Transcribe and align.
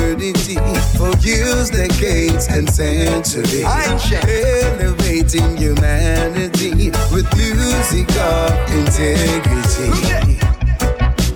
commodity 0.00 0.56
for 0.96 1.16
years, 1.18 1.70
decades, 1.70 2.48
and 2.48 2.68
centuries. 2.70 3.64
Elevating 3.64 5.56
humanity 5.56 6.90
with 7.12 7.28
music 7.36 8.08
of 8.16 8.50
integrity. 8.72 9.90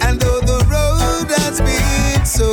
And 0.00 0.18
though 0.20 0.40
the 0.40 0.64
road 0.70 1.30
has 1.38 1.60
been 1.60 2.24
so 2.24 2.52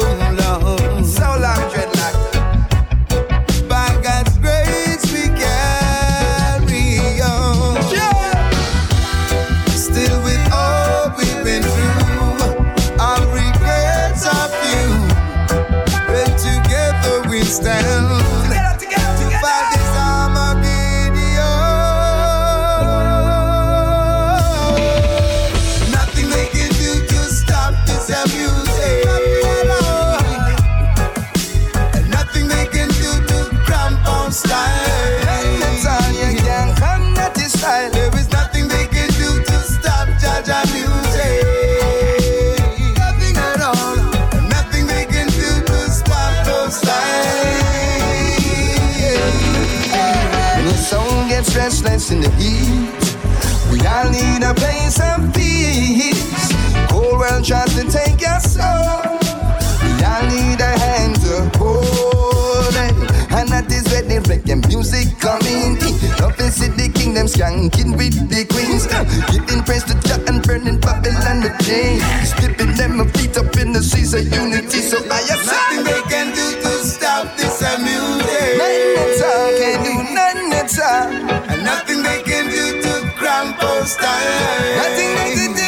where 64.51 64.61
the 64.61 64.67
reggae 64.67 64.67
music 64.69 65.19
come 65.19 65.41
in. 65.47 65.75
Love 66.19 66.39
is 66.39 66.57
the 66.59 66.91
kingdom 66.93 67.27
skanking 67.27 67.97
with 67.97 68.15
the 68.29 68.45
queens. 68.45 68.87
Uh, 68.87 69.03
Giving 69.31 69.63
praise 69.63 69.83
to 69.85 69.95
Jah 70.07 70.23
and 70.27 70.43
burning 70.43 70.79
Babylon 70.79 71.41
the 71.41 71.51
chain. 71.63 71.99
Slipping 72.25 72.75
them 72.75 73.07
feet 73.09 73.37
up 73.37 73.55
in 73.57 73.73
the 73.73 73.81
seas 73.81 74.13
of 74.13 74.25
unity. 74.27 74.79
So 74.81 74.97
I 75.09 75.21
have 75.29 75.45
Nothing 75.45 75.83
they 75.85 76.01
can 76.09 76.27
do 76.35 76.61
to 76.61 76.71
stop 76.83 77.37
this 77.37 77.61
music. 77.79 78.57
Nothing 78.57 78.97
at 78.99 79.21
all, 79.23 79.51
can't 79.59 79.83
do 79.85 79.93
nothing 80.13 80.53
at 80.53 80.79
all. 80.79 81.51
And 81.51 81.63
nothing 81.63 82.03
they 82.03 82.21
can 82.23 82.49
do 82.49 82.81
to 82.81 83.11
cramp 83.17 83.61
our 83.63 83.85
style. 83.85 84.77
Nothing 84.77 85.11
they 85.15 85.35
can 85.35 85.53
do 85.55 85.60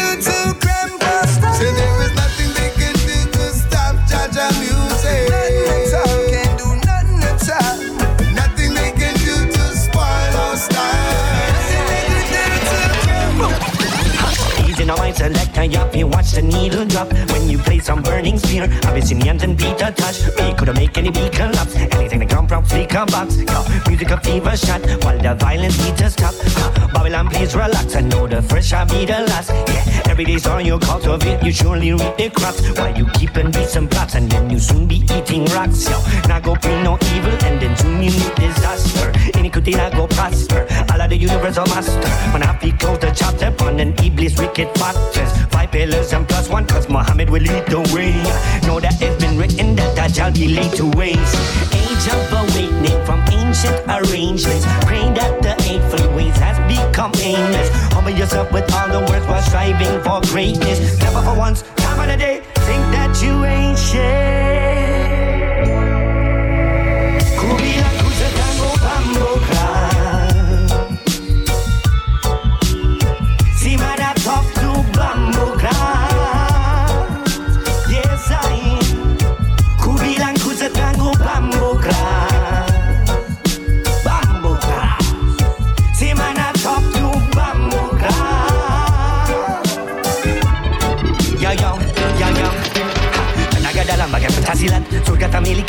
a 15.64 15.66
yup. 15.66 15.96
You 15.96 16.08
watch 16.08 16.32
the 16.32 16.42
needle 16.42 16.86
drop 16.86 17.12
when 17.32 17.50
you 17.50 17.58
play 17.58 17.80
some 17.80 18.02
burning 18.02 18.38
spear. 18.38 18.66
Abyssinians 18.84 19.44
and 19.44 19.58
Peter 19.58 19.92
Tosh. 19.92 20.20
We 20.38 20.54
couldn't 20.54 20.76
make 20.76 20.98
any 20.98 21.12
beat 21.12 21.32
collapse. 21.32 21.76
Anything 21.76 22.20
that 22.20 22.30
come 22.30 22.48
from 22.48 22.66
speaker 22.66 23.06
box. 23.06 23.38
Yo, 23.38 23.60
music 23.88 24.12
a 24.12 24.18
fever 24.20 24.56
shot 24.58 24.82
while 25.04 25.20
the 25.20 25.34
violence 25.36 25.78
beat 25.78 26.02
a 26.02 26.10
stop. 26.10 26.34
Uh, 26.58 26.88
Babylon, 26.94 27.30
please 27.30 27.56
relax. 27.56 27.96
I 27.96 28.02
know 28.02 28.28
the 28.28 28.42
fresh 28.42 28.68
shall 28.68 28.86
be 28.86 29.06
the 29.06 29.20
last. 29.30 29.50
Yeah, 29.50 30.12
every 30.12 30.26
day's 30.26 30.46
on 30.48 30.66
your 30.66 30.80
cultivate. 30.80 31.42
You 31.44 31.52
surely 31.52 31.94
reap 31.94 32.18
the 32.18 32.30
crops 32.30 32.62
while 32.78 32.96
you 32.98 33.06
keep 33.18 33.36
and 33.36 33.54
decent 33.54 33.92
plots. 33.92 34.16
And 34.16 34.30
then 34.30 34.50
you 34.50 34.60
soon 34.60 34.88
be 34.88 34.98
eating 35.16 35.46
rocks. 35.56 35.90
Yo, 35.90 35.98
now 36.28 36.40
go 36.40 36.56
bring 36.56 36.84
no 36.84 36.98
evil 37.16 37.36
and 37.48 37.62
then 37.62 37.76
soon 37.78 38.04
you 38.04 38.12
meet 38.12 38.36
disaster. 38.36 39.12
Iniquity 39.38 39.74
that 39.74 39.94
go 39.94 40.08
prosper. 40.08 40.68
All 40.92 41.02
of 41.02 41.10
the 41.10 41.18
universal 41.18 41.66
master. 41.68 42.10
When 42.34 42.44
I 42.44 42.58
feel 42.60 42.76
close 42.78 43.00
the 43.00 43.12
chapter 43.12 43.48
upon 43.48 43.80
an 43.80 43.94
iblis 44.04 44.38
wicked 44.38 44.70
factors. 44.78 45.32
Five 45.54 45.72
pillars 45.72 46.12
and 46.14 46.28
plus 46.28 46.50
one, 46.50 46.66
cause 46.66 46.90
Muhammad 46.90 47.30
will 47.30 47.42
lead 47.42 47.66
the 47.68 47.80
way. 47.94 48.12
Know 48.68 48.80
that 48.80 49.00
it's 49.00 49.24
been 49.24 49.38
written 49.38 49.76
that 49.76 49.96
Dajjal 49.96 50.34
be 50.34 50.48
laid 50.50 50.74
to 50.74 50.86
waste. 50.98 51.36
Age 51.72 52.06
of 52.10 52.22
awakening 52.42 53.00
from 53.06 53.20
ancient 53.32 53.78
arrangements. 53.88 54.66
Pray 54.90 55.06
that 55.14 55.42
the 55.46 55.54
eightfold 55.70 56.16
ways 56.16 56.36
has 56.38 56.58
become 56.68 57.12
aimless. 57.22 57.70
Humble 57.94 58.12
yourself 58.12 58.52
with 58.52 58.68
all 58.74 58.90
the 58.90 59.02
words 59.12 59.26
while 59.28 59.42
striving 59.44 60.02
for 60.02 60.20
greatness. 60.34 61.00
Never 61.00 61.22
for 61.22 61.38
once, 61.38 61.62
time 61.78 62.00
of 62.00 62.08
the 62.08 62.18
day, 62.18 62.42
think 62.68 62.84
that 62.98 63.22
you 63.24 63.46
ain't 63.46 63.78
shit. 63.78 64.43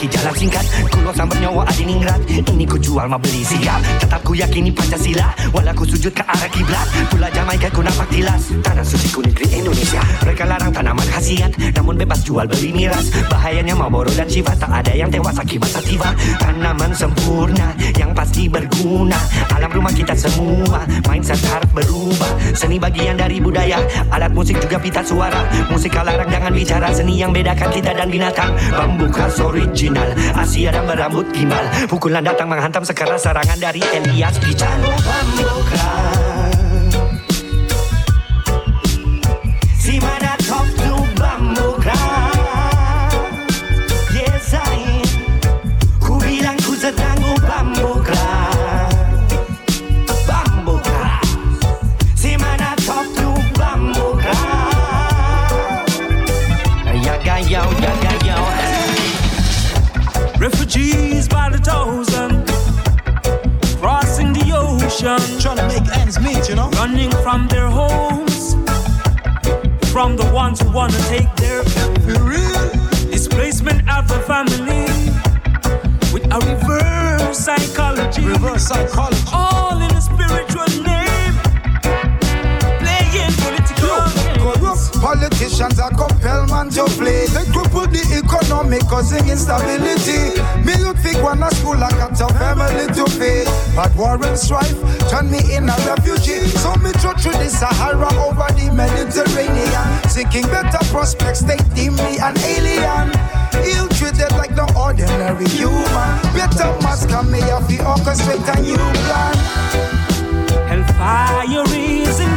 Surga 0.04 0.20
tak 0.20 0.20
miliki 0.20 0.20
jalan 0.20 0.34
singkat. 0.36 0.64
Kulo 0.92 1.10
sang 1.16 1.28
bernyawa 1.28 1.62
adiningrat 1.68 2.20
Ini 2.28 2.64
ku 2.68 2.76
jual 2.76 3.06
mau 3.08 3.18
beli 3.18 3.40
siap. 3.44 3.80
Tetap 4.00 4.20
ku 4.24 4.32
yakini 4.36 4.68
Pancasila 4.68 5.32
Walau 5.52 5.72
ku 5.72 5.84
sujud 5.88 6.12
ke 6.12 6.24
arah 6.24 6.50
kiblat. 6.52 6.86
Pula 7.08 7.28
Jamaika 7.32 7.68
ku 7.72 7.80
nampak 7.80 8.08
tilas. 8.12 8.52
Tanah 8.60 8.84
suci 8.84 9.08
ku 9.12 9.20
negeri 9.24 9.48
Indonesia. 9.64 10.02
Mereka 10.24 10.44
larang 10.44 10.72
tanaman 10.72 11.06
khasiat 11.08 11.52
Namun 11.76 11.96
bebas 11.96 12.20
jual 12.24 12.44
beli 12.48 12.70
miras. 12.72 13.08
Bahayanya 13.32 13.74
mau 13.76 13.88
boro 13.88 14.12
dan 14.12 14.28
sifat 14.28 14.60
Tak 14.60 14.72
ada 14.72 14.92
yang 14.92 15.08
tewas 15.08 15.36
akibat 15.40 15.70
sativa. 15.72 16.12
Tanaman 16.40 16.92
sempurna 16.92 17.72
Yang 17.96 18.10
pasti 18.12 18.42
berguna. 18.48 19.18
Alam 19.56 19.70
rumah 19.72 19.94
kita 19.94 20.12
semua 20.12 20.84
Mindset 21.08 21.40
harus 21.48 21.70
berubah. 21.72 22.32
Seni 22.52 22.76
bagian 22.76 23.16
dari 23.16 23.40
budaya 23.40 23.80
Alat 24.12 24.32
musik 24.36 24.60
juga 24.60 24.76
pita 24.76 25.00
suara. 25.00 25.48
Musik 25.72 25.96
larang 25.96 26.28
jangan 26.28 26.52
bicara 26.52 26.88
Seni 26.92 27.16
yang 27.16 27.32
bedakan 27.32 27.70
kita 27.72 27.96
dan 27.96 28.08
binatang. 28.12 28.52
Bambu 28.74 29.08
khas 29.08 29.38
original 29.94 30.10
Asia 30.34 30.70
dan 30.74 30.84
berambut 30.84 31.26
gimbal. 31.30 31.62
Pukulan 31.86 32.26
datang 32.26 32.50
menghantam 32.50 32.82
sekeras 32.82 33.22
serangan 33.22 33.58
dari 33.58 33.80
Elias 33.94 34.36
Pican 34.42 34.78
Bambu 34.82 36.23
running 66.94 67.10
from 67.24 67.48
their 67.48 67.66
homes, 67.66 68.54
from 69.92 70.16
the 70.16 70.30
ones 70.32 70.60
who 70.60 70.70
wanna 70.70 70.96
take 71.08 71.34
their 71.36 71.64
displacement 73.10 73.80
of 73.90 74.06
the 74.06 74.20
family. 74.30 74.86
With 76.12 76.24
a 76.30 76.38
reverse 76.38 77.38
psychology, 77.38 78.24
Reverse 78.24 78.68
psychology. 78.68 79.22
all 79.32 79.80
in 79.80 79.90
a 79.90 80.00
spiritual 80.00 80.68
name, 80.84 81.03
politicians 85.04 85.78
are 85.78 85.92
compelled 85.92 86.48
man 86.48 86.70
to 86.70 86.84
play. 86.96 87.28
They 87.28 87.44
cripple 87.52 87.84
the 87.92 88.00
economy, 88.24 88.80
causing 88.88 89.28
instability. 89.28 90.40
Me 90.64 90.72
youth 90.80 90.96
think 91.04 91.20
one 91.20 91.42
a 91.42 91.50
school 91.52 91.76
like 91.76 92.00
a 92.00 92.08
tough 92.16 92.32
family 92.40 92.88
to 92.96 93.04
pay. 93.20 93.44
But 93.76 93.92
war 94.00 94.16
and 94.24 94.38
strife 94.38 94.72
turn 95.12 95.28
me 95.30 95.44
in 95.52 95.68
a 95.68 95.76
refugee. 95.84 96.48
So 96.56 96.72
me 96.80 96.88
through 97.04 97.20
through 97.20 97.36
the 97.36 97.52
Sahara 97.52 98.08
over 98.24 98.48
the 98.56 98.72
Mediterranean. 98.72 99.86
Seeking 100.08 100.48
better 100.48 100.80
prospects, 100.88 101.44
they 101.44 101.60
deem 101.76 102.00
me 102.00 102.16
an 102.24 102.32
alien. 102.40 103.12
Ill 103.76 103.88
treated 104.00 104.32
like 104.40 104.56
no 104.56 104.64
ordinary 104.72 105.48
human. 105.52 106.08
Better 106.32 106.72
must 106.80 107.10
come 107.12 107.30
me 107.30 107.44
off 107.52 107.68
the 107.68 107.76
orchestrate 107.84 108.48
a 108.48 108.56
new 108.56 108.80
plan. 109.04 109.36
Hellfire 110.64 111.44
is 111.44 112.20
in 112.20 112.32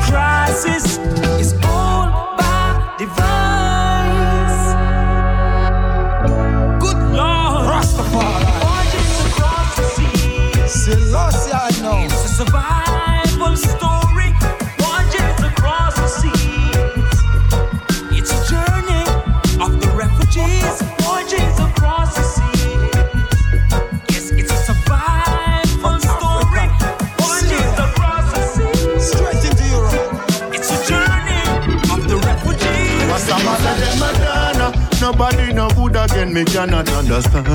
crisis 0.00 0.98
is 1.40 1.52
all 1.64 2.36
by 2.38 2.94
device. 2.98 4.60
Good 6.80 7.00
Lord, 7.12 7.64
Rastafari. 7.70 8.44
across 9.26 9.76
the 9.76 9.84
sea. 9.94 10.68
Selassie, 10.68 11.52
I 11.52 11.70
know. 11.82 12.04
It's 12.04 12.24
a 12.24 12.28
survival 12.28 13.56
story. 13.56 13.93
Nobody 35.04 35.52
no 35.52 35.68
good 35.68 35.96
again, 35.96 36.32
me 36.32 36.46
cannot 36.46 36.88
understand. 36.88 37.46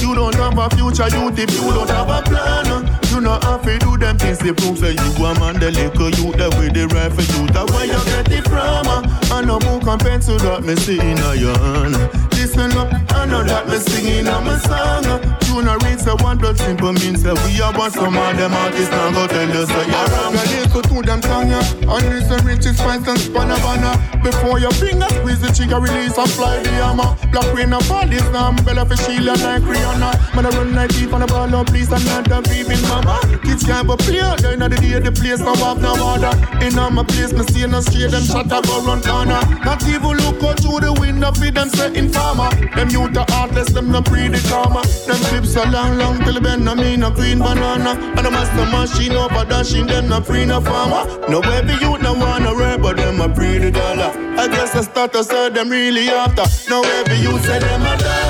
You 0.00 0.14
don't 0.14 0.34
have 0.36 0.56
a 0.56 0.74
future, 0.74 1.06
youth, 1.14 1.38
if 1.38 1.52
you 1.52 1.60
don't 1.68 1.90
have 1.90 2.08
a 2.08 2.22
plan. 2.22 2.88
You 3.10 3.20
not 3.20 3.44
have 3.44 3.62
to 3.64 3.78
do 3.78 3.98
them 3.98 4.16
things 4.16 4.38
to 4.38 4.54
prove 4.54 4.80
that 4.80 4.94
you 4.96 5.26
a 5.26 5.38
man, 5.38 5.60
the 5.60 5.70
little 5.72 6.08
youth, 6.08 6.38
that 6.38 6.56
with 6.56 6.72
the 6.72 6.88
for 6.88 7.20
you. 7.20 7.46
That's 7.48 7.70
where 7.70 7.84
you 7.84 7.92
get 7.92 8.32
it 8.32 8.44
from. 8.48 9.04
And 9.30 9.46
no 9.46 9.58
book 9.58 9.86
and 9.86 10.00
pencil 10.00 10.38
that 10.38 10.64
me 10.64 10.74
see 10.76 10.98
in 10.98 11.18
a 11.18 11.34
yarn. 11.34 12.35
Listen 12.46 12.78
up, 12.78 12.92
I 13.10 13.26
know 13.26 13.42
that 13.42 13.66
me 13.66 13.76
singing 13.78 14.28
on 14.28 14.44
my 14.44 14.56
song. 14.58 15.04
Uh. 15.04 15.36
You 15.56 15.62
not 15.62 15.82
read 15.82 15.98
the 16.04 16.14
one 16.20 16.36
that 16.44 16.58
simple 16.60 16.92
means 16.92 17.24
that 17.24 17.34
we 17.48 17.58
are 17.64 17.72
one 17.72 17.90
some 17.90 18.12
of 18.12 18.36
them 18.36 18.52
artists 18.52 18.92
now 18.92 19.08
go 19.10 19.26
tell 19.26 19.48
you 19.48 19.64
so 19.64 19.80
you're 19.88 20.06
wrong. 20.12 20.36
I 20.36 20.44
listen 20.52 20.82
to 20.84 20.96
them 21.00 21.20
tongue, 21.24 21.48
yeah. 21.48 21.90
And 21.90 22.04
listen, 22.12 22.44
riches, 22.44 22.76
spice 22.76 23.08
and 23.08 23.16
spanavana. 23.16 23.96
Before 24.22 24.60
your 24.60 24.70
finger 24.76 25.08
squeeze 25.16 25.40
the 25.40 25.48
trigger, 25.48 25.80
release 25.80 26.18
and 26.20 26.28
fly 26.28 26.60
the 26.60 26.68
hammer. 26.76 27.16
Black 27.32 27.48
rain 27.56 27.72
and 27.72 27.82
fall 27.88 28.04
is 28.04 28.28
now, 28.36 28.52
Bella 28.68 28.84
for 28.84 29.00
Sheila 29.00 29.32
like 29.40 29.64
Rihanna. 29.64 30.36
Man, 30.36 30.44
I 30.44 30.50
run 30.52 30.74
like 30.76 30.92
deep 30.92 31.14
on 31.16 31.24
the 31.24 31.26
ball, 31.26 31.48
no 31.48 31.64
please, 31.64 31.90
and 31.90 32.04
not 32.04 32.28
the 32.28 32.44
grieving 32.44 32.82
mama. 32.84 33.16
Kids 33.40 33.64
can't 33.64 33.88
but 33.88 33.98
play, 34.04 34.20
they 34.44 34.60
know 34.60 34.68
the 34.68 34.76
day, 34.76 35.00
the 35.00 35.10
place, 35.10 35.40
no 35.40 35.56
have 35.56 35.80
no 35.80 35.96
order. 35.96 36.36
In 36.60 36.76
on 36.78 37.00
my 37.00 37.02
place, 37.02 37.32
me 37.32 37.42
see 37.48 37.64
no 37.66 37.80
straight, 37.80 38.12
them 38.12 38.22
shut 38.28 38.52
up, 38.52 38.68
go 38.68 38.84
run 38.84 39.00
corner. 39.00 39.40
Not 39.64 39.80
even 39.88 40.20
look 40.20 40.44
out 40.44 40.60
through 40.60 40.84
the 40.84 40.92
window, 40.92 41.32
feed 41.32 41.56
them 41.56 41.70
setting 41.72 42.12
farmer. 42.36 42.70
Them 42.74 42.88
youth 42.90 43.12
the 43.12 43.24
heartless, 43.30 43.72
them 43.72 43.90
no 43.90 44.02
pre 44.02 44.28
the 44.28 44.40
karma. 44.48 44.82
Them 45.06 45.16
clips 45.28 45.54
so 45.54 45.64
long, 45.64 45.98
long 45.98 46.18
till 46.24 46.40
bend, 46.40 46.64
no 46.64 46.74
mean 46.74 47.00
no 47.00 47.10
green 47.10 47.38
banana. 47.38 47.90
And 48.16 48.26
the 48.26 48.30
master 48.30 48.66
machine 48.66 49.12
over 49.12 49.44
dashing, 49.44 49.86
them 49.86 50.08
no 50.08 50.20
free 50.20 50.44
no 50.44 50.60
farmer. 50.60 51.04
No 51.28 51.40
every 51.40 51.74
youth 51.74 52.02
no 52.02 52.12
wanna 52.14 52.54
rap, 52.54 52.82
but 52.82 52.96
them 52.96 53.20
a 53.20 53.28
pre 53.28 53.58
the 53.58 53.70
dollar. 53.70 54.12
I 54.38 54.48
guess 54.48 54.72
the 54.72 54.82
status 54.82 55.28
so 55.28 55.48
them 55.50 55.68
really 55.70 56.08
after. 56.08 56.44
No 56.70 56.82
every 56.82 57.16
youth 57.16 57.44
say 57.44 57.58
them 57.58 57.82
a 57.82 57.96
done. 57.98 58.25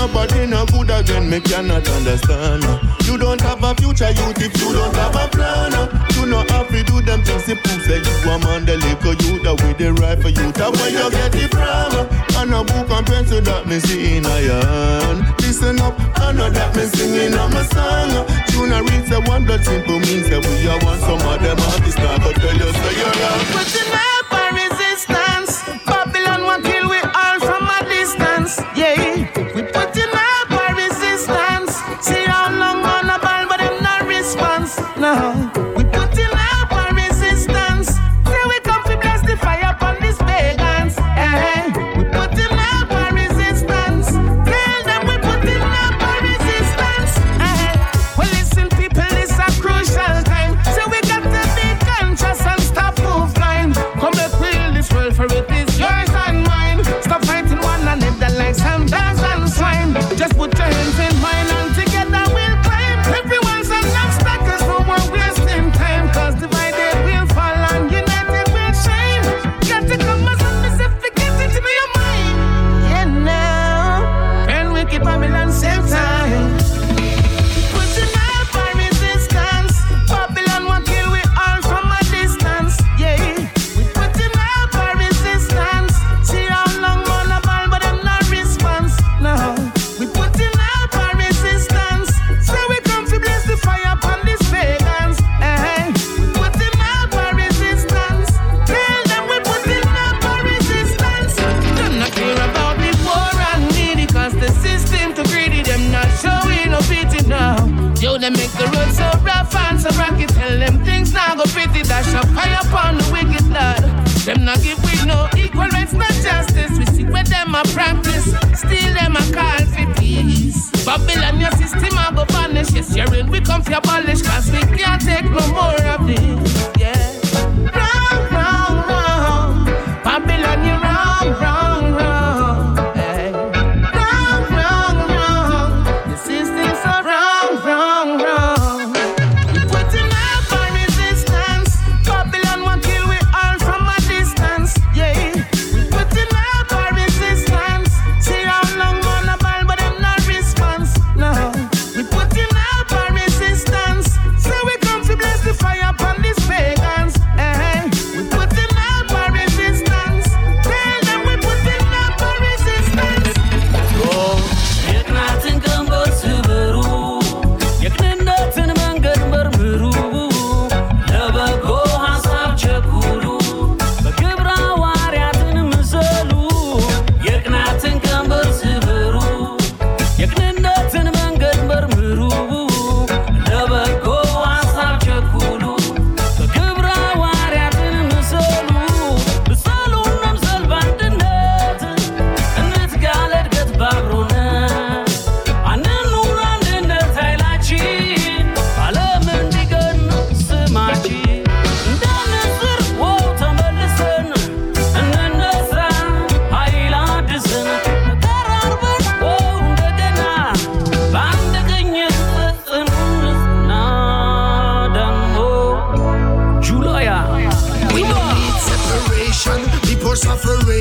Nobody 0.00 0.46
no 0.46 0.64
good 0.64 0.88
again, 0.88 1.28
me 1.28 1.40
cannot 1.40 1.86
understand. 1.86 2.64
You 3.04 3.18
don't 3.18 3.38
have 3.42 3.62
a 3.62 3.74
future 3.74 4.08
youth 4.08 4.40
if 4.40 4.56
you 4.56 4.72
don't 4.72 4.96
have 4.96 5.14
a 5.14 5.28
plan. 5.28 5.72
You 6.16 6.24
know 6.24 6.40
have 6.48 6.68
to 6.68 6.82
do 6.82 7.02
them 7.02 7.22
things 7.22 7.44
to 7.44 7.54
prove 7.60 7.84
that 7.84 8.00
you 8.00 8.30
a 8.30 8.38
man, 8.40 8.64
the 8.64 8.78
little 8.80 9.12
youth 9.12 9.42
that 9.44 9.60
with 9.60 9.76
the 9.76 9.92
right 10.00 10.16
for 10.16 10.30
you. 10.30 10.52
That 10.56 10.72
where 10.72 10.88
you 10.88 11.04
get 11.12 11.36
it 11.36 11.52
from. 11.52 12.08
And 12.40 12.48
a 12.48 12.64
book 12.64 12.88
and 12.88 13.06
pencil 13.06 13.42
that 13.42 13.68
me 13.68 13.78
see 13.78 14.16
in 14.16 14.24
a. 14.24 15.36
Listen 15.44 15.78
up, 15.80 15.92
I 16.16 16.32
know 16.32 16.48
that 16.48 16.74
me 16.74 16.86
singing 16.86 17.36
on 17.36 17.52
my 17.52 17.62
song. 17.68 18.24
Tune 18.48 18.72
a 18.72 18.80
reads 18.80 19.10
the 19.10 19.20
one 19.28 19.44
that 19.52 19.66
simple 19.66 20.00
means 20.00 20.30
that 20.30 20.40
we 20.40 20.64
are 20.64 20.80
one. 20.80 20.98
Some 21.00 21.20
of 21.20 21.42
them 21.44 21.60
artists 21.60 22.00
go 22.00 22.32
tell 22.32 22.56
you 22.56 22.72
so 22.72 22.88
you're 22.96 23.16
wrong. 23.20 23.44
Putting 23.52 23.92
up 23.92 24.09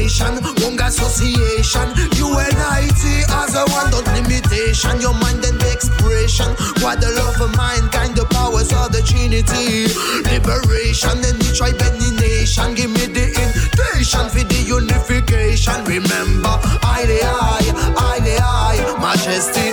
nation, 0.09 0.41
Wong 0.62 0.79
Association, 0.81 1.93
UNIT 2.17 3.03
as 3.29 3.53
a 3.55 3.63
one 3.69 3.91
dot 3.91 4.05
limitation. 4.17 5.00
Your 5.01 5.13
mind 5.13 5.45
and 5.45 5.62
expression, 5.62 6.50
what 6.81 7.00
the 7.01 7.12
love 7.13 7.39
of 7.41 7.55
mankind, 7.55 8.15
the 8.15 8.25
powers 8.25 8.74
of 8.74 8.91
the 8.91 9.01
Trinity, 9.05 9.86
liberation 10.33 11.21
and 11.21 11.38
the 11.38 11.53
tribe 11.53 11.77
and 11.77 12.01
the 12.01 12.09
nation. 12.21 12.74
Give 12.74 12.89
me 12.89 13.05
the 13.05 13.29
invitation 13.29 14.25
for 14.33 14.43
the 14.43 14.59
unification. 14.65 15.77
Remember, 15.86 16.55
I 16.81 17.05
the 17.05 17.21
I, 17.21 17.62
I 17.98 18.19
the 18.25 18.36
I, 18.41 18.75
majesty, 18.98 19.69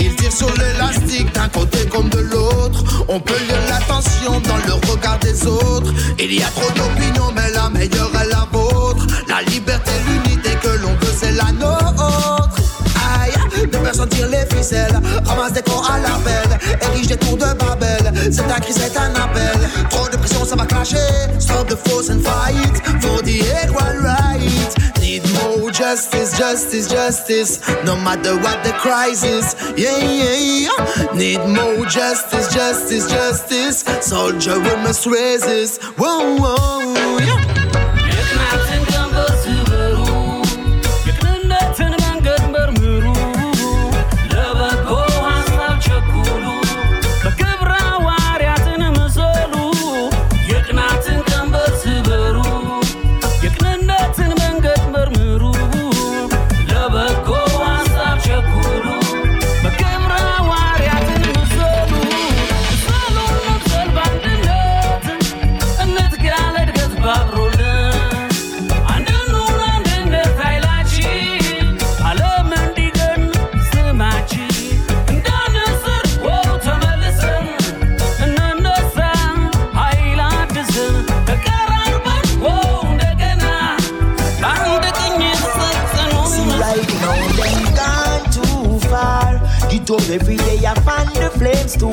Ils 0.00 0.14
tirent 0.16 0.32
sur 0.32 0.52
l'élastique 0.54 1.32
d'un 1.34 1.48
côté 1.48 1.86
comme 1.86 2.08
de 2.08 2.18
l'autre. 2.18 2.84
On 3.08 3.20
peut 3.20 3.38
lire 3.46 3.60
l'attention 3.68 4.40
dans 4.40 4.56
le 4.66 4.90
regard 4.90 5.18
des 5.18 5.46
autres. 5.46 5.92
Il 6.18 6.32
y 6.32 6.42
a 6.42 6.48
trop 6.48 6.70
d'opinions, 6.72 7.32
mais 7.34 7.50
la 7.54 7.68
meilleure 7.70 8.10
est 8.20 8.28
la 8.28 8.46
vôtre. 8.52 9.06
La 9.28 9.42
liberté, 9.42 9.90
l'unité 10.06 10.50
que 10.62 10.68
l'on 10.82 10.92
veut, 10.92 11.14
c'est 11.18 11.32
la 11.32 11.52
nôtre. 11.52 12.56
Aïe, 13.20 13.32
de 13.62 13.76
personnes 13.78 14.10
sentir 14.10 14.28
les 14.28 14.46
ficelles. 14.54 15.00
Ramasse 15.24 15.52
des 15.52 15.62
corps 15.62 15.90
à 15.90 15.98
la 15.98 16.16
belle. 16.24 16.58
Érige 16.82 17.08
des 17.08 17.16
tours 17.16 17.36
de 17.36 17.52
Babel. 17.54 18.12
C'est 18.30 18.50
un 18.50 18.60
cri, 18.60 18.72
c'est 18.72 18.96
un 18.96 19.14
appel. 19.14 19.58
Trop 19.90 20.08
de 20.08 20.16
pression, 20.16 20.44
ça 20.44 20.56
va 20.56 20.66
clasher. 20.66 20.96
Stop 21.38 21.68
the 21.68 21.76
force 21.88 22.10
and 22.10 22.20
fight. 22.20 22.76
For 23.00 23.22
the 23.22 23.40
equal 23.40 24.02
right. 24.02 24.74
Need 25.00 25.22
justice, 25.78 26.36
justice, 26.36 26.90
justice. 26.90 27.60
No 27.84 27.94
matter 27.96 28.36
what 28.36 28.64
the 28.64 28.72
crisis, 28.72 29.54
yeah, 29.76 29.98
yeah, 29.98 30.66
yeah. 30.66 31.12
Need 31.14 31.38
more 31.46 31.86
justice, 31.86 32.52
justice, 32.52 33.08
justice. 33.08 33.84
Soldier, 34.04 34.58
we 34.58 34.74
must 34.82 35.06
resist. 35.06 35.82
Whoa, 35.96 36.36
whoa, 36.36 37.18
yeah. 37.18 37.37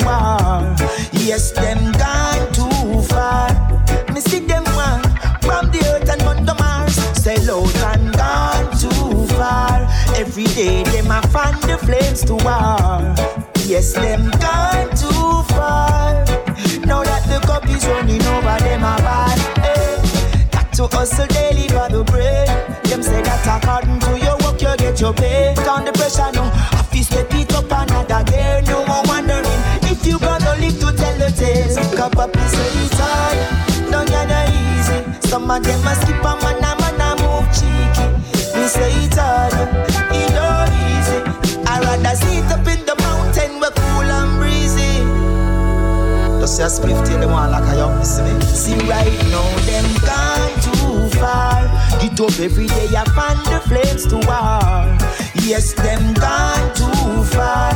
War. 0.06 0.74
Yes, 1.12 1.50
them 1.50 1.92
gone 2.02 2.46
too 2.56 3.02
far. 3.10 3.50
Me 4.14 4.20
see 4.20 4.40
them 4.40 4.64
one 4.74 5.02
from 5.42 5.70
the 5.74 5.80
earth 5.92 6.08
and 6.08 6.22
on 6.22 6.46
the 6.46 6.54
Mars. 6.54 6.96
Sell 7.22 7.50
out 7.56 7.76
and 7.90 8.12
gone 8.16 8.70
too 8.82 9.26
far. 9.34 9.86
Every 10.14 10.46
day 10.58 10.84
them 10.84 11.10
I 11.10 11.20
find 11.34 11.60
the 11.62 11.76
flames 11.78 12.22
to 12.28 12.34
war. 12.46 13.00
Yes, 13.66 13.92
them 13.94 14.30
gone 14.44 14.90
too 15.02 15.42
far. 15.54 16.24
Now 16.86 17.02
that 17.02 17.24
the 17.26 17.38
cup 17.46 17.68
is 17.68 17.84
running 17.86 18.22
over 18.34 18.58
them 18.66 18.84
a 18.84 18.94
bad. 19.06 19.38
Hey. 19.64 19.98
Got 20.52 20.72
to 20.74 20.86
hustle 20.96 21.26
daily 21.26 21.68
for 21.68 21.88
the 21.90 22.04
bread. 22.04 22.48
Them 22.84 23.02
say 23.02 23.20
that 23.22 23.42
according 23.56 23.98
to 24.06 24.12
your 24.24 24.38
work 24.44 24.62
you 24.62 24.76
get 24.76 25.00
your 25.00 25.12
pay. 25.12 25.54
Down 25.66 25.84
the 25.84 25.92
pressure 25.92 26.30
now, 26.32 26.48
up 32.14 32.36
is 32.36 32.50
say 32.52 32.70
it's 32.84 32.98
hard, 32.98 33.90
don't 33.90 34.06
get 34.08 34.28
no 34.28 34.40
easy. 34.46 35.28
Some 35.28 35.50
of 35.50 35.62
them 35.62 35.86
a 35.86 35.94
skip 35.96 36.22
a 36.22 36.32
man 36.44 36.62
a 36.62 36.72
man 36.78 37.00
a 37.02 37.08
move 37.18 37.48
cheeky. 37.50 38.06
Me 38.54 38.66
say 38.68 38.92
it's 39.02 39.16
hard, 39.16 39.52
it 40.14 40.30
no 40.36 40.46
easy. 40.86 41.18
I 41.66 41.80
rather 41.80 42.14
sit 42.14 42.46
up 42.52 42.66
in 42.68 42.84
the 42.86 42.94
mountain 43.02 43.58
where 43.60 43.70
cool 43.70 44.06
and 44.06 44.38
breezy. 44.38 45.02
Just 46.40 46.60
a 46.60 46.66
spliff 46.68 47.00
till 47.06 47.18
them 47.18 47.30
want 47.30 47.50
like 47.50 47.66
a 47.72 47.76
young 47.76 48.04
see 48.04 48.22
me. 48.22 48.40
See 48.42 48.78
right 48.86 49.18
now 49.32 49.48
them 49.66 49.86
gone 50.06 50.54
too 50.62 51.18
far. 51.18 51.66
Get 52.00 52.20
up 52.20 52.38
every 52.38 52.68
day 52.68 52.88
I 52.94 53.04
find 53.16 53.40
the 53.50 53.60
flames 53.66 54.06
to 54.06 54.16
war. 54.28 54.84
Yes, 55.42 55.72
them 55.74 56.14
gone 56.14 56.74
too 56.74 57.24
far. 57.34 57.72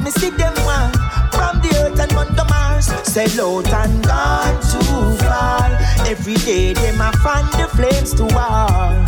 Me 0.00 0.10
see 0.10 0.30
them 0.30 0.54
one 0.64 0.92
from 1.32 1.60
the 1.62 1.70
earth 1.82 2.00
and 2.00 2.12
on 2.14 2.34
the 2.36 2.44
Mars. 2.88 3.08
Sell 3.08 3.58
out 3.58 3.72
and 3.72 4.04
gone 4.04 4.60
too 4.62 5.24
far. 5.24 5.70
Every 6.06 6.34
day 6.34 6.72
them 6.72 7.00
I 7.00 7.12
find 7.22 7.48
the 7.52 7.68
flames 7.68 8.14
to 8.14 8.24
war. 8.24 9.04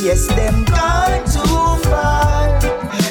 Yes, 0.00 0.26
them 0.28 0.64
gone 0.64 1.24
too 1.24 1.88
far. 1.88 2.58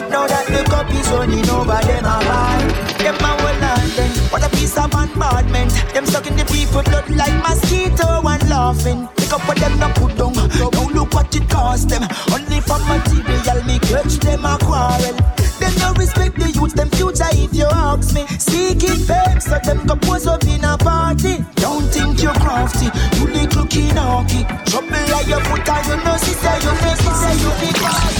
Now 0.09 0.27
that 0.27 0.47
the 0.47 0.63
cup 0.69 0.89
is 0.91 1.09
running 1.09 1.50
over 1.50 1.79
them 1.86 2.05
a 2.05 2.17
bar. 2.25 2.59
Them 3.00 3.15
a 3.15 3.31
well 3.43 3.59
London. 3.59 4.12
What 4.31 4.43
a 4.43 4.50
piece 4.50 4.77
of 4.77 4.91
bombardment. 4.91 5.71
Them 5.93 6.05
sucking 6.05 6.36
the 6.36 6.45
people 6.45 6.83
blood 6.83 7.09
like 7.09 7.33
mosquito 7.43 8.21
and 8.25 8.50
laughing. 8.50 9.07
Pick 9.17 9.33
up 9.33 9.47
what 9.47 9.57
them 9.57 9.79
not 9.79 9.95
put 9.95 10.15
down. 10.17 10.33
Now 10.33 10.88
look 10.89 11.13
what 11.13 11.36
it 11.36 11.50
cost 11.50 11.89
them. 11.89 12.03
Only 12.31 12.62
for 12.62 12.79
material 12.79 13.37
me 13.77 13.88
catch 13.88 14.17
them 14.17 14.46
a 14.46 14.57
quarrel. 14.60 15.15
Them 15.60 15.74
no 15.79 15.93
respect 15.93 16.36
the 16.38 16.51
youth, 16.51 16.74
them 16.74 16.89
future 16.89 17.29
if 17.34 17.53
you 17.53 17.65
ask 17.65 18.13
me. 18.13 18.25
Seeking 18.38 19.01
fame, 19.05 19.39
so 19.39 19.57
them 19.63 19.86
go 19.86 19.96
pose 19.96 20.27
up 20.27 20.43
in 20.46 20.63
a 20.63 20.77
party. 20.77 21.43
Don't 21.55 21.84
think 21.89 22.22
you're 22.22 22.34
crafty, 22.34 22.86
you 23.17 23.27
little 23.27 23.65
kinaki. 23.65 24.46
Trouble 24.65 24.89
like 25.12 25.27
your 25.27 25.41
foot 25.46 25.69
and 25.69 25.88
you 25.88 25.98
know, 26.03 26.17
sister, 26.17 26.55
you 26.63 26.72
me 26.84 26.91
say 26.96 27.34
you 27.41 27.51
be 27.62 27.79
fast. 27.79 28.16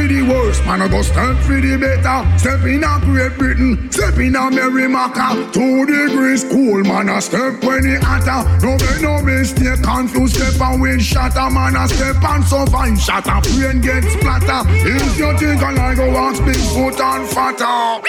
For 0.00 0.08
the 0.08 0.22
worst 0.22 0.64
Man 0.64 0.82
I 0.82 0.88
go 0.88 1.02
step 1.02 1.36
for 1.44 1.60
the 1.60 1.76
better 1.76 2.38
Step 2.38 2.64
in 2.64 2.84
a 2.84 3.00
Great 3.04 3.36
Britain 3.36 3.90
Step 3.92 4.16
in 4.18 4.36
a 4.36 4.50
Merrimaca 4.50 5.52
Two 5.52 5.84
degrees 5.86 6.44
cool 6.44 6.82
Man 6.84 7.08
I 7.08 7.20
step 7.20 7.62
when 7.64 7.84
it 7.84 8.02
hotter 8.02 8.40
No 8.64 8.76
make 8.80 9.00
no 9.02 9.22
mistake 9.22 9.82
Confused 9.82 10.36
step 10.36 10.60
and 10.60 10.80
with 10.80 11.02
shatter 11.02 11.50
Man 11.50 11.76
I 11.76 11.86
step 11.86 12.22
and 12.22 12.44
fine 12.70 12.96
Shatter 12.96 13.40
brain 13.56 13.80
get 13.80 14.04
splatter. 14.04 14.62
If 14.68 15.18
you 15.18 15.38
think 15.38 15.62
I 15.62 15.72
like 15.72 15.96
go 15.96 16.10
wax 16.12 16.40
big 16.40 16.56
foot 16.56 17.00
and 17.00 17.28
fatter. 17.28 18.02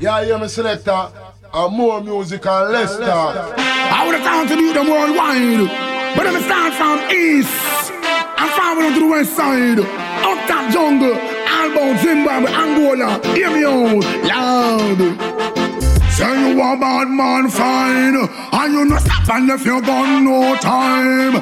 Yeah, 0.00 0.24
hear 0.24 0.38
me 0.38 0.48
selector. 0.48 1.12
And 1.52 1.76
more 1.76 2.00
music 2.00 2.44
and 2.46 2.72
less 2.72 2.96
talk. 2.98 3.54
I 3.58 4.06
would 4.06 4.14
have 4.16 4.24
time 4.24 4.48
to 4.48 4.56
do 4.56 4.72
them 4.72 4.88
worldwide. 4.88 6.16
But 6.16 6.26
I'm 6.26 6.42
start 6.42 6.74
from 6.74 7.10
east 7.10 7.63
west 9.14 9.36
side. 9.36 9.78
Top 10.48 10.72
jungle, 10.72 11.14
Albo, 11.14 11.96
Zimbabwe, 12.02 12.50
Angola. 12.50 13.08
Hear 13.34 13.50
me 13.50 13.64
out 13.64 14.04
loud. 14.30 15.00
Say 16.14 16.30
you 16.38 16.62
a 16.62 16.76
bad 16.76 17.08
man 17.08 17.50
fine 17.50 18.14
And 18.52 18.72
you 18.72 18.84
no 18.84 18.98
stop 18.98 19.28
and 19.30 19.48
left 19.48 19.66
your 19.66 19.80
gun 19.80 20.24
no 20.24 20.54
time 20.54 21.34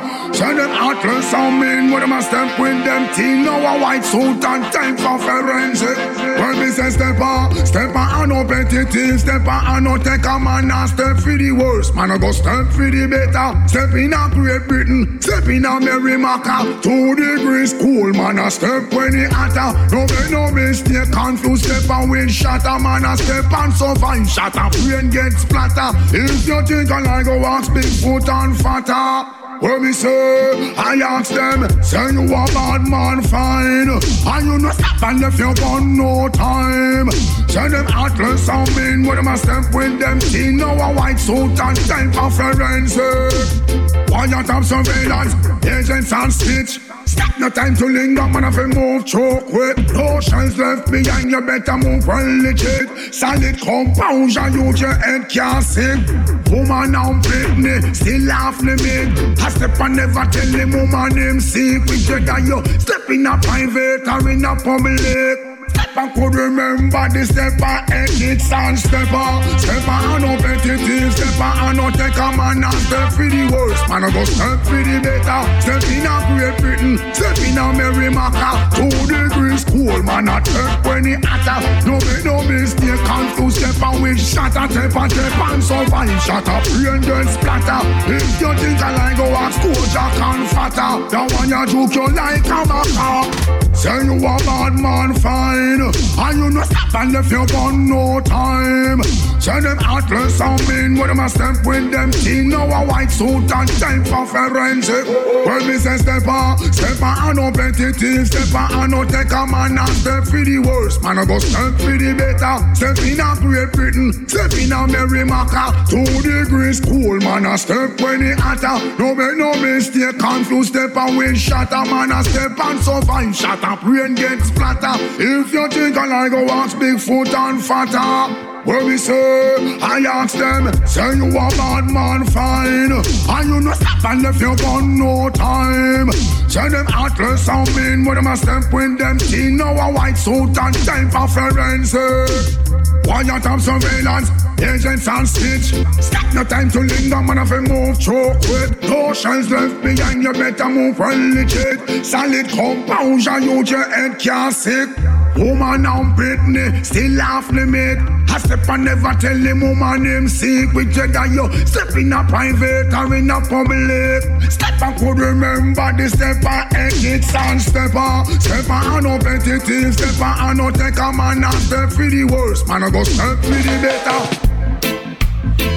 Say 0.42 0.54
them 0.54 0.72
atlas 0.72 1.30
some 1.30 1.60
men 1.60 1.92
With 1.92 2.00
them 2.00 2.10
a 2.10 2.20
step 2.20 2.58
with 2.58 2.84
them 2.84 3.14
team? 3.14 3.44
Now 3.44 3.76
a 3.76 3.80
white 3.80 4.04
suit 4.04 4.44
and 4.44 4.64
time 4.72 4.96
for 4.96 5.16
forensic. 5.22 5.96
When 6.18 6.58
me 6.58 6.66
say 6.66 6.90
step 6.90 7.20
on 7.20 7.54
Step 7.64 7.94
on 7.94 8.22
and 8.22 8.28
no 8.32 8.44
petty 8.44 8.84
team 8.90 9.18
Step 9.18 9.46
on 9.46 9.62
and 9.70 9.84
no 9.84 9.98
take 9.98 10.26
a 10.26 10.40
man 10.40 10.68
And 10.68 10.90
step 10.90 11.18
for 11.18 11.38
the 11.38 11.52
worst. 11.52 11.94
Man 11.94 12.10
I 12.10 12.18
go 12.18 12.32
step 12.32 12.66
for 12.74 12.90
the 12.90 13.06
better. 13.06 13.54
Step 13.68 13.94
in 13.94 14.12
a 14.12 14.28
Great 14.34 14.66
Britain 14.66 15.20
Step 15.22 15.46
in 15.46 15.64
a 15.64 15.78
Merrimaca 15.78 16.82
Two 16.82 17.14
degrees 17.14 17.72
cool 17.74 18.10
Man 18.10 18.40
I 18.40 18.48
step 18.48 18.92
when 18.92 19.14
it 19.14 19.30
hotter. 19.30 19.78
No 19.94 20.10
make 20.10 20.30
no 20.32 20.50
mistake 20.50 21.12
Confused 21.12 21.66
step 21.66 21.88
and 21.88 22.10
wind 22.10 22.32
shatter. 22.32 22.80
Man 22.82 23.04
I 23.04 23.14
step 23.14 23.46
and 23.46 23.72
fine 24.00 24.26
shatter. 24.26 24.66
A 24.66 24.70
brain 24.82 25.08
get 25.08 25.38
splatter. 25.38 25.94
If 26.10 26.48
you 26.48 26.66
think 26.66 26.90
I 26.90 26.98
like 26.98 27.26
go 27.26 27.38
ask 27.46 27.70
foot 28.02 28.28
and 28.28 28.58
fatter. 28.58 29.41
What 29.62 29.80
me 29.80 29.92
say? 29.92 30.74
I 30.76 30.96
ask 31.04 31.30
them, 31.32 31.82
say 31.84 32.10
you 32.10 32.24
a 32.24 32.46
bad 32.46 32.88
man 32.88 33.22
fine 33.22 33.88
And 33.90 34.46
you 34.46 34.58
no 34.58 34.70
stop 34.72 35.02
and 35.04 35.20
left 35.20 35.38
your 35.38 35.54
gun 35.54 35.96
no 35.96 36.28
time 36.30 37.08
Say 37.52 37.68
them 37.68 37.86
atlas 37.88 38.48
and 38.48 38.76
mean 38.76 39.06
With 39.06 39.16
them 39.16 39.28
a 39.28 39.36
step 39.36 39.74
with 39.74 40.00
them 40.00 40.18
team 40.20 40.56
Now 40.56 40.72
a 40.72 40.94
white 40.94 41.20
suit 41.20 41.60
and 41.60 41.76
time 41.84 42.10
for 42.10 42.30
forensic 42.30 42.98
eh? 42.98 44.06
Why 44.08 44.24
you 44.24 44.42
top 44.42 44.64
surveillance, 44.64 45.34
agents 45.66 46.12
and 46.14 46.32
stitch 46.32 46.80
Stop 47.04 47.38
no 47.38 47.50
time 47.50 47.76
to 47.76 47.84
linger, 47.84 48.26
man, 48.28 48.44
if 48.44 48.56
you 48.56 48.68
move 48.68 49.04
choke 49.04 49.52
with 49.52 49.78
Lotions 49.92 50.56
left 50.56 50.90
behind, 50.90 51.30
you 51.30 51.42
better 51.42 51.76
move 51.76 52.06
well 52.06 52.24
legit. 52.40 53.12
Solid 53.12 53.60
composure, 53.60 54.48
use 54.48 54.80
your 54.80 54.94
head 54.94 55.28
can't 55.28 55.62
sing 55.62 56.06
Woman 56.48 56.94
and 56.94 57.22
Britney, 57.22 57.94
still 57.94 58.32
off 58.32 58.62
limit 58.62 59.38
I 59.40 59.50
step 59.50 59.78
and 59.78 59.96
never 59.96 60.24
tell 60.24 60.46
the 60.46 60.64
woman 60.72 61.14
name 61.14 61.38
secret 61.38 62.00
You 62.08 62.64
you 62.64 62.80
step 62.80 63.10
in 63.10 63.26
a 63.26 63.36
private 63.36 64.08
or 64.08 64.30
in 64.30 64.42
a 64.42 64.56
public 64.56 65.51
I 65.94 66.08
could 66.08 66.34
remember 66.34 67.04
the 67.12 67.20
stepper, 67.28 67.84
exits 67.92 68.50
and 68.50 68.78
stepper. 68.78 69.28
Stepper 69.60 70.00
and 70.16 70.24
no 70.24 70.32
petty 70.40 70.72
stepper 71.12 71.52
and 71.68 71.76
no 71.76 71.90
take 71.92 72.16
a 72.16 72.32
man 72.32 72.64
and 72.64 72.80
step 72.88 73.12
for 73.12 73.28
the 73.28 73.44
worst. 73.52 73.84
Man, 73.92 74.04
I 74.04 74.08
go 74.08 74.24
step 74.24 74.64
for 74.64 74.80
the 74.80 74.96
better. 75.04 75.44
Step 75.60 75.84
in 75.92 76.08
a 76.08 76.16
Great 76.32 76.56
Britain, 76.64 76.96
step 77.12 77.36
in 77.44 77.60
a 77.60 77.76
Merrimaca. 77.76 78.72
Two 78.72 78.88
degrees 79.04 79.68
cool, 79.68 80.00
man, 80.00 80.32
I 80.32 80.40
take 80.40 80.80
when 80.88 81.04
it 81.04 81.20
hotter. 81.28 81.60
No 81.84 82.00
make 82.00 82.24
no 82.24 82.40
mistake, 82.40 83.04
confused 83.04 83.60
step 83.60 83.76
and 83.84 84.00
with 84.00 84.16
shatter, 84.16 84.64
step 84.72 84.96
and 84.96 85.12
step 85.12 85.38
and 85.44 85.60
so 85.60 85.76
fine. 85.92 86.08
Shut 86.24 86.48
up, 86.48 86.64
brain 86.72 87.04
get 87.04 87.28
splatter. 87.28 87.84
If 88.08 88.40
you 88.40 88.48
think 88.56 88.80
I 88.80 88.96
like 88.96 89.20
go 89.20 89.28
school, 89.52 89.84
Jack 89.92 90.16
and 90.16 90.48
fatter. 90.56 91.04
The 91.12 91.20
one 91.36 91.52
you 91.52 91.62
joke 91.68 91.92
you 91.92 92.08
like 92.16 92.48
a 92.48 92.64
maca. 92.64 93.52
Say 93.76 94.04
you 94.04 94.16
a 94.16 94.36
bad 94.46 94.74
man, 94.80 95.12
fine. 95.14 95.81
And 95.90 96.38
you 96.38 96.50
no 96.50 96.62
stop 96.62 96.94
and 96.94 97.12
left 97.12 97.30
your 97.30 97.46
gun 97.46 97.88
no 97.88 98.20
time. 98.20 99.02
Say 99.40 99.60
them 99.60 99.78
atlas 99.80 100.40
and 100.40 100.68
mean 100.68 100.94
with 100.94 101.08
them 101.08 101.18
a 101.18 101.28
step 101.28 101.66
with 101.66 101.90
them 101.90 102.10
team. 102.12 102.50
Now 102.50 102.66
a 102.66 102.86
white 102.86 103.10
suit 103.10 103.50
and 103.50 103.68
time 103.80 104.04
for 104.04 104.26
forensic. 104.26 105.06
Well, 105.44 105.66
me 105.66 105.78
say 105.78 105.96
step 105.96 106.26
on, 106.28 106.58
step 106.72 107.02
on 107.02 107.28
and 107.28 107.36
no 107.36 107.50
petty 107.50 107.92
team. 107.92 108.24
Step 108.24 108.54
on 108.54 108.84
and 108.84 108.92
no 108.92 109.04
take 109.04 109.32
a 109.32 109.46
man 109.46 109.78
and 109.78 109.88
step 109.96 110.24
for 110.24 110.44
the 110.44 110.58
worst. 110.58 111.02
Man, 111.02 111.18
I 111.18 111.24
go 111.24 111.38
step 111.38 111.74
for 111.80 111.96
the 111.98 112.14
better. 112.14 112.74
Step 112.74 112.98
in 113.02 113.18
a 113.18 113.34
Great 113.42 113.72
Britain, 113.72 114.28
step 114.28 114.52
in 114.54 114.70
a 114.70 114.86
Merrimaca. 114.86 115.74
Two 115.90 116.04
degrees 116.22 116.80
cool, 116.80 117.18
man, 117.18 117.46
a 117.46 117.58
step 117.58 118.00
when 118.00 118.22
it 118.22 118.38
hotter. 118.38 118.78
No 118.98 119.14
make 119.14 119.36
no 119.36 119.54
mistake, 119.60 120.18
confused 120.18 120.70
step 120.70 120.96
and 120.96 121.16
wind 121.16 121.38
shatter. 121.38 121.84
Man, 121.90 122.12
a 122.12 122.22
step 122.22 122.58
and 122.60 123.34
shut 123.34 123.64
up, 123.64 123.82
rain 123.82 124.14
get 124.14 124.40
splatter. 124.42 124.94
If 125.18 125.52
you 125.52 125.68
think 125.72 125.96
I 125.96 126.06
like 126.06 126.30
go 126.32 126.46
ask 126.48 126.76
Bigfoot 126.76 127.34
and 127.34 127.64
fatter. 127.64 128.52
Where 128.64 128.84
we 128.84 128.96
say, 128.96 129.78
I 129.82 130.04
ask 130.06 130.36
them, 130.38 130.70
say 130.86 131.16
you 131.16 131.26
a 131.26 131.48
bad 131.58 131.90
man 131.90 132.24
fine. 132.26 132.92
And 132.92 133.48
you 133.48 133.60
no 133.60 133.72
stop 133.72 134.04
and 134.04 134.22
left 134.22 134.40
your 134.40 134.54
gun 134.54 134.98
no 134.98 135.30
time. 135.30 136.12
Say 136.48 136.68
them 136.68 136.86
atlas 136.88 137.48
and 137.48 137.74
mean 137.74 138.04
with 138.04 138.16
them 138.16 138.26
a 138.26 138.36
step 138.36 138.72
with 138.72 138.98
them 138.98 139.18
team 139.18 139.56
Now 139.56 139.72
a 139.72 139.92
white 139.92 140.14
suit 140.14 140.56
and 140.56 140.74
time 140.86 141.10
for 141.10 141.26
forensic. 141.26 142.62
Quiet 143.04 143.46
of 143.46 143.60
surveillance, 143.60 144.30
agents 144.60 145.08
and 145.08 145.28
stitch 145.28 145.74
Stop 146.00 146.34
no 146.34 146.44
time 146.44 146.70
to 146.70 146.80
linger, 146.80 147.20
man 147.20 147.38
if 147.38 147.50
you 147.50 147.62
move 147.62 147.98
choke 147.98 148.38
with 148.48 148.80
No 148.82 149.12
shells 149.12 149.50
left 149.50 149.82
behind, 149.82 150.22
you 150.22 150.32
better 150.32 150.68
move 150.68 150.98
well 151.00 151.34
legit 151.34 152.06
Solid 152.06 152.48
composure, 152.48 153.40
use 153.40 153.70
your 153.70 153.90
head 153.90 154.20
can't 154.20 154.54
sick 154.54 154.88
Woman 155.36 155.86
and 155.86 156.14
Britney, 156.16 156.84
still 156.84 157.20
off 157.22 157.50
limit. 157.50 157.98
I 158.28 158.38
step 158.38 158.68
and 158.68 158.84
never 158.84 159.12
tell 159.14 159.36
the 159.38 159.52
woman 159.54 160.02
name 160.04 160.28
secret. 160.28 160.88
Jedi, 160.88 161.32
you 161.34 161.48
step 161.66 161.96
in 161.96 162.12
a 162.12 162.22
private 162.24 162.92
or 162.94 163.14
in 163.14 163.30
a 163.30 163.40
public. 163.40 164.22
Step 164.50 164.80
and 164.82 164.96
could 164.98 165.18
remember 165.18 165.92
the 165.96 166.08
stepper, 166.08 166.68
exits 166.76 167.34
and 167.34 167.60
stepper. 167.60 168.24
Stepper 168.40 168.72
and 168.72 169.04
no 169.04 169.18
petty 169.18 169.58
stepper 169.92 170.24
and 170.24 170.58
no 170.58 170.70
take 170.70 170.98
a 170.98 171.12
man 171.12 171.44
and 171.44 171.54
step 171.54 171.90
for 171.90 172.08
the 172.08 172.24
worst. 172.24 172.66
Man, 172.68 172.82
I 172.84 172.90
go 172.90 173.02
step 173.04 173.38
for 173.38 173.50
the 173.50 173.78
better. 173.80 174.48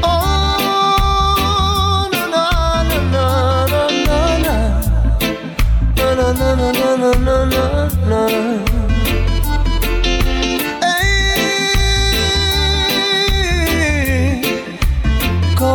Oh, 0.03 2.09
no, 2.11 2.27
no, 2.27 2.83
no, 2.91 2.99
no, 3.07 3.65
no, 3.65 3.87
no, 5.95 6.33
no, 6.33 6.35
no, 6.43 6.71
no, 6.71 7.13
no, 7.15 7.45
no, 8.05 8.27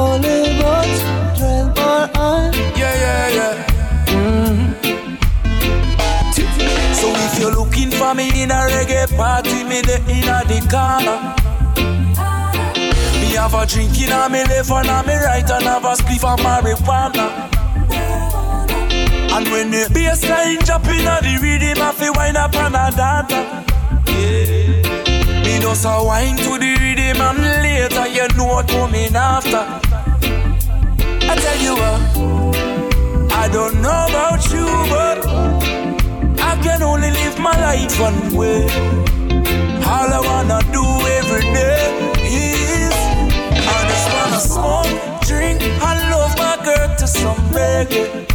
no, 0.00 0.18
no. 0.18 0.40
for 8.10 8.14
me 8.16 8.42
in 8.42 8.50
a 8.50 8.54
reggae 8.54 9.06
party, 9.16 9.62
me 9.64 9.82
the 9.82 9.96
in 10.08 10.28
a 10.28 10.40
the 10.48 10.58
corner. 10.72 11.18
Me 13.20 13.34
have 13.36 13.54
a 13.54 13.66
drink 13.66 14.00
in 14.00 14.12
a 14.12 14.28
me 14.28 14.42
left 14.44 14.70
and 14.70 14.88
a 14.88 15.02
me 15.06 15.14
right 15.14 15.50
and 15.50 15.64
have 15.64 15.84
a 15.84 15.94
spliff 15.94 16.24
of 16.24 16.40
marijuana. 16.40 17.26
And 19.32 19.46
when 19.52 19.70
the 19.70 19.88
bass 19.92 20.28
line 20.28 20.58
drop 20.64 20.86
in 20.86 21.06
a 21.06 21.20
the 21.22 21.38
rhythm, 21.42 21.82
I 21.82 21.92
feel 21.92 22.12
wine 22.14 22.36
up 22.36 22.54
and 22.54 22.74
a. 22.74 22.88
Yeah. 24.08 25.44
Me 25.44 25.58
just 25.60 25.84
a 25.84 26.02
wine 26.02 26.36
to 26.38 26.58
the 26.58 26.72
rhythm 26.80 27.20
and 27.20 27.42
later 27.62 28.06
you 28.08 28.28
know 28.36 28.46
what 28.46 28.68
coming 28.68 29.14
after. 29.14 29.89
I 31.30 31.36
tell 31.36 31.60
you 31.62 31.74
what, 31.80 33.32
I 33.32 33.48
don't 33.52 33.80
know 33.80 34.06
about 34.10 34.42
you, 34.52 34.66
but 34.90 35.18
I 36.40 36.60
can 36.60 36.82
only 36.82 37.12
live 37.12 37.38
my 37.38 37.54
life 37.68 38.00
one 38.00 38.34
way. 38.34 38.64
All 39.86 40.10
I 40.18 40.20
wanna 40.30 40.58
do 40.72 40.84
every 41.18 41.46
day 41.54 41.86
is 42.26 42.94
I 43.74 43.78
just 43.90 44.06
wanna 44.16 44.40
smoke, 44.54 45.22
drink, 45.22 45.62
and 45.62 46.00
love 46.10 46.34
my 46.36 46.56
girl 46.64 46.96
to 46.96 47.06
some 47.06 47.38
reggae. 47.54 48.26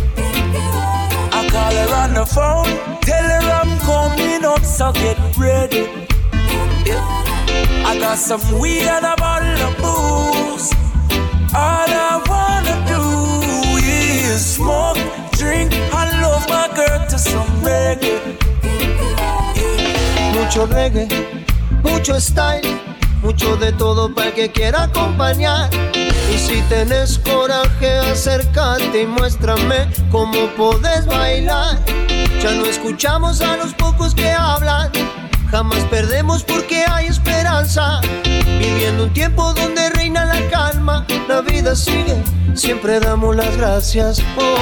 I 1.38 1.49
call 1.51 1.73
her 1.81 1.93
on 2.01 2.13
the 2.13 2.25
phone, 2.25 2.71
tell 3.01 3.27
her 3.36 3.45
I'm 3.60 3.77
coming 3.79 4.45
up, 4.45 4.63
so 4.63 4.93
get 4.93 5.17
ready. 5.38 6.08
Yeah. 6.86 7.03
I 7.89 7.97
got 7.99 8.17
some 8.17 8.58
weed 8.58 8.88
and 8.88 9.05
a 9.05 9.15
bottle 9.17 9.67
of 9.67 9.75
booze. 9.84 10.71
All 11.56 11.88
I 11.88 12.22
wanna 12.28 12.76
do 12.86 13.02
is 13.78 14.56
smoke, 14.56 15.00
drink, 15.39 15.74
and 15.74 16.22
love 16.22 16.46
my 16.50 16.68
girl 16.76 17.08
to 17.08 17.18
some 17.18 17.48
reggae. 17.63 18.20
Mucho 20.34 20.68
reggae, 20.68 21.08
mucho 21.82 22.20
style, 22.20 22.68
mucho 23.22 23.56
de 23.56 23.72
todo 23.72 24.13
para 24.13 24.28
el 24.28 24.34
que 24.34 24.52
quiera 24.52 24.84
acompañar. 24.84 25.70
Y 26.34 26.38
si 26.38 26.62
tenés 26.63 27.20
coraje, 27.20 28.00
acércate 28.00 29.04
y 29.04 29.08
muéstrame 29.08 29.88
cómo 30.12 30.48
podés 30.58 31.06
bailar. 31.06 31.80
Ya 32.41 32.52
no 32.52 32.65
escuchamos 32.65 33.39
a 33.39 33.56
los 33.56 33.74
pocos 33.74 34.13
que 34.13 34.30
hablan, 34.30 34.91
jamás 35.51 35.79
perdemos 35.89 36.43
porque 36.43 36.86
hay 36.89 37.08
esperanza. 37.08 38.01
Viviendo 38.60 39.05
un 39.05 39.13
tiempo 39.13 39.53
donde 39.53 39.89
reina 39.89 40.25
la 40.25 40.49
calma, 40.49 41.05
la 41.27 41.41
vida 41.41 41.75
sigue, 41.75 42.15
siempre 42.53 42.99
damos 42.99 43.36
las 43.36 43.55
gracias. 43.58 44.21
Oh. 44.38 44.55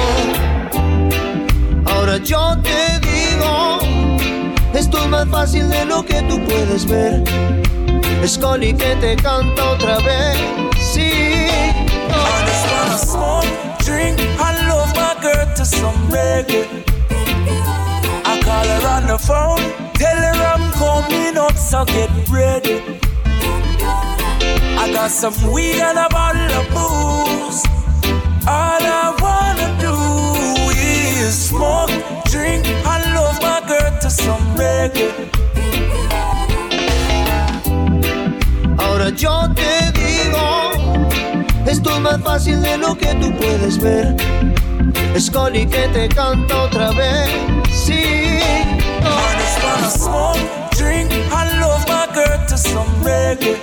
Ahora 1.90 2.16
yo 2.18 2.56
te 2.62 3.00
digo, 3.00 3.78
esto 4.74 4.98
es 4.98 5.08
más 5.08 5.28
fácil 5.28 5.68
de 5.68 5.84
lo 5.84 6.04
que 6.04 6.22
tú 6.22 6.38
puedes 6.44 6.86
ver. 6.86 7.22
Coli 8.40 8.72
que 8.72 8.96
te 8.96 9.16
canta 9.16 9.70
otra 9.72 9.98
vez, 9.98 10.36
sí. 10.80 11.10
I 11.10 12.16
wanna 12.16 12.96
smoke, 12.96 13.46
drink, 13.84 14.18
and 14.18 14.66
love 14.66 14.92
my 14.96 15.14
girl 15.20 15.46
to 15.54 15.64
some 15.64 15.94
reggae. 16.08 16.64
I 18.24 18.40
call 18.40 18.66
her 18.66 18.88
on 18.88 19.06
the 19.06 19.18
phone, 19.18 19.60
tell 19.94 20.16
her 20.16 20.42
I'm 20.42 20.63
coming 21.02 21.36
up, 21.36 21.56
so 21.56 21.84
get 21.84 22.10
ready. 22.28 22.80
I 24.82 24.90
got 24.92 25.10
some 25.10 25.34
weed 25.52 25.80
and 25.80 25.98
a 25.98 26.08
bottle 26.08 26.50
of 26.60 26.66
booze. 26.74 27.62
All 28.46 28.82
I 29.02 29.06
wanna 29.24 29.68
do 29.86 29.96
is 30.78 31.34
smoke, 31.48 31.90
drink, 32.30 32.66
and 32.66 33.02
love 33.14 33.38
my 33.42 33.60
girl 33.66 33.90
to 34.02 34.10
some 34.10 34.44
reggae. 34.56 35.10
Ahora 38.78 39.10
yo 39.10 39.48
te 39.54 39.90
digo, 39.98 40.46
esto 41.66 41.90
es 41.90 42.00
más 42.00 42.20
fácil 42.22 42.62
de 42.62 42.76
lo 42.78 42.94
que 42.94 43.14
tú 43.14 43.34
puedes 43.36 43.78
ver. 43.80 44.14
Es 45.14 45.30
Coli 45.30 45.66
que 45.66 45.88
te 45.88 46.08
canta 46.08 46.62
otra 46.62 46.90
vez, 46.90 47.30
sí. 47.70 48.40
I 49.06 49.36
just 49.38 49.58
wanna 49.62 49.90
smoke, 49.90 50.63
drink, 50.84 51.10
and 51.38 51.50
love 51.60 51.84
my 51.88 52.06
girl 52.14 52.38
to 52.50 52.56
some 52.58 52.90
reggae. 53.08 53.56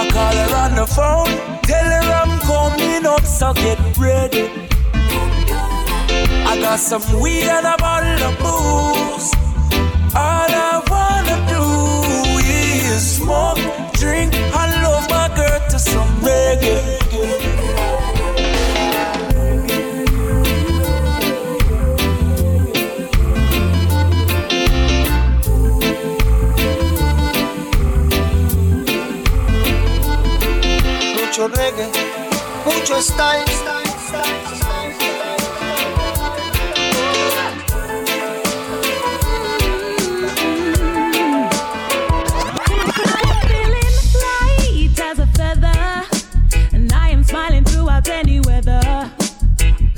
I 0.00 0.02
call 0.14 0.34
her 0.42 0.52
on 0.64 0.72
the 0.80 0.86
phone, 0.96 1.30
tell 1.68 1.88
her 1.96 2.06
I'm 2.20 2.32
coming 2.50 3.04
up, 3.06 3.24
so 3.24 3.52
get 3.52 3.78
ready. 3.98 4.44
I 6.50 6.52
got 6.60 6.78
some 6.78 7.04
weed 7.20 7.48
and 7.56 7.66
a 7.74 7.76
bottle 7.84 8.22
of 8.28 8.34
booze. 8.44 9.28
All 10.14 10.50
I 10.70 10.76
wanna 10.92 11.36
do 11.54 11.64
is 12.94 13.02
smoke, 13.18 13.62
drink, 14.02 14.34
and 14.34 14.72
love 14.84 15.06
my 15.10 15.28
girl 15.36 15.60
to 15.72 15.78
some 15.78 16.10
reggae. 16.26 16.99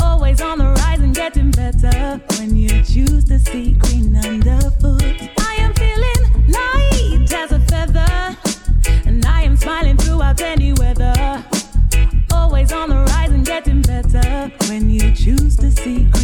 Always 0.01 0.41
on 0.41 0.59
the 0.59 0.65
rise 0.65 1.01
and 1.01 1.15
getting 1.15 1.51
better 1.51 2.21
when 2.39 2.55
you 2.55 2.69
choose 2.85 3.25
to 3.25 3.39
see 3.39 3.75
choose 15.23 15.57
to 15.57 15.71
see 15.71 16.22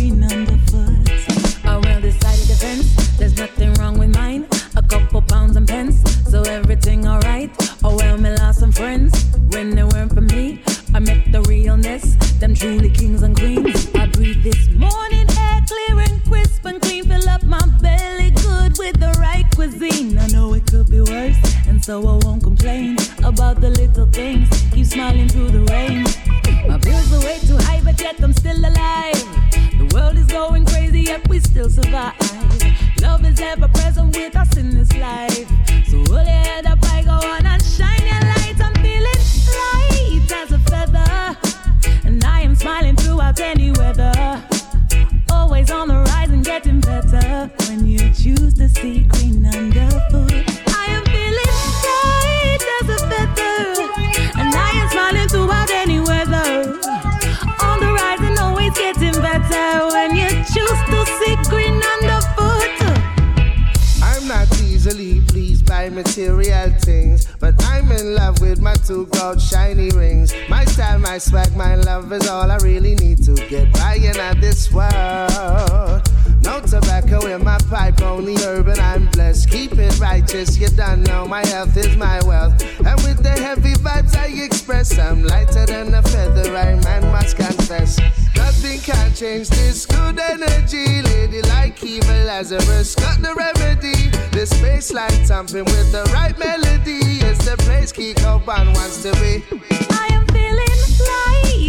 swag, 71.29 71.55
my 71.55 71.75
love 71.75 72.11
is 72.13 72.27
all 72.27 72.51
I 72.51 72.57
really 72.59 72.95
need 72.95 73.23
to 73.25 73.35
get 73.49 73.71
by 73.75 73.95
in 73.97 74.41
this 74.41 74.73
world. 74.73 76.03
No 76.43 76.61
tobacco 76.61 77.27
in 77.27 77.45
my 77.45 77.59
pipe, 77.69 78.01
only 78.01 78.37
urban. 78.45 78.79
I'm 78.81 79.07
blessed. 79.09 79.51
Keep 79.51 79.79
it 79.79 79.99
righteous, 80.01 80.57
you 80.59 80.69
don't 80.69 81.03
know 81.03 81.27
my 81.27 81.45
health 81.47 81.77
is 81.77 81.97
my 81.97 82.21
wealth. 82.25 82.55
And 82.79 82.97
with 83.03 83.23
the 83.23 83.31
heavy 83.31 83.75
vibes 83.75 84.17
I 84.17 84.29
express, 84.43 84.99
I'm 84.99 85.23
lighter 85.25 85.67
than 85.67 85.95
a 85.95 86.03
feather. 86.03 86.57
I 86.57 86.75
man 86.77 87.03
must 87.13 87.37
confess. 87.37 87.99
Nothing 88.35 88.81
can 88.81 89.13
change 89.15 89.49
this 89.51 89.85
good 89.85 90.19
energy. 90.19 91.03
Lady 91.03 91.43
like 91.43 91.83
evil 91.85 92.23
Lazarus 92.25 92.95
got 92.95 93.21
the 93.21 93.35
remedy. 93.35 94.09
This 94.31 94.51
bass 94.63 94.93
line 94.93 95.25
thumping 95.27 95.65
with 95.65 95.93
the 95.93 96.05
right 96.15 96.39
melody 96.39 97.01
is 97.29 97.39
the 97.39 97.57
place 97.59 97.93
Kiko 97.93 98.45
Ban 98.47 98.73
wants 98.73 99.03
to 99.03 99.13
be. 99.21 99.43
I 99.91 100.09
am 100.13 100.27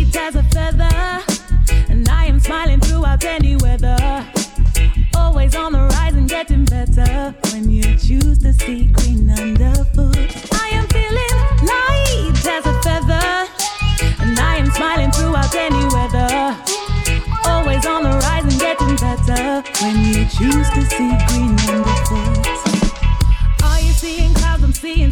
light 0.10 0.22
as 0.22 0.36
a 0.36 0.44
feather, 0.44 1.24
and 1.90 2.08
I 2.10 2.26
am 2.26 2.40
smiling 2.40 2.80
throughout 2.80 3.24
any 3.24 3.56
weather. 3.58 3.98
Always 5.16 5.56
on 5.56 5.74
the 5.74 5.80
rise 5.80 6.16
and 6.16 6.30
getting 6.30 6.66
better 6.66 7.36
when 7.52 7.70
you 7.70 7.84
choose 7.98 8.38
to 8.40 8.54
see 8.54 8.86
green 8.86 9.30
underfoot. 9.30 10.18
I 10.54 10.70
am 10.74 10.88
feeling 10.88 11.36
light 11.68 12.46
as 12.48 12.66
a 12.66 12.82
feather, 12.82 13.48
and 14.22 14.40
I 14.40 14.58
am 14.58 14.72
smiling 14.72 15.12
throughout 15.12 15.54
any 15.56 15.86
weather. 15.94 16.58
Always 17.46 17.86
on 17.86 18.04
the 18.04 18.18
rise 18.24 18.44
and 18.44 18.60
getting 18.60 18.96
better 18.96 19.64
when 19.82 19.98
you 20.06 20.26
choose 20.26 20.70
to 20.72 20.82
see 20.86 21.12
green 21.28 21.58
underfoot. 21.70 22.48
Are 23.64 23.80
you 23.80 23.94
seeing 23.94 24.34
clouds? 24.34 24.64
I'm 24.64 24.74
seeing 24.74 25.12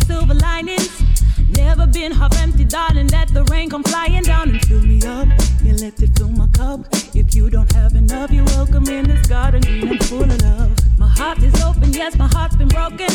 been 1.98 2.12
half 2.12 2.36
empty, 2.42 2.64
darling. 2.64 3.08
Let 3.08 3.34
the 3.34 3.44
rain 3.46 3.70
come 3.70 3.84
flying 3.84 4.24
down 4.24 4.50
and 4.50 4.62
fill 4.66 4.82
me 4.82 5.00
up. 5.02 5.28
You 5.64 5.74
let 5.84 6.00
it 6.02 6.12
fill 6.18 6.30
my 6.30 6.48
cup. 6.48 6.82
If 7.16 7.36
you 7.36 7.50
don't 7.50 7.72
have 7.74 7.94
enough, 7.96 8.30
you're 8.32 8.46
welcome 8.58 8.88
in 8.88 9.08
this 9.08 9.26
garden 9.28 9.64
and 9.68 10.04
full 10.06 10.24
of 10.24 10.42
love. 10.42 10.72
My 10.98 11.08
heart 11.08 11.40
is 11.42 11.56
open, 11.64 11.94
yes, 11.94 12.16
my 12.18 12.28
heart's 12.28 12.56
been 12.56 12.68
broken. 12.68 13.14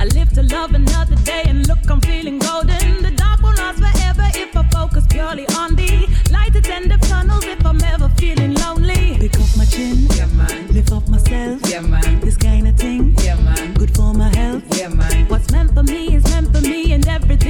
I 0.00 0.04
live 0.16 0.30
to 0.34 0.42
love 0.42 0.72
another 0.74 1.16
day, 1.30 1.42
and 1.46 1.66
look, 1.66 1.82
I'm 1.90 2.00
feeling 2.00 2.38
golden. 2.38 3.02
The 3.02 3.12
dark 3.22 3.42
won't 3.42 3.58
last 3.58 3.78
forever 3.80 4.26
if 4.34 4.56
I 4.56 4.62
focus 4.68 5.04
purely 5.10 5.46
on 5.58 5.74
the 5.74 5.92
light 6.30 6.54
at 6.54 6.68
end 6.68 6.92
of 6.92 7.00
tunnels. 7.00 7.44
If 7.44 7.64
I'm 7.66 7.82
ever 7.82 8.08
feeling 8.20 8.54
lonely, 8.54 9.18
pick 9.18 9.34
up 9.34 9.50
my 9.56 9.64
chin, 9.64 10.06
yeah 10.16 10.26
man. 10.38 10.68
Lift 10.68 10.92
up 10.92 11.08
myself, 11.08 11.60
yeah 11.68 11.80
man. 11.80 12.20
This 12.20 12.36
kind 12.36 12.68
of 12.68 12.76
thing, 12.76 13.16
yeah 13.24 13.36
man. 13.36 13.74
Good 13.74 13.94
for 13.96 14.14
my 14.14 14.30
health, 14.36 14.64
yeah 14.78 14.88
man. 14.88 15.26
What's 15.28 15.50
meant 15.50 15.74
for 15.74 15.82
me 15.82 16.14
is 16.16 16.31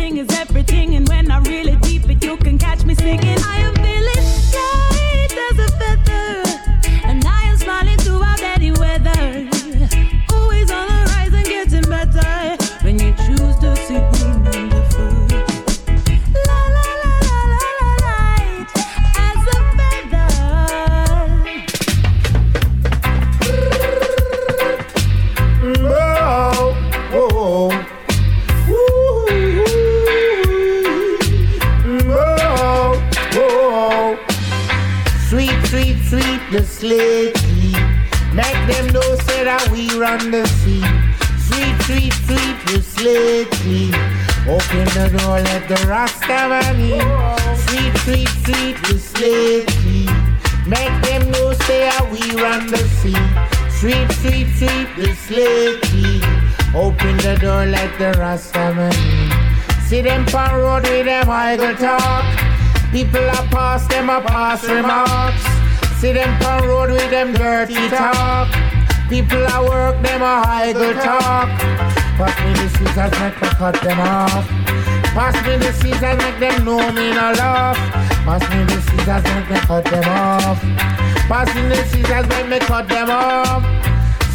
everything 0.02 0.18
is 0.18 0.40
everything. 0.40 0.96
And 0.96 1.08
when 1.08 1.30
I 1.30 1.38
really 1.40 1.76
deep 1.76 2.10
it, 2.10 2.24
you 2.24 2.36
can 2.36 2.58
catch 2.58 2.84
me 2.84 2.94
singing. 2.94 3.51
We 40.02 40.08
run 40.08 40.30
the 40.30 40.46
sea. 40.46 40.82
Sweet, 41.46 41.76
sweet, 41.82 42.12
sweet, 42.26 42.58
the 42.66 42.82
slate 42.82 43.46
Open 44.48 44.84
the 44.96 45.18
door, 45.18 45.38
let 45.38 45.68
the 45.68 45.86
Rasta 45.86 46.48
man 46.48 46.80
in. 46.80 47.56
Sweet, 47.66 47.96
sweet, 47.98 48.28
sweet, 48.44 48.76
the 48.82 48.98
slate 48.98 49.70
Make 50.66 50.96
them 51.04 51.30
know 51.30 51.52
say 51.66 51.90
we 52.10 52.20
run 52.40 52.66
the 52.66 52.82
sea. 52.98 53.14
Sweet, 53.70 54.10
sweet, 54.20 54.48
sweet, 54.56 54.88
the 54.96 55.14
slate 55.14 56.24
Open 56.74 57.16
the 57.18 57.38
door, 57.40 57.66
let 57.66 57.96
the 57.98 58.18
Rasta 58.18 58.74
man 58.74 58.92
in. 58.92 59.82
See 59.86 60.00
them 60.00 60.24
pan 60.26 60.54
road 60.54 60.82
with 60.82 61.06
them 61.06 61.28
idle 61.28 61.76
talk. 61.76 62.24
People 62.90 63.20
are 63.20 63.46
pass 63.54 63.86
them 63.86 64.10
a 64.10 64.20
pass 64.20 64.64
remarks. 64.64 65.44
See 66.00 66.12
them 66.12 66.36
pan 66.40 66.66
road 66.66 66.90
with 66.90 67.10
them 67.10 67.34
dirty 67.34 67.88
talk. 67.88 68.62
People 69.12 69.46
are 69.46 69.68
work 69.68 70.03
them 70.03 70.22
a 70.22 70.42
idle 70.46 70.94
talk. 70.94 71.46
Pass 72.16 72.35
me 72.40 72.53
the 72.55 72.68
scissors, 72.70 73.12
make 73.20 73.42
me 73.42 73.48
cut 73.61 73.79
them 73.83 74.01
off. 74.01 74.48
Pass 75.12 75.37
me 75.46 75.57
the 75.59 75.70
scissors, 75.75 76.16
make 76.16 76.38
them 76.40 76.64
know 76.64 76.81
me 76.92 77.12
no 77.12 77.35
love. 77.37 77.77
Pass 78.25 78.40
me 78.48 78.64
the 78.64 78.81
scissors, 78.81 79.22
make 79.35 79.51
me 79.51 79.59
cut 79.68 79.85
them 79.85 80.09
off. 80.09 80.59
Pass 81.29 81.55
me 81.55 81.61
the 81.68 81.85
scissors, 81.90 82.27
make 82.27 82.48
me 82.48 82.59
cut 82.61 82.88
them 82.88 83.11
off. 83.11 83.62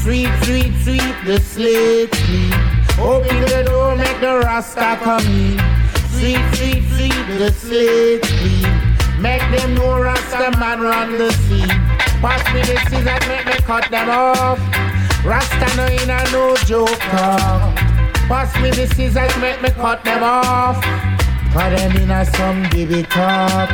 Sweet, 0.03 0.29
sweet, 0.43 0.71
sweet, 0.83 1.15
the 1.25 1.39
slate 1.39 2.11
clean. 2.11 2.53
Open 2.99 3.41
the 3.49 3.63
door, 3.65 3.95
make 3.95 4.19
the 4.21 4.41
Rasta 4.45 4.99
come 5.01 5.25
in. 5.25 5.57
Sweet, 6.13 6.45
sweet, 6.53 6.83
sweet, 6.93 7.25
the 7.39 7.51
slate 7.51 8.21
clean. 8.21 9.19
Make 9.19 9.41
them 9.57 9.73
know 9.73 9.99
Rasta 10.03 10.55
man 10.59 10.81
run 10.81 11.17
the 11.17 11.31
scene. 11.33 11.86
Pass 12.21 12.43
me 12.51 12.61
the 12.61 12.77
scissors, 12.89 13.27
make 13.27 13.45
me 13.45 13.53
cut 13.63 13.89
them 13.91 14.09
off. 14.09 14.59
Rasta 15.23 15.67
no 15.77 15.85
in 15.85 16.09
a 16.09 16.23
no 16.31 16.55
joker. 16.65 16.97
Pass 18.27 18.55
me 18.61 18.71
the 18.71 18.87
scissors, 18.95 19.37
make 19.37 19.61
me 19.61 19.69
cut 19.69 20.03
them 20.03 20.23
off. 20.23 20.81
Cut 21.53 21.77
them 21.77 21.95
in 21.97 22.09
a 22.09 22.25
some 22.25 22.63
baby 22.71 23.03
talk. 23.03 23.69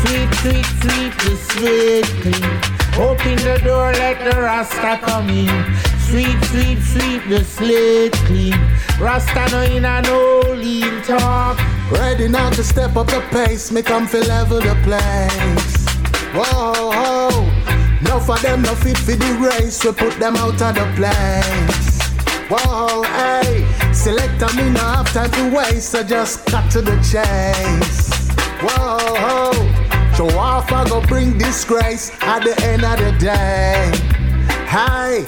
Sweet, 0.00 0.32
sweet, 0.40 0.66
sweet, 0.80 1.12
the 1.20 1.36
slate 1.36 2.06
clean. 2.22 2.78
Open 2.98 3.36
the 3.36 3.60
door, 3.62 3.92
let 3.92 4.18
the 4.24 4.40
Rasta 4.40 4.98
come 5.02 5.28
in. 5.28 5.76
Sweep, 6.08 6.42
sweep, 6.44 6.78
sweep 6.78 7.22
the 7.28 7.44
slate 7.44 8.14
clean. 8.24 8.58
Rasta 8.98 9.46
no 9.52 9.60
in 9.60 9.84
a 9.84 10.00
no 10.02 10.40
lean 10.54 11.02
talk. 11.02 11.58
Ready 11.92 12.28
now 12.28 12.48
to 12.50 12.64
step 12.64 12.96
up 12.96 13.08
the 13.08 13.20
pace, 13.30 13.70
make 13.70 13.86
them 13.86 14.06
feel 14.06 14.24
level 14.24 14.58
the 14.58 14.74
place. 14.84 15.86
Whoa, 16.34 16.90
whoa. 16.90 17.47
No 18.00 18.20
for 18.20 18.38
them, 18.38 18.62
no 18.62 18.74
fit 18.76 18.96
for 18.96 19.16
the 19.16 19.32
race, 19.34 19.84
we 19.84 19.92
put 19.92 20.18
them 20.20 20.36
out 20.36 20.62
of 20.62 20.74
the 20.74 20.86
place. 20.94 21.98
Whoa, 22.48 23.02
hey, 23.02 23.66
select 23.92 24.38
them 24.38 24.58
in, 24.58 24.74
no 24.74 24.80
have 24.80 25.12
time 25.12 25.30
to 25.32 25.56
waste, 25.56 25.90
so 25.90 26.02
just 26.02 26.46
cut 26.46 26.70
to 26.72 26.80
the 26.80 26.96
chase. 27.02 28.30
Whoa, 28.62 29.52
show 30.14 30.38
off, 30.38 30.70
I 30.72 30.88
go 30.88 31.00
bring 31.06 31.36
disgrace 31.38 32.10
at 32.22 32.44
the 32.44 32.54
end 32.64 32.84
of 32.84 32.98
the 32.98 33.12
day. 33.18 33.90
Hey, 34.66 35.24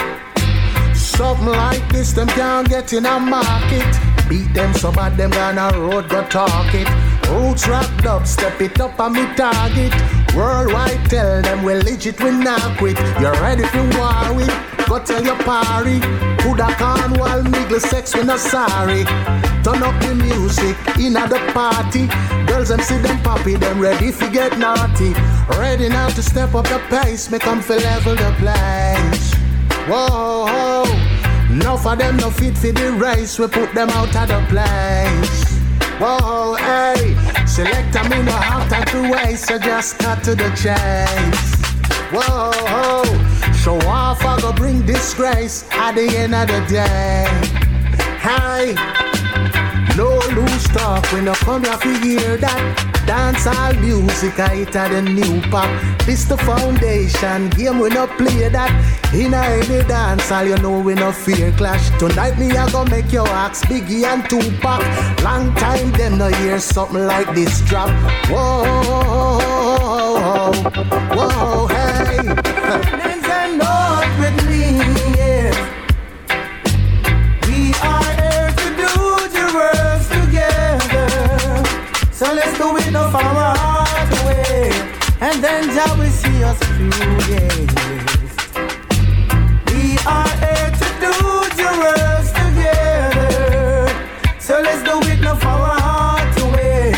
something 0.94 1.46
like 1.46 1.87
this, 1.92 2.12
them 2.12 2.28
can't 2.28 2.68
get 2.68 2.92
in 2.92 3.04
a 3.04 3.18
market. 3.18 3.98
Beat 4.28 4.54
them, 4.54 4.72
some 4.74 4.96
of 4.96 5.16
them 5.16 5.30
gonna 5.30 5.76
road 5.76 6.09
go 6.09 6.24
talk 6.28 6.72
it. 6.72 6.88
Roots 7.28 7.66
rock 7.66 7.90
dub, 8.02 8.26
step 8.26 8.61
it 8.61 8.80
up 8.80 9.00
on 9.00 9.14
me 9.14 9.26
target. 9.35 9.92
Worldwide 10.37 11.11
tell 11.11 11.43
them 11.43 11.64
we 11.64 11.75
legit, 11.75 12.23
we 12.23 12.31
not 12.31 12.79
quit. 12.79 12.99
You're 13.21 13.33
ready 13.43 13.64
for 13.64 13.83
war 13.99 14.35
with? 14.35 14.55
Go 14.88 14.99
tell 14.99 15.23
your 15.23 15.37
party. 15.43 16.01
Coulda 16.43 16.75
Cornwall, 16.79 17.43
niggle 17.43 17.81
sex, 17.81 18.14
we 18.14 18.25
not 18.25 18.38
sorry. 18.38 19.05
Turn 19.62 19.83
up 19.83 20.01
the 20.03 20.14
music 20.14 20.77
in 20.99 21.16
at 21.16 21.31
the 21.31 21.38
party. 21.53 22.07
Girls 22.47 22.69
them 22.69 22.81
see 22.81 22.99
them 22.99 23.21
poppy, 23.23 23.57
them 23.57 23.81
ready 23.81 24.11
for 24.11 24.29
get 24.31 24.59
naughty. 24.59 25.12
Ready 25.59 25.88
now 25.88 26.09
to 26.09 26.23
step 26.23 26.55
up 26.55 26.64
the 26.64 26.81
pace, 26.88 27.31
make 27.31 27.45
them 27.45 27.61
feel 27.61 27.79
level 27.79 28.14
the 28.14 28.35
place. 28.38 29.35
Whoa, 29.88 30.47
whoa. 30.47 31.55
no 31.55 31.77
for 31.77 31.97
them 31.97 32.16
no 32.16 32.31
fit 32.31 32.57
for 32.57 32.73
the 32.73 32.93
race, 32.93 33.38
we 33.38 33.49
put 33.49 33.75
them 33.75 33.90
out 33.90 34.14
of 34.14 34.29
the 34.29 34.47
place. 34.49 35.50
Whoa, 36.01 36.55
hey, 36.55 37.15
select 37.47 37.93
them 37.93 38.11
in 38.13 38.25
no 38.25 38.33
have 38.33 38.71
time 38.71 38.87
to 38.87 39.13
waste, 39.13 39.49
so 39.49 39.59
just 39.59 39.99
cut 39.99 40.25
to 40.25 40.35
the 40.35 40.49
chase. 40.57 41.61
Whoa, 42.11 42.53
whoa, 42.73 43.53
show 43.53 43.77
off, 43.87 44.25
I 44.25 44.41
go 44.41 44.51
bring 44.51 44.87
disgrace 44.87 45.69
at 45.73 45.97
the 45.97 46.09
end 46.17 46.35
of 46.35 46.49
the 46.49 46.65
day. 46.71 47.27
Hey, 48.19 48.75
no 49.95 50.17
loose 50.35 50.69
talk 50.69 51.05
when 51.13 51.29
I 51.29 51.35
come 51.35 51.65
here 51.65 51.77
to 51.77 51.99
hear 51.99 52.37
that. 52.39 52.89
Dance 53.11 53.44
all 53.49 53.75
music, 53.75 54.38
I 54.38 54.62
at 54.62 54.73
the 54.73 55.03
new 55.03 55.40
pop. 55.51 55.68
This 56.07 56.27
the 56.27 56.37
foundation, 56.37 57.51
game 57.51 57.81
we 57.81 57.88
no 57.88 58.07
play 58.07 58.49
that. 58.49 58.70
In 59.12 59.35
a 59.35 59.38
any 59.38 59.83
dance, 59.88 60.31
all 60.31 60.44
you 60.44 60.57
know 60.59 60.79
we 60.79 60.94
no 60.94 61.11
fear 61.11 61.51
clash. 61.57 61.90
Tonight 61.99 62.38
me 62.38 62.53
I 62.53 62.70
go 62.70 62.85
make 62.85 63.11
your 63.12 63.27
axe 63.27 63.64
Biggie 63.64 64.05
and 64.05 64.23
Tupac. 64.31 64.81
Long 65.25 65.53
time 65.57 65.90
them 65.90 66.18
no 66.18 66.29
hear 66.29 66.61
something 66.61 67.05
like 67.05 67.35
this 67.35 67.61
drop. 67.62 67.90
Whoa, 68.31 68.62
whoa, 71.16 71.66
hey. 71.66 72.29
With 74.20 74.38
me, 74.49 74.69
So 82.20 82.26
let's 82.35 82.54
do 82.59 82.76
it 82.76 82.92
no 82.92 83.09
heart 83.09 84.11
away. 84.20 84.68
And 85.22 85.42
then 85.42 85.70
Jah 85.74 85.96
will 85.96 86.11
see 86.11 86.44
us 86.44 86.59
through, 86.59 87.16
yes. 87.33 87.70
We 89.72 89.96
are 90.04 90.28
here 90.42 90.70
to 90.80 90.88
do 91.00 91.14
the 91.56 91.70
works 91.80 92.30
together. 92.37 93.88
So 94.38 94.61
let's 94.61 94.83
do 94.83 95.00
it 95.11 95.22
no 95.22 95.35
heart 95.35 96.37
away. 96.42 96.92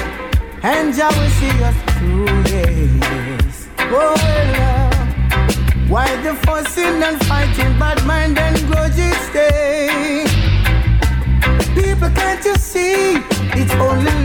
And 0.64 0.92
Jah 0.92 1.12
will 1.14 1.30
see 1.38 1.54
us 1.62 1.78
through, 1.94 2.42
yes. 2.50 3.68
Oh, 3.78 4.16
love. 4.58 5.88
Why 5.88 6.08
the 6.22 6.34
fussing 6.34 7.00
and 7.00 7.24
fighting, 7.26 7.78
bad 7.78 8.04
mind 8.04 8.40
and 8.40 8.58
grudges 8.66 9.16
stay? 9.30 10.26
People, 11.76 12.10
can't 12.10 12.44
you 12.44 12.56
see? 12.56 13.22
It's 13.54 13.72
only 13.74 14.21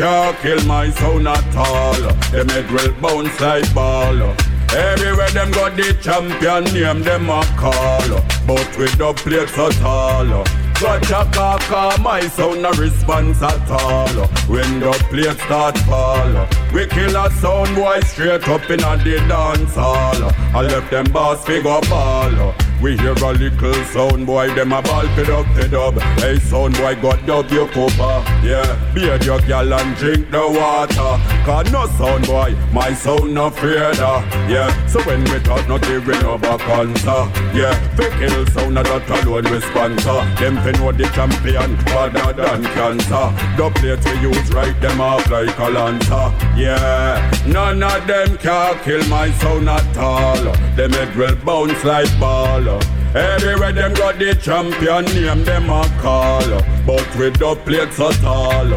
can't 0.00 0.38
kill 0.38 0.64
my 0.64 0.88
sound 0.90 1.28
at 1.28 1.56
all. 1.56 2.00
Them 2.32 2.48
head 2.48 2.70
will 2.70 2.92
bounce 3.02 3.38
like 3.38 3.74
ball. 3.74 4.34
Everywhere 4.72 5.30
them 5.30 5.50
got 5.50 5.76
the 5.76 5.92
champion 6.00 6.64
name 6.72 7.02
them 7.02 7.28
a 7.28 7.42
call. 7.60 8.08
But 8.46 8.70
with 8.78 8.96
the 8.96 9.12
plates 9.12 9.58
at 9.58 9.82
all. 9.82 10.44
Gotcha 10.80 11.28
kaka, 11.34 11.76
uh, 11.76 11.98
my 12.00 12.22
sound 12.28 12.62
no 12.62 12.70
response 12.70 13.42
at 13.42 13.70
all. 13.70 14.26
When 14.48 14.80
the 14.80 14.92
plate 15.10 15.38
start 15.44 15.76
fall, 15.80 16.48
we 16.72 16.86
kill 16.86 17.14
a 17.16 17.30
sound 17.32 17.76
boy 17.76 18.00
straight 18.00 18.48
up 18.48 18.70
in 18.70 18.80
a 18.80 18.96
the 18.96 19.16
dance 19.28 19.74
hall. 19.74 20.32
I 20.56 20.62
left 20.62 20.90
them 20.90 21.12
boss 21.12 21.44
figure 21.44 21.82
ball. 21.90 22.54
We 22.80 22.96
hear 22.96 23.12
a 23.12 23.32
little 23.32 23.84
sound 23.92 24.26
boy, 24.26 24.54
them 24.54 24.72
a 24.72 24.80
ball 24.80 25.06
fed 25.08 25.28
up, 25.28 25.46
fed 25.48 25.74
up. 25.74 26.00
Hey, 26.18 26.38
sound 26.38 26.74
boy, 26.78 26.94
got 27.02 27.26
dub 27.26 27.50
your 27.50 27.68
copper. 27.68 28.00
Uh. 28.00 28.29
Yeah, 28.42 28.94
beard 28.94 29.24
your 29.24 29.38
gal 29.40 29.72
and 29.72 29.96
drink 29.96 30.30
the 30.30 30.40
water. 30.40 31.12
Cause 31.44 31.70
no 31.70 31.86
sound 31.86 32.26
boy, 32.26 32.56
my 32.72 32.94
sound 32.94 33.34
no 33.34 33.50
fear 33.50 33.92
da. 33.92 34.20
Yeah, 34.48 34.70
so 34.86 35.02
when 35.02 35.22
we 35.24 35.38
talk, 35.40 35.68
not 35.68 35.82
no 35.88 36.38
back 36.38 36.60
answer. 36.68 37.20
Yeah, 37.54 37.74
fake 37.96 38.12
kill 38.14 38.46
sound, 38.46 38.74
not 38.74 38.86
that 38.86 39.08
alone 39.10 39.44
response. 39.44 40.04
Them 40.04 40.56
fi 40.56 40.72
know 40.72 40.92
the 40.92 41.04
champion, 41.14 41.76
harder 41.88 42.32
than 42.32 42.64
cancer. 42.64 43.26
The 43.56 43.70
plate 43.74 44.04
we 44.04 44.28
use, 44.28 44.52
right 44.52 44.80
them 44.80 45.00
off 45.00 45.30
like 45.30 45.58
a 45.58 45.68
lancer. 45.68 46.32
Yeah, 46.56 47.30
none 47.46 47.82
of 47.82 48.06
them 48.06 48.38
can 48.38 48.78
kill 48.84 49.06
my 49.08 49.30
sound 49.32 49.68
at 49.68 49.96
all. 49.98 50.42
Them 50.76 50.92
head 50.92 51.14
will 51.14 51.36
bounce 51.36 51.84
like 51.84 52.18
ball. 52.18 52.80
Everywhere 53.14 53.72
them 53.72 53.92
got 53.94 54.20
the 54.20 54.36
champion 54.36 55.04
name 55.06 55.44
them 55.44 55.68
a 55.68 55.82
call 56.00 56.46
But 56.86 57.16
with 57.16 57.38
the 57.38 57.56
plates 57.64 57.98
at 57.98 58.22
all 58.22 58.70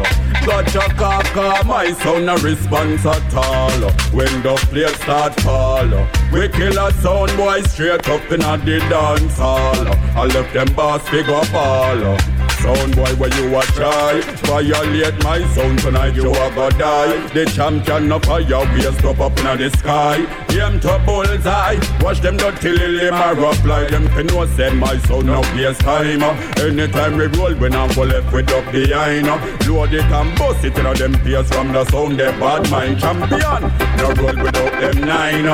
Got 0.44 0.74
your 0.74 0.88
kaka, 0.98 1.64
my 1.64 1.92
sound 1.92 2.28
a 2.28 2.34
response 2.38 3.06
at 3.06 3.34
all 3.34 3.90
When 4.10 4.42
the 4.42 4.56
plates 4.70 5.00
start 5.02 5.40
fall 5.40 5.86
We 6.32 6.48
kill 6.48 6.76
a 6.84 6.92
sound 6.94 7.36
boy 7.36 7.62
straight 7.62 8.08
up 8.08 8.32
in 8.32 8.42
a 8.42 8.58
the 8.58 8.80
dance 8.90 9.38
hall 9.38 9.86
I 10.16 10.26
left 10.26 10.52
them 10.52 10.74
boss 10.74 11.08
figure 11.08 11.40
ball 11.52 12.18
Sound 12.64 12.96
boy 12.96 13.14
where 13.16 13.34
you 13.36 13.54
a 13.54 13.60
try. 13.76 14.20
Violate 14.44 15.22
my 15.22 15.46
sound 15.48 15.80
tonight 15.80 16.14
you 16.14 16.30
a 16.30 16.50
go 16.54 16.70
die. 16.70 17.26
The 17.34 17.44
champion 17.44 18.10
of 18.10 18.24
fire 18.24 18.64
we 18.72 18.86
a 18.86 18.92
stop 18.94 19.20
up 19.20 19.38
in 19.38 19.44
the 19.44 19.68
sky. 19.76 20.44
Aim 20.56 20.78
to 20.80 21.02
bullseye 21.04 21.78
Watch 22.00 22.20
them 22.20 22.36
dirty 22.36 22.70
lily 22.70 23.10
my 23.10 23.32
rough 23.32 23.64
like 23.64 23.90
them 23.90 24.06
can 24.08 24.26
know 24.26 24.46
say 24.46 24.72
my 24.72 24.96
sound 24.98 25.26
no 25.26 25.40
waste 25.56 25.80
time 25.80 26.22
Anytime 26.58 27.16
we 27.18 27.26
roll 27.26 27.54
when 27.56 27.74
I'm 27.74 27.92
go 27.92 28.02
left 28.02 28.32
with 28.32 28.50
up 28.52 28.70
behind 28.70 29.26
Load 29.66 29.92
it 29.92 30.04
and 30.04 30.38
bust 30.38 30.64
it 30.64 30.78
in 30.78 30.84
them 30.94 31.20
peers 31.22 31.48
from 31.48 31.72
the 31.72 31.84
sound 31.86 32.20
they 32.20 32.30
bad 32.38 32.70
mind 32.70 33.00
champion. 33.00 33.62
No 33.98 34.12
roll 34.12 34.44
without 34.44 34.80
them 34.80 35.00
nine 35.00 35.44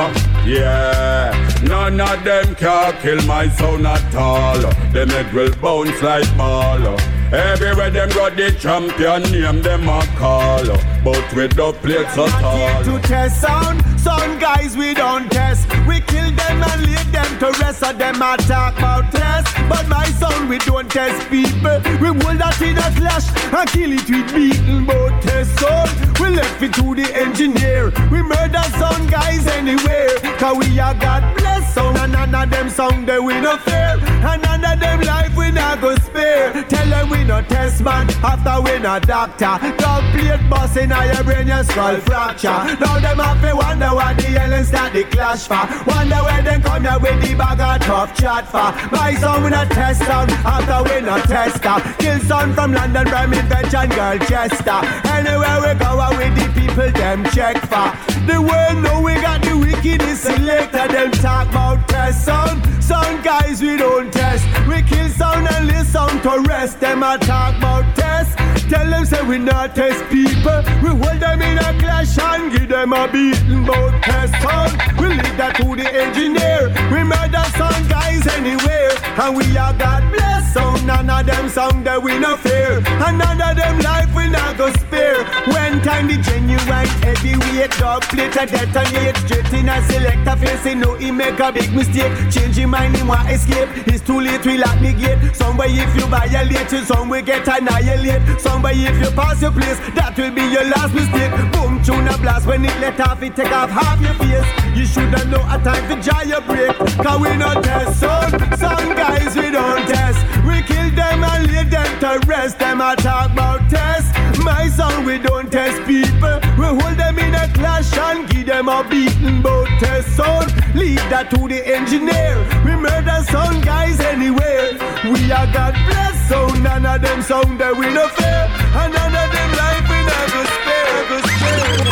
Yeah 0.47 1.57
None 1.63 1.99
of 1.99 2.23
them 2.23 2.55
can 2.55 2.93
kill 3.01 3.21
my 3.25 3.49
sound 3.49 3.87
at 3.87 4.15
all. 4.15 4.59
Them 4.93 5.09
head 5.09 5.33
will 5.33 5.51
bounce 5.55 6.01
like 6.03 6.37
ball 6.37 6.97
Everywhere 7.31 7.89
them 7.89 8.09
got 8.09 8.35
the 8.35 8.51
champion 8.59 9.23
name 9.31 9.61
them 9.61 9.87
a 9.87 10.05
call 10.17 10.65
But 11.03 11.33
with 11.33 11.55
the 11.55 11.71
plates 11.81 12.17
at 12.17 12.43
all 12.43 12.83
to 12.83 13.07
test 13.07 13.39
sound. 13.41 13.81
Some 13.97 14.37
guys 14.37 14.75
we 14.75 14.93
don't 14.93 15.31
test. 15.31 15.65
We 15.87 16.01
kill 16.01 16.29
them 16.31 16.61
and 16.61 16.85
leave 16.85 17.11
them 17.11 17.39
to 17.39 17.57
rest. 17.59 17.79
So 17.79 17.93
them 17.93 18.21
a 18.21 18.35
talk 18.37 18.77
about 18.77 19.11
test. 19.11 19.40
But 19.69 19.87
my 19.87 20.05
sound 20.05 20.49
we 20.49 20.57
don't 20.59 20.89
test 20.89 21.29
people. 21.29 21.79
We 22.01 22.07
hold 22.07 22.37
that 22.39 22.61
in 22.61 22.77
a 22.77 22.89
clash 22.99 23.27
and 23.53 23.69
kill 23.69 23.91
it 23.91 24.09
with 24.09 24.33
beaten. 24.33 24.85
But 24.85 25.21
test 25.21 25.59
sound. 25.59 25.89
We 26.19 26.29
left 26.29 26.61
it 26.61 26.73
to 26.73 26.95
the 26.95 27.07
engineer. 27.15 27.91
We 28.11 28.21
murder 28.21 28.63
some 28.77 29.07
guys 29.07 29.45
anywhere. 29.47 30.19
Cause 30.37 30.57
we 30.57 30.79
a 30.79 30.93
God 30.99 31.37
bless 31.37 31.73
sound. 31.73 31.97
And 31.97 32.11
none 32.11 32.35
of 32.35 32.49
them 32.49 32.69
sound 32.69 33.07
they 33.07 33.19
we 33.19 33.39
no 33.41 33.57
fear. 33.57 33.97
And 34.01 34.41
none 34.41 34.65
of 34.65 34.79
them 34.79 35.01
life 35.01 35.35
we 35.35 35.51
not 35.51 35.81
go 35.81 35.95
spare. 35.95 36.63
Tell 36.63 36.89
them 36.89 37.09
we 37.09 37.23
no 37.23 37.41
test 37.41 37.81
man. 37.81 38.09
After 38.23 38.61
we 38.61 38.79
no 38.79 38.99
doctor. 38.99 39.57
Dog 39.77 40.03
plate 40.13 40.49
bust 40.49 40.77
in 40.77 40.89
your 40.89 41.23
brain 41.23 41.47
your 41.47 41.63
skull 41.63 41.97
fracture. 42.01 42.49
Now 42.79 42.99
them 42.99 43.19
have 43.19 43.41
to 43.41 43.55
wonder 43.55 43.89
why 43.89 44.13
the 44.13 44.23
hell 44.23 44.63
start 44.63 44.93
the 44.93 45.03
clash 45.05 45.47
for. 45.47 45.63
Wonder 45.89 46.15
where 46.17 46.41
they 46.43 46.59
come 46.59 46.83
here 46.83 46.99
with 46.99 47.21
the 47.21 47.35
bag 47.35 47.59
of 47.59 47.87
tough 47.87 48.15
chat 48.15 48.45
for. 48.47 48.69
My 48.95 49.15
son 49.15 49.43
we 49.43 49.49
test 49.65 50.03
sound. 50.05 50.31
After 50.45 50.83
we 50.87 51.01
no 51.01 51.17
tester. 51.21 51.75
Kill 51.99 52.19
son 52.21 52.53
from 52.53 52.73
London, 52.73 53.05
Birmingham, 53.05 53.89
girl 53.89 54.17
Chester. 54.27 54.79
Anywhere 55.09 55.57
we 55.63 55.71
go 55.79 55.91
with 56.17 56.33
the 56.35 56.47
people 56.59 56.91
them 56.91 57.23
check 57.33 57.57
for. 57.71 57.87
The 58.27 58.41
world 58.41 58.83
know 58.83 59.01
we 59.01 59.15
got 59.15 59.41
the 59.41 59.57
wickedest 59.57 60.23
selector. 60.23 60.87
Them 60.87 61.11
talk 61.11 61.49
about 61.49 61.87
sound. 62.09 62.61
Some 62.83 63.21
guys 63.21 63.61
we 63.61 63.77
don't 63.77 64.11
test. 64.11 64.43
We 64.67 64.81
kill 64.81 65.07
sound 65.09 65.47
and 65.47 65.67
listen 65.67 66.21
to 66.21 66.43
rest. 66.47 66.79
Them 66.79 67.03
a 67.03 67.17
talk 67.19 67.57
about 67.57 67.95
test. 67.95 68.37
Tell 68.69 68.89
them 68.89 69.05
say 69.05 69.21
we 69.23 69.37
not 69.37 69.75
test 69.75 70.03
people. 70.09 70.61
We 70.81 70.89
hold 70.89 71.19
them 71.19 71.41
in 71.41 71.57
a 71.59 71.71
clash 71.79 72.17
and 72.17 72.51
give 72.51 72.69
them 72.69 72.93
a 72.93 73.07
beating 73.11 73.65
bout 73.65 73.93
test 74.01 74.33
sound. 74.41 74.71
We 74.99 75.07
leave 75.09 75.37
that 75.37 75.55
to 75.57 75.75
the 75.75 75.87
engineer. 76.03 76.69
We 76.91 77.03
murder 77.03 77.45
some 77.59 77.87
guys 77.87 78.25
anywhere. 78.35 78.91
And 79.21 79.37
we 79.37 79.45
are 79.57 79.73
God 79.73 80.03
bless 80.11 80.53
sound. 80.53 80.87
None 80.87 81.09
of 81.09 81.25
them 81.25 81.49
sound 81.49 81.85
that 81.85 82.01
we 82.01 82.17
no 82.17 82.35
fear. 82.37 82.81
And 83.05 83.17
none 83.17 83.41
of 83.41 83.55
them 83.55 83.79
life 83.79 84.13
we 84.15 84.29
not 84.29 84.57
go 84.57 84.71
spare. 84.73 85.23
When 85.53 85.81
time 85.81 86.07
the 86.07 86.17
genuine 86.17 86.87
heavyweight 87.05 87.71
dog 87.77 88.01
plate 88.03 88.35
a 88.35 88.45
detonate 88.45 89.17
straight 89.17 89.53
in 89.53 89.69
a 89.69 89.81
selector 89.87 90.35
face. 90.37 90.75
No, 90.75 90.95
he 90.95 91.11
make 91.11 91.39
a 91.39 91.51
big 91.51 91.73
mistake. 91.73 91.90
Change 91.91 92.55
his 92.55 92.67
mind, 92.67 92.95
he 92.95 93.03
want 93.03 93.29
escape. 93.29 93.67
It's 93.87 94.01
too 94.01 94.21
late, 94.21 94.45
we 94.45 94.57
lock 94.57 94.79
the 94.79 94.93
gate. 94.93 95.35
Somebody 95.35 95.79
if 95.79 95.93
you 95.95 96.07
violate 96.07 96.69
some 96.87 97.09
will 97.09 97.21
get 97.21 97.47
annihilate. 97.47 98.39
Somebody 98.39 98.85
if 98.85 98.97
you 99.03 99.11
pass 99.11 99.41
your 99.41 99.51
place, 99.51 99.77
that 99.95 100.15
will 100.17 100.31
be 100.31 100.41
your 100.41 100.63
last 100.63 100.93
mistake. 100.93 101.31
Boom, 101.51 101.83
tune 101.83 102.07
a 102.07 102.17
blast 102.17 102.47
when 102.47 102.63
it 102.63 102.79
let 102.79 102.99
off, 103.01 103.21
it 103.21 103.35
take 103.35 103.51
off 103.51 103.69
half 103.69 103.99
your 103.99 104.13
face. 104.15 104.47
You 104.77 104.85
shoulda 104.85 105.25
know 105.25 105.43
a 105.51 105.59
time 105.59 105.83
to 105.89 106.01
dry 106.01 106.23
your 106.23 106.41
break. 106.41 106.75
Cause 107.03 107.19
we 107.19 107.35
not 107.35 107.63
test 107.63 107.99
some, 107.99 108.31
some 108.55 108.95
guys 108.95 109.35
we 109.35 109.51
don't 109.51 109.85
test. 109.87 110.19
We 110.47 110.61
kill 110.91 111.03
them 111.03 111.23
and 111.23 111.47
leave 111.47 111.69
them 111.69 111.99
to 111.99 112.27
rest. 112.27 112.59
Them 112.59 112.81
a 112.81 112.95
talk 112.95 113.31
about 113.31 113.69
test. 113.69 114.13
My 114.43 114.69
son 114.69 115.05
we 115.05 115.17
don't 115.17 115.51
test 115.51 115.85
people. 115.85 116.39
We 116.57 116.65
hold 116.65 116.97
them 116.97 117.19
in 117.19 117.35
a 117.35 117.47
clash 117.53 117.95
and 117.97 118.29
give 118.29 118.47
them 118.47 118.69
a 118.69 118.83
beating 118.89 119.41
bout 119.41 119.67
test 119.79 120.15
sound. 120.15 120.53
Leave 120.75 121.03
that 121.09 121.29
to 121.31 121.47
the 121.47 121.61
engineer. 121.67 122.37
We 122.65 122.75
murder 122.75 123.23
some 123.29 123.61
guys 123.61 123.99
anywhere. 123.99 124.73
We 125.03 125.31
are 125.31 125.47
God 125.53 125.73
bless 125.87 126.29
so 126.29 126.47
none 126.55 126.85
of 126.85 127.01
them 127.01 127.21
sound 127.21 127.59
that 127.59 127.75
we 127.75 127.87
no 127.93 128.07
fear. 128.09 128.43
And 128.79 128.93
none 128.93 129.15
of 129.15 129.29
them 129.35 129.51
life 129.61 129.85
we 129.89 129.99
never 130.11 130.43
spare, 130.55 130.93
never 131.09 131.27
spare. 131.27 131.90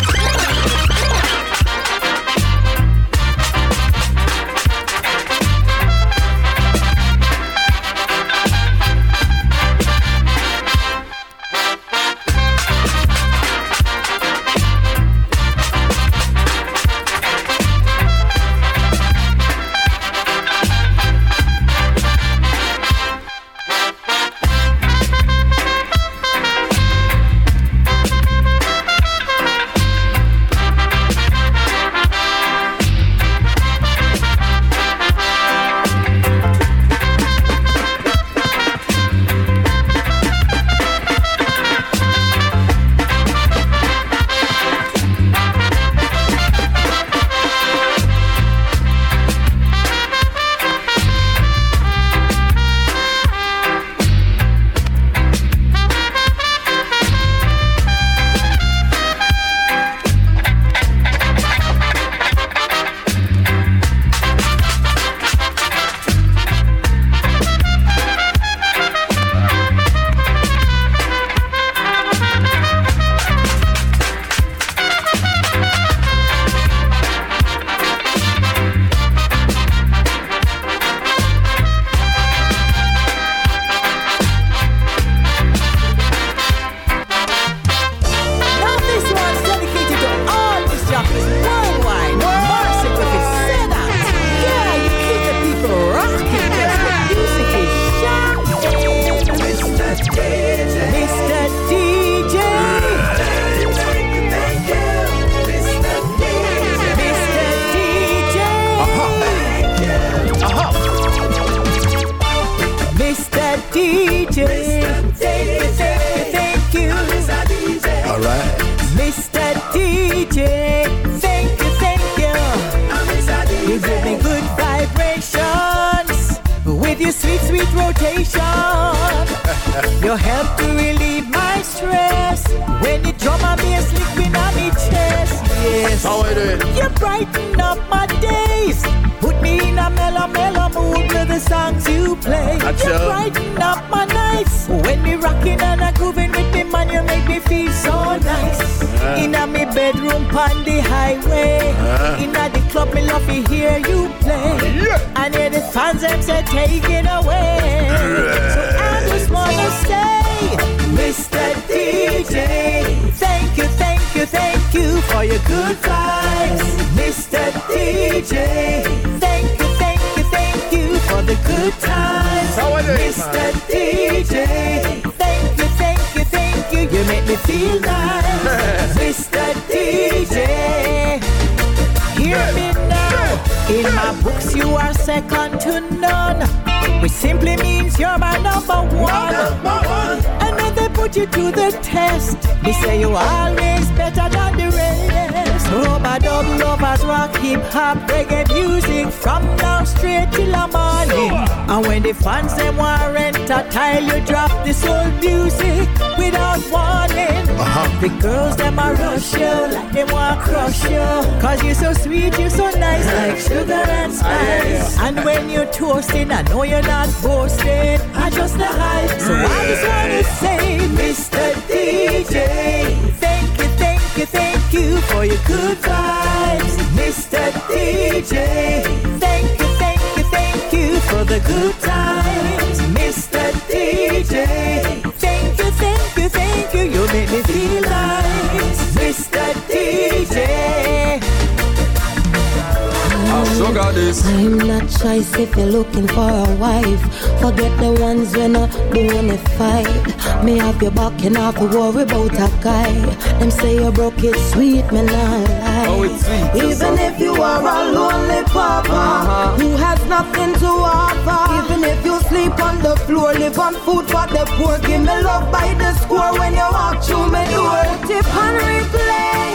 Have 251.22 251.32
your 251.32 251.40
back 251.40 251.60
and 251.60 251.60
have 251.60 251.70
to 251.72 251.78
worry 251.78 252.02
about 252.02 252.32
a 252.32 252.62
guy. 252.62 252.92
Them 253.38 253.50
say 253.50 253.74
you 253.76 253.92
broke 253.92 254.22
it 254.22 254.36
sweet, 254.52 254.90
me 254.92 255.02
not 255.02 255.12
lie. 255.12 255.86
Oh, 255.88 256.02
it's 256.02 256.24
sweet. 256.24 256.70
Even 256.70 256.98
if 256.98 257.20
you 257.20 257.34
are 257.34 257.60
a 257.60 257.92
lonely 257.92 258.42
papa 258.44 258.90
uh-huh. 258.90 259.56
who 259.56 259.76
has 259.76 260.04
nothing 260.06 260.54
to 260.60 260.66
offer. 260.66 261.72
Even 261.72 261.84
if 261.84 262.04
you 262.04 262.20
sleep 262.28 262.58
on 262.60 262.80
the 262.82 262.96
floor, 263.06 263.32
live 263.34 263.58
on 263.58 263.74
food 263.74 264.06
for 264.06 264.26
the 264.28 264.44
poor. 264.56 264.78
Give 264.78 265.00
me 265.00 265.22
love 265.22 265.50
by 265.52 265.74
the 265.74 265.92
score 265.94 266.32
when 266.38 266.52
you 266.54 266.68
walk 266.72 267.02
through 267.02 267.30
my 267.30 267.44
door. 267.50 267.82
Tip 268.06 268.26
on 268.36 268.54
replay. 268.60 269.50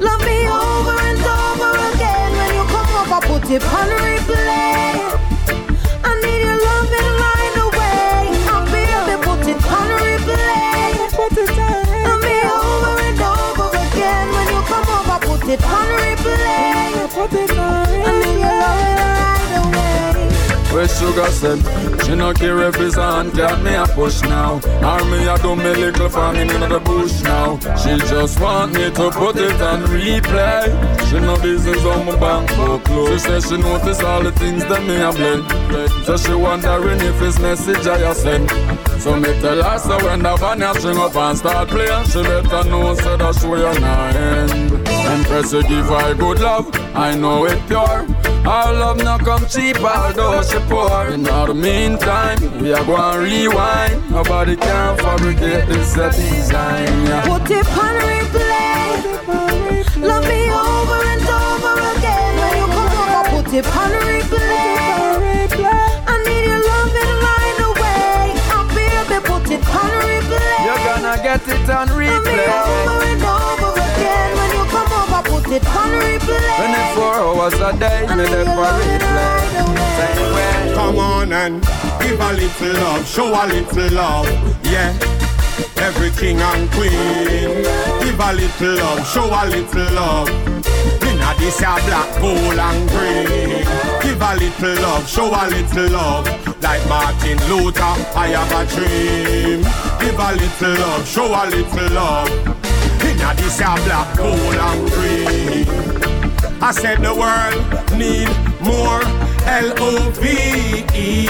Love 0.00 0.20
me 0.24 0.48
over 0.48 0.96
and 1.08 1.24
over 1.26 1.72
again 1.94 2.30
when 2.38 2.54
you 2.54 2.64
come 2.74 2.90
over, 3.00 3.20
put 3.26 3.50
it 3.50 3.62
on 3.62 3.88
replay. 3.88 4.67
Where 20.78 20.86
sugar 20.86 21.26
said 21.32 21.58
She 22.04 22.14
no 22.14 22.32
care 22.32 22.60
if 22.68 22.76
it's 22.78 22.96
on 22.96 23.32
cat 23.32 23.60
me 23.64 23.74
a 23.74 23.84
push 23.84 24.22
now. 24.22 24.60
Or 24.86 25.04
me 25.10 25.26
a 25.26 25.36
do 25.38 25.56
me 25.56 25.74
little 25.74 26.08
farming 26.08 26.50
in 26.50 26.60
the 26.60 26.78
bush 26.78 27.20
now. 27.22 27.58
She 27.74 27.98
just 28.06 28.38
want 28.38 28.74
me 28.74 28.84
to 28.88 29.10
put 29.10 29.34
it 29.38 29.60
on 29.60 29.82
replay. 29.90 30.70
She 31.10 31.18
no 31.18 31.36
business 31.42 31.84
on 31.84 32.06
my 32.06 32.14
bank 32.20 32.48
book 32.54 32.84
close 32.84 33.10
She 33.10 33.18
say 33.18 33.40
she 33.40 33.56
notice 33.60 34.00
all 34.04 34.22
the 34.22 34.30
things 34.30 34.64
that 34.66 34.80
me 34.86 35.02
a 35.02 35.10
blend. 35.10 35.90
So 36.06 36.16
she 36.16 36.32
wondering 36.32 37.00
if 37.00 37.22
it's 37.22 37.40
message 37.40 37.84
I 37.84 38.12
send. 38.12 38.48
So 39.02 39.16
me 39.16 39.32
tell 39.40 39.60
her 39.60 39.78
so 39.80 39.96
when 40.04 40.22
the 40.22 40.36
van 40.36 40.74
string 40.76 40.98
up 40.98 41.16
and 41.16 41.38
start 41.38 41.68
playing 41.70 42.06
She 42.06 42.22
better 42.22 42.62
know 42.70 42.94
so 42.94 43.16
that 43.16 43.34
she 43.34 43.48
will 43.48 43.80
not 43.80 44.14
end. 44.14 44.86
Empress 44.86 45.52
you 45.52 45.62
give 45.64 45.86
her 45.86 46.14
good 46.14 46.38
love 46.38 46.70
I 46.94 47.16
know 47.16 47.46
it 47.46 47.66
pure 47.66 48.17
Our 48.46 48.72
love 48.72 48.98
not 49.04 49.20
come 49.20 49.46
cheap 49.46 49.76
although 49.82 50.42
she 50.42 50.58
poor 50.68 51.08
In 51.12 51.22
the 51.22 51.54
meantime 51.54 52.38
we 52.60 52.72
are 52.72 52.84
going 52.84 53.22
rewind 53.22 54.10
Nobody 54.10 54.56
can 54.56 54.96
fabricate 54.98 55.66
this 55.68 55.96
uh, 55.96 56.10
design 56.10 56.88
yeah. 57.06 57.22
Put 57.26 57.50
it 57.50 57.66
on 57.66 57.94
replay. 58.08 58.68
Love 60.00 60.24
me 60.24 60.50
over 60.50 61.00
and 61.12 61.28
over 61.28 61.74
again 61.98 62.32
when 62.40 62.52
you 62.60 62.66
come 62.76 62.92
over. 63.04 63.42
Put 63.42 63.52
it 63.54 63.66
on 63.66 63.90
replay. 64.08 65.48
I 66.06 66.14
need 66.26 66.44
your 66.48 66.62
love 66.70 66.94
and 67.02 67.14
right 67.26 67.60
away. 67.68 68.32
Oh 68.54 68.64
baby, 68.74 69.18
put 69.26 69.50
it 69.50 69.64
on 69.68 69.90
replay. 70.08 70.58
You're 70.64 70.82
gonna 70.86 71.14
get 71.22 71.46
it 71.48 71.68
on 71.70 71.88
replay 71.88 73.17
it 75.52 75.66
on 75.66 75.90
replay. 76.00 76.56
24 76.56 77.14
hours 77.14 77.54
a 77.54 77.72
day 77.78 78.00
me 78.16 78.24
there 78.24 78.44
for 78.44 78.70
replay 78.78 79.38
Same 79.96 80.34
way 80.34 80.74
Come 80.74 80.98
on 80.98 81.32
and 81.32 81.62
give 82.00 82.20
a 82.20 82.32
little 82.32 82.72
love, 82.74 83.06
show 83.06 83.28
a 83.28 83.42
little 83.46 83.90
love, 83.94 84.26
yeah. 84.64 84.96
Every 85.76 86.10
king 86.10 86.40
and 86.40 86.70
queen, 86.70 86.92
give 88.00 88.20
a 88.20 88.32
little 88.32 88.74
love, 88.76 89.06
show 89.06 89.26
a 89.26 89.42
little 89.48 89.94
love. 89.94 90.28
Inna 91.02 91.34
this 91.38 91.60
a 91.60 91.74
black, 91.86 92.20
gold 92.20 92.58
and 92.58 92.88
green. 92.90 93.64
Give 94.02 94.20
a 94.20 94.34
little 94.36 94.82
love, 94.82 95.08
show 95.08 95.26
a 95.26 95.48
little 95.48 95.90
love. 95.90 96.62
Like 96.62 96.86
Martin 96.88 97.38
Luther, 97.48 97.82
I 98.14 98.28
have 98.34 98.52
a 98.52 98.64
dream. 98.70 99.62
Give 100.00 100.18
a 100.18 100.32
little 100.34 100.74
love, 100.80 101.08
show 101.08 101.26
a 101.26 101.42
little 101.50 101.94
love. 101.94 102.57
Inna 103.28 103.40
this 103.42 103.60
a 103.60 103.74
black, 103.84 104.16
gold 104.16 104.54
and 104.54 104.90
green. 104.92 105.66
I 106.62 106.72
said 106.72 106.98
the 107.02 107.14
world 107.14 107.62
need 107.98 108.28
more 108.60 109.02
L-O-V-E. 109.46 111.26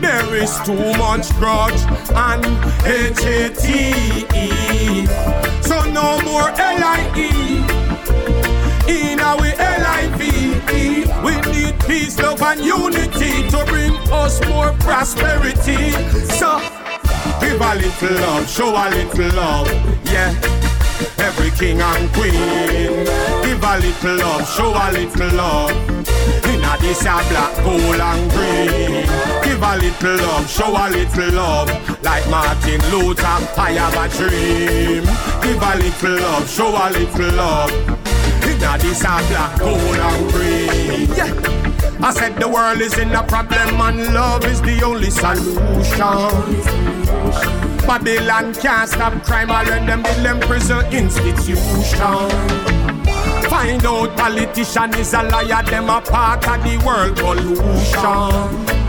There 0.00 0.34
is 0.36 0.60
too 0.64 0.92
much 0.96 1.28
grudge 1.38 1.80
and 2.14 2.44
H-A-T-E. 2.86 3.86
So 5.62 5.82
no 5.90 6.20
more 6.22 6.50
L-I-E. 6.50 7.64
In 8.88 9.20
our 9.20 9.46
L-I-V-E. 9.46 11.06
We 11.24 11.34
need 11.52 11.78
peace, 11.80 12.18
love 12.18 12.42
and 12.42 12.60
unity 12.60 13.48
to 13.48 13.64
bring 13.66 13.94
us 14.12 14.40
more 14.48 14.72
prosperity. 14.80 15.92
So 16.38 16.60
give 17.40 17.60
a 17.60 17.74
little 17.74 18.14
love, 18.20 18.48
show 18.48 18.70
a 18.70 18.84
little 18.90 19.36
love, 19.36 19.68
yeah. 20.04 20.34
Every 21.18 21.50
king 21.52 21.80
and 21.80 22.12
queen, 22.12 22.32
give 23.42 23.62
a 23.62 23.78
little 23.78 24.16
love, 24.16 24.48
show 24.48 24.72
a 24.72 24.86
little 24.92 25.36
love. 25.36 25.70
Inna 26.46 26.76
this 26.80 27.02
a 27.02 27.16
black, 27.28 27.54
gold 27.64 28.00
and 28.00 28.30
green. 28.30 29.06
Give 29.42 29.62
a 29.62 29.76
little 29.76 30.16
love, 30.26 30.50
show 30.50 30.76
a 30.76 30.88
little 30.90 31.32
love. 31.34 32.02
Like 32.02 32.28
Martin 32.28 32.80
Luther, 32.90 33.24
I 33.56 33.72
have 33.78 33.96
a 33.96 34.08
dream. 34.16 35.04
Give 35.42 35.62
a 35.62 35.76
little 35.76 36.16
love, 36.22 36.48
show 36.48 36.68
a 36.68 36.90
little 36.90 37.34
love. 37.36 37.70
Inna 38.44 38.78
this 38.78 39.00
a 39.02 39.20
black, 39.28 39.58
gold 39.58 39.78
and 39.78 40.32
green. 40.32 41.08
Yeah. 41.16 41.50
I 42.02 42.12
said 42.12 42.36
the 42.36 42.48
world 42.48 42.80
is 42.80 42.96
in 42.98 43.12
a 43.12 43.22
problem 43.22 43.80
and 43.80 44.14
love 44.14 44.44
is 44.46 44.62
the 44.62 44.82
only 44.82 45.10
solution. 45.10 46.89
Babylon 47.86 48.54
can't 48.54 48.88
stop 48.88 49.22
crime, 49.24 49.50
I 49.50 49.64
learn 49.64 49.86
them 49.86 50.04
in 50.04 50.22
them 50.22 50.40
prison 50.40 50.84
institution. 50.86 52.30
Find 53.50 53.84
out 53.84 54.16
politician 54.16 54.94
is 54.94 55.12
a 55.12 55.22
liar, 55.24 55.62
them 55.64 55.88
a 55.90 56.00
part 56.00 56.46
of 56.46 56.62
the 56.62 56.78
world 56.86 57.16
pollution. 57.16 58.80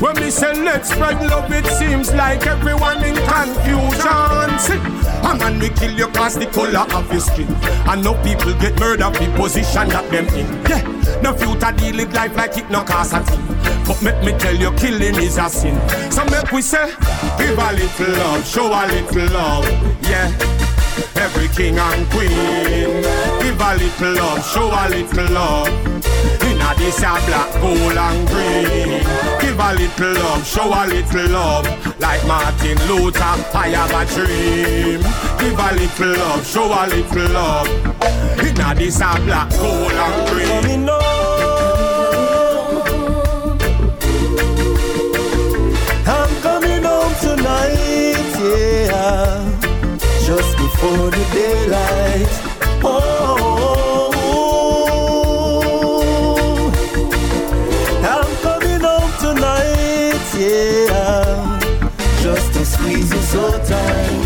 When 0.00 0.14
we 0.14 0.30
say 0.30 0.52
let's 0.62 0.90
spread 0.90 1.20
love, 1.28 1.50
it 1.50 1.66
seems 1.66 2.12
like 2.14 2.46
everyone 2.46 3.02
in 3.02 3.16
confusion. 3.16 4.58
See, 4.58 4.78
a 5.26 5.34
man 5.36 5.58
we 5.58 5.70
kill 5.70 5.92
you 5.92 6.06
cause 6.08 6.36
the 6.38 6.46
color 6.46 6.86
of 6.94 7.10
his 7.10 7.24
skin. 7.24 7.48
And 7.88 8.04
no 8.04 8.14
people 8.22 8.52
get 8.60 8.78
murdered 8.78 9.16
for 9.16 9.30
position 9.36 9.88
that 9.88 10.08
them 10.10 10.28
in. 10.28 10.46
Yeah, 10.68 10.97
no 11.22 11.32
future 11.32 11.72
deal 11.72 11.96
with 11.96 12.14
life 12.14 12.36
like 12.36 12.56
it 12.58 12.70
no 12.70 12.82
cost 12.82 13.12
a 13.12 13.20
thing. 13.20 13.44
But 13.86 14.02
make 14.02 14.22
me 14.24 14.38
tell 14.38 14.54
you, 14.54 14.70
killing 14.72 15.16
is 15.16 15.38
a 15.38 15.48
sin. 15.48 15.78
So 16.10 16.24
make 16.26 16.50
we 16.52 16.62
say, 16.62 16.92
give 17.38 17.58
a 17.58 17.72
little 17.72 18.12
love, 18.14 18.46
show 18.46 18.66
a 18.66 18.82
little 18.86 19.32
love. 19.32 19.64
Yeah. 20.02 20.32
Every 21.14 21.48
king 21.48 21.78
and 21.78 22.08
queen, 22.10 23.02
give 23.40 23.60
a 23.60 23.74
little 23.76 24.14
love, 24.14 24.44
show 24.44 24.66
a 24.66 24.88
little 24.88 25.32
love. 25.32 25.68
Inna 26.42 26.74
this 26.76 26.98
a 26.98 27.14
black, 27.26 27.52
gold 27.60 27.96
and 27.96 28.28
green. 28.28 29.02
Give 29.40 29.58
a 29.58 29.74
little 29.74 30.12
love, 30.14 30.46
show 30.46 30.68
a 30.72 30.86
little 30.86 31.28
love. 31.30 32.00
Like 32.00 32.24
Martin 32.26 32.78
Luther, 32.88 33.20
I 33.54 33.68
have 33.74 33.94
a 33.94 34.04
dream. 34.12 35.02
Give 35.38 35.58
a 35.58 35.72
little 35.74 36.18
love, 36.18 36.46
show 36.46 36.66
a 36.66 36.82
little 36.86 37.32
love. 37.32 37.68
Inna 38.40 38.74
this 38.74 39.00
a 39.00 39.20
black, 39.24 39.50
gold 39.50 39.92
and 39.92 40.28
green. 40.30 41.07
Just 49.08 50.52
before 50.58 51.10
the 51.10 51.24
daylight. 51.32 52.28
Oh, 52.84 54.10
I'm 58.04 58.30
coming 58.42 58.82
home 58.82 59.12
tonight, 59.18 60.26
yeah. 60.36 61.58
Just 62.20 62.52
to 62.52 62.60
squeeze 62.66 63.10
you 63.10 63.22
so 63.22 63.44
tight. 63.64 64.17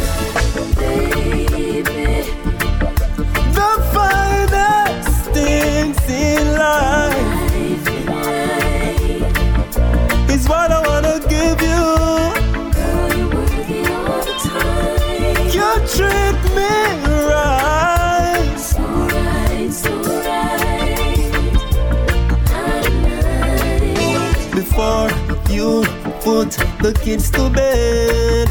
The 26.82 26.92
kids 26.94 27.30
to 27.30 27.48
bed, 27.48 28.48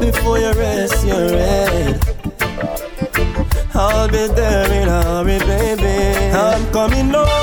before 0.00 0.38
you 0.40 0.52
rest 0.54 1.06
your 1.06 1.28
head, 1.28 2.02
I'll 3.74 4.08
be 4.08 4.26
there 4.26 4.72
in 4.72 4.88
a 4.88 5.02
hurry, 5.04 5.38
baby. 5.38 6.34
I'm 6.36 6.72
coming 6.72 7.10
home. 7.10 7.37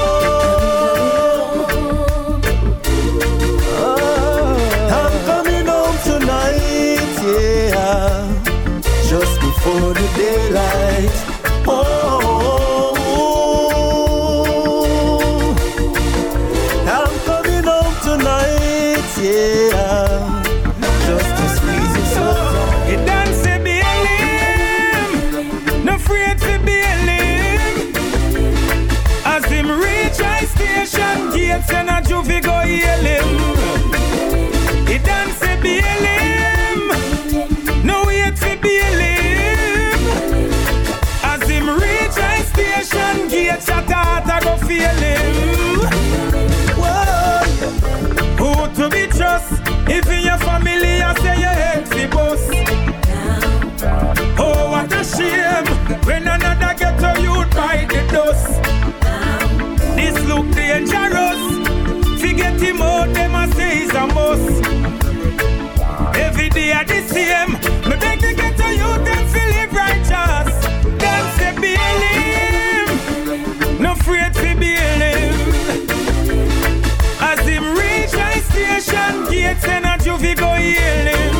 Juvie 80.25 80.35
go 80.35 80.53
heal 80.53 81.07
him. 81.13 81.35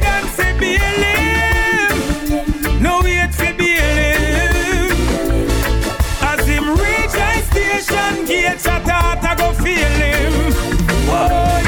Done 0.00 0.28
say 0.36 0.52
be 0.58 0.76
a 0.76 0.90
limb, 1.02 2.82
no 2.82 3.00
wait 3.02 3.56
be 3.56 3.76
a 3.76 3.80
limb. 3.98 4.96
As 6.22 6.46
him 6.46 6.70
reach 6.70 7.14
high 7.14 7.42
station 7.42 8.24
gates, 8.26 8.66
a 8.66 8.80
thought 8.80 9.24
I 9.24 9.34
go 9.36 9.52
feel 9.52 9.94
him. 10.04 10.32
Whoa, 11.08 11.58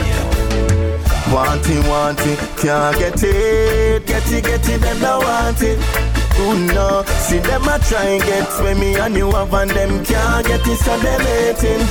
Want 1.34 1.68
it, 1.68 1.86
want 1.88 2.20
it, 2.26 2.38
can't 2.58 2.96
get 2.98 3.22
it. 3.22 4.06
Get 4.06 4.32
it, 4.32 4.44
get 4.44 4.68
it, 4.68 4.80
them 4.80 5.00
don't 5.00 5.24
want 5.24 5.62
it. 5.62 6.09
Who 6.41 6.57
know? 6.72 7.05
See 7.28 7.38
them 7.38 7.68
a 7.68 7.78
try 7.78 8.16
and 8.16 8.22
get 8.22 8.49
where 8.62 8.74
me 8.74 8.97
and 8.97 9.14
you 9.14 9.30
have 9.30 9.53
and 9.53 9.70
them 9.70 10.03
can't 10.07 10.47
get 10.47 10.66
it, 10.66 10.78
so 10.78 10.97
they 10.99 11.18
waiting. 11.20 11.84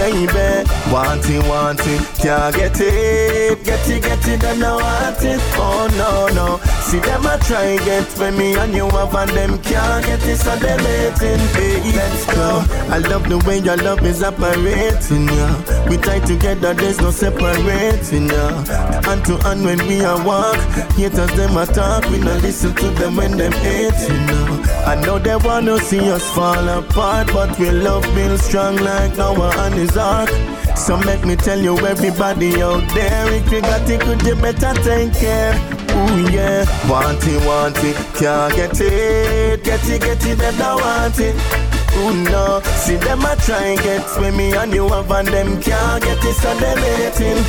Baby, 0.00 0.64
want 0.90 1.28
it, 1.28 1.44
want 1.46 1.80
it, 1.84 2.00
can't 2.16 2.56
get 2.56 2.80
it. 2.80 3.62
Get 3.62 3.88
it, 3.90 4.02
get 4.02 4.26
it, 4.26 4.40
them 4.40 4.60
don't 4.60 4.80
want 4.80 5.22
it. 5.22 5.38
Oh 5.56 5.86
no, 6.00 6.34
no. 6.34 6.56
See 6.88 6.98
them 6.98 7.26
a 7.26 7.36
try 7.44 7.76
and 7.76 7.80
get 7.84 8.08
where 8.18 8.32
me 8.32 8.56
and 8.56 8.72
you 8.72 8.88
have 8.88 9.14
and 9.14 9.30
them 9.32 9.58
can't 9.62 10.06
get 10.06 10.26
it, 10.26 10.38
so 10.38 10.56
they 10.56 10.76
waiting. 10.76 11.44
Baby, 11.52 11.92
let's 11.94 12.24
go. 12.24 12.64
I 12.88 12.98
love 12.98 13.28
the 13.28 13.36
way 13.46 13.58
your 13.58 13.76
love 13.76 14.02
is 14.06 14.22
operating, 14.22 15.28
yeah. 15.28 15.69
We 15.90 15.96
tie 15.96 16.20
together, 16.20 16.72
there's 16.72 17.00
no 17.00 17.10
separating, 17.10 18.28
yeah. 18.28 19.02
Hand 19.02 19.24
to 19.24 19.36
hand 19.38 19.64
when 19.64 19.78
we 19.88 20.04
are 20.04 20.24
walk, 20.24 20.56
haters 20.94 21.32
them 21.32 21.56
attack. 21.56 22.08
We 22.10 22.18
no 22.18 22.32
listen 22.36 22.72
to 22.76 22.90
them 22.90 23.16
when 23.16 23.36
them 23.36 23.50
hate, 23.50 24.00
you 24.08 24.14
know. 24.26 24.62
I 24.86 24.94
know 25.04 25.18
they 25.18 25.34
wanna 25.34 25.78
see 25.78 26.08
us 26.12 26.22
fall 26.32 26.68
apart, 26.68 27.26
but 27.32 27.58
we 27.58 27.72
love 27.72 28.04
build 28.14 28.38
strong 28.38 28.76
like 28.76 29.16
Noah 29.16 29.52
and 29.66 29.74
his 29.74 29.96
ark. 29.96 30.30
So 30.76 30.96
make 30.96 31.24
me 31.24 31.34
tell 31.34 31.58
you, 31.58 31.76
everybody 31.78 32.62
out 32.62 32.88
there, 32.94 33.34
if 33.34 33.50
you 33.50 33.60
got 33.60 33.90
it, 33.90 34.00
could 34.00 34.22
you 34.22 34.36
better 34.36 34.72
take 34.84 35.12
care? 35.14 35.54
Ooh 35.90 36.30
yeah, 36.30 36.64
want 36.88 37.18
it, 37.26 37.44
want 37.44 37.76
it, 37.78 37.96
can't 38.14 38.54
get 38.54 38.80
it, 38.80 39.64
get 39.64 39.88
it, 39.88 40.00
get 40.00 40.24
it, 40.24 40.38
don't 40.56 40.80
want 40.80 41.18
it. 41.18 41.69
Ooh 41.98 42.14
no, 42.24 42.60
see 42.76 42.96
them 42.96 43.22
a 43.22 43.36
try 43.36 43.76
get 43.76 44.06
where 44.18 44.32
me 44.32 44.52
and 44.54 44.72
you 44.72 44.88
have 44.88 45.10
and 45.10 45.28
them 45.28 45.60
can't 45.60 46.02
get 46.02 46.24
it, 46.24 46.34
so 46.34 46.54
they 46.54 46.74
waiting. 46.74 47.42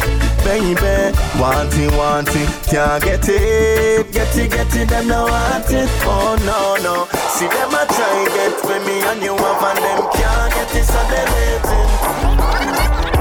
Baby, 0.44 1.14
want 1.40 1.74
it, 1.78 1.92
want 1.94 2.30
it, 2.30 2.50
can't 2.68 3.04
get 3.04 3.30
it, 3.30 4.12
get 4.12 4.36
it, 4.38 4.52
get 4.52 4.76
it, 4.76 4.90
them 4.90 5.08
don't 5.08 5.30
want 5.30 5.70
it. 5.70 5.90
Oh 6.04 6.36
no, 6.46 6.76
no, 6.82 7.08
see 7.30 7.48
them 7.48 7.74
a 7.74 7.86
try 7.86 8.26
get 8.34 8.64
where 8.66 8.82
me 8.86 9.02
and 9.02 9.22
you 9.22 9.36
have 9.36 9.64
and 9.64 9.78
them 9.78 10.10
can't 10.14 10.54
get 10.54 10.76
it, 10.76 10.86
so 10.86 11.02
they 11.10 11.26
waiting. 11.34 13.21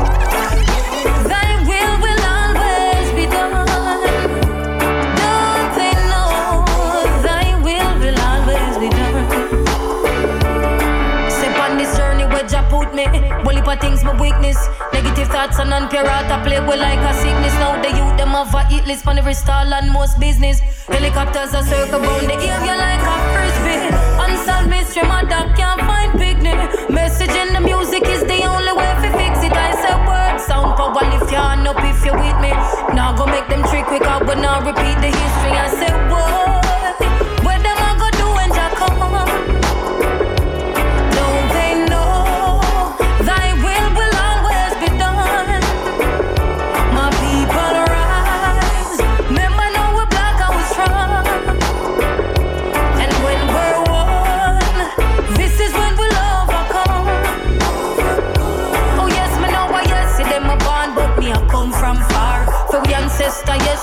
Weakness. 14.18 14.58
Negative 14.92 15.28
thoughts 15.28 15.58
and 15.60 15.72
I 15.72 16.42
play 16.42 16.58
with 16.60 16.80
like 16.80 16.98
a 16.98 17.14
sickness. 17.14 17.54
Now 17.54 17.80
the 17.80 17.90
youth, 17.90 18.16
them 18.18 18.30
have 18.34 18.54
a 18.54 18.64
hit 18.66 18.86
list 18.86 19.06
on 19.06 19.18
every 19.18 19.34
stall 19.34 19.72
and 19.72 19.92
most 19.92 20.18
business. 20.18 20.58
Helicopters 20.88 21.54
are 21.54 21.62
circle 21.62 22.00
round 22.00 22.26
the 22.26 22.34
area 22.34 22.74
like 22.74 22.98
a 22.98 23.16
frisbee. 23.30 23.94
Unsolved 24.24 24.68
mystery, 24.68 25.06
my 25.06 25.22
dog 25.22 25.54
can't 25.56 25.80
find 25.82 26.18
picnic. 26.18 26.58
Message 26.90 27.30
in 27.30 27.52
the 27.54 27.60
music 27.60 28.02
is 28.08 28.22
the 28.22 28.42
only 28.42 28.72
way 28.72 28.90
to 29.02 29.08
fix 29.14 29.38
it. 29.44 29.52
I 29.52 29.70
say 29.78 29.94
word, 30.02 30.40
sound 30.40 30.76
power, 30.76 31.06
lift 31.12 31.30
your 31.30 31.40
hand 31.40 31.68
up 31.68 31.78
if 31.78 32.04
you're 32.04 32.18
with 32.18 32.38
me. 32.42 32.50
Now 32.94 33.14
go 33.16 33.26
make 33.26 33.46
them 33.48 33.62
trick 33.70 33.86
quick 33.86 34.02
out, 34.02 34.26
but 34.26 34.38
now 34.38 34.58
repeat 34.60 34.98
the 34.98 35.10
history. 35.14 35.54
I 35.54 35.68
say 35.70 35.92
word. 36.10 36.69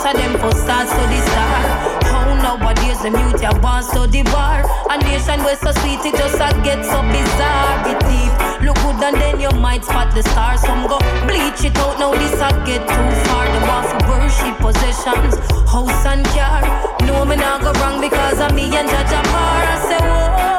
I 0.08 0.14
them 0.14 0.40
for 0.40 0.56
stars 0.56 0.88
to 0.88 1.04
the 1.12 1.20
star. 1.28 1.60
How 2.08 2.32
nowadays 2.40 3.04
them 3.04 3.12
youth 3.12 3.42
ya 3.44 3.52
born 3.60 3.84
so 3.84 4.08
the 4.08 4.24
bar. 4.32 4.64
A 4.88 4.96
nation 5.04 5.44
where 5.44 5.60
so 5.60 5.76
sweet 5.84 6.00
it 6.00 6.16
just 6.16 6.40
a 6.40 6.48
get 6.64 6.80
so 6.88 7.04
bizarre. 7.12 7.76
It 7.92 8.00
deep, 8.08 8.32
look 8.64 8.80
good 8.88 9.04
and 9.04 9.20
then 9.20 9.42
you 9.42 9.52
might 9.60 9.84
spot 9.84 10.16
the 10.16 10.24
stars. 10.24 10.62
Some 10.62 10.88
go 10.88 10.96
bleach 11.28 11.60
it 11.68 11.76
out 11.84 12.00
now 12.00 12.16
this 12.16 12.40
a 12.40 12.48
get 12.64 12.88
too 12.88 13.10
far. 13.28 13.52
They 13.52 13.60
want 13.68 13.86
for 13.92 14.00
worship 14.08 14.56
possessions, 14.64 15.36
house 15.68 16.06
and 16.08 16.24
car. 16.32 16.64
No 17.04 17.26
me 17.26 17.36
not 17.36 17.60
go 17.60 17.76
wrong 17.76 18.00
because 18.00 18.40
of 18.40 18.56
me 18.56 18.72
and 18.72 18.88
Jah 18.88 19.04
Bar. 19.12 19.64
I 19.68 19.78
say 19.92 20.00
boy, 20.08 20.57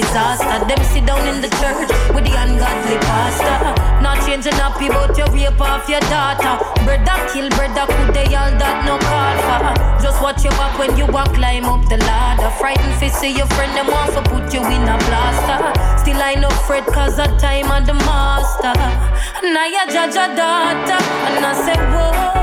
disaster. 0.00 0.58
Them 0.66 0.80
sit 0.84 1.06
down 1.06 1.22
in 1.26 1.40
the 1.42 1.50
church 1.58 1.90
with 2.14 2.24
the 2.24 2.34
ungodly 2.38 2.98
pastor. 3.02 3.74
Not 4.02 4.22
changing 4.24 4.58
up 4.62 4.78
about 4.78 5.16
your 5.18 5.28
rape 5.34 5.60
off 5.60 5.88
your 5.88 6.00
daughter. 6.06 6.54
Brother 6.86 7.18
kill 7.32 7.48
brother, 7.50 7.86
could 7.90 8.14
they 8.14 8.30
all 8.34 8.52
that 8.62 8.86
no 8.86 8.94
call 9.02 9.36
for? 9.46 10.02
Just 10.02 10.22
watch 10.22 10.44
your 10.44 10.52
back 10.54 10.78
when 10.78 10.96
you 10.96 11.06
walk, 11.06 11.34
climb 11.34 11.64
up 11.64 11.82
the 11.88 11.98
ladder. 11.98 12.50
Frightened 12.58 12.94
fi 13.00 13.08
see 13.08 13.36
your 13.36 13.46
friend, 13.58 13.74
them 13.74 13.88
want 13.88 14.12
to 14.14 14.22
put 14.30 14.52
you 14.54 14.62
in 14.62 14.82
a 14.86 14.96
blaster. 15.06 15.58
Still 15.98 16.22
I 16.22 16.34
no 16.34 16.50
fret 16.66 16.86
cause 16.86 17.18
of 17.18 17.30
time 17.38 17.70
of 17.70 17.86
the 17.86 17.94
master. 17.94 18.74
Now 19.42 19.66
you 19.66 19.84
judge 19.90 20.16
a 20.16 20.26
daughter, 20.34 21.00
and 21.26 21.44
I 21.44 21.52
say, 21.64 21.78
boy, 21.90 22.37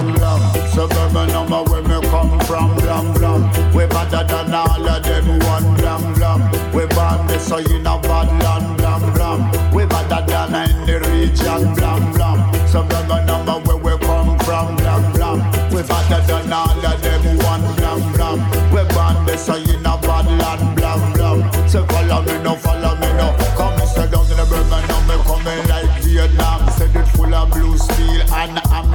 blam 0.00 0.14
blam, 0.14 0.68
suburban 0.68 1.28
number 1.28 1.62
where 1.70 1.82
me 1.82 2.00
come 2.08 2.38
from, 2.40 2.74
blam 2.76 3.12
blam. 3.14 3.42
We 3.74 3.86
better 3.86 4.24
than 4.24 4.54
all 4.54 4.88
of 4.88 5.02
them, 5.02 5.38
one 5.40 5.74
blam 5.76 6.14
blam. 6.14 6.72
We 6.72 6.86
born 6.86 7.26
this 7.26 7.46
so 7.48 7.58
you 7.58 7.78
know 7.80 7.98
bad 7.98 8.28
land, 8.42 8.78
blam 8.78 9.12
blam. 9.14 9.72
We 9.72 9.86
better 9.86 10.24
than 10.26 10.54
any 10.54 10.94
region, 11.08 11.74
blam 11.74 12.12
blam. 12.12 12.38
Suburban 12.66 13.26
number 13.26 13.58
where 13.66 13.76
we 13.76 13.98
come 14.06 14.38
from, 14.40 14.76
blam 14.76 15.12
blam. 15.12 15.38
We 15.70 15.82
better 15.82 16.20
than 16.26 16.52
all 16.52 16.86
of 16.86 17.02
them, 17.02 17.36
one 17.38 17.76
blam 17.76 18.12
blam. 18.12 18.38
We 18.72 18.82
born 18.94 19.26
this 19.26 19.46
so 19.46 19.56
you 19.56 19.78
know 19.80 19.99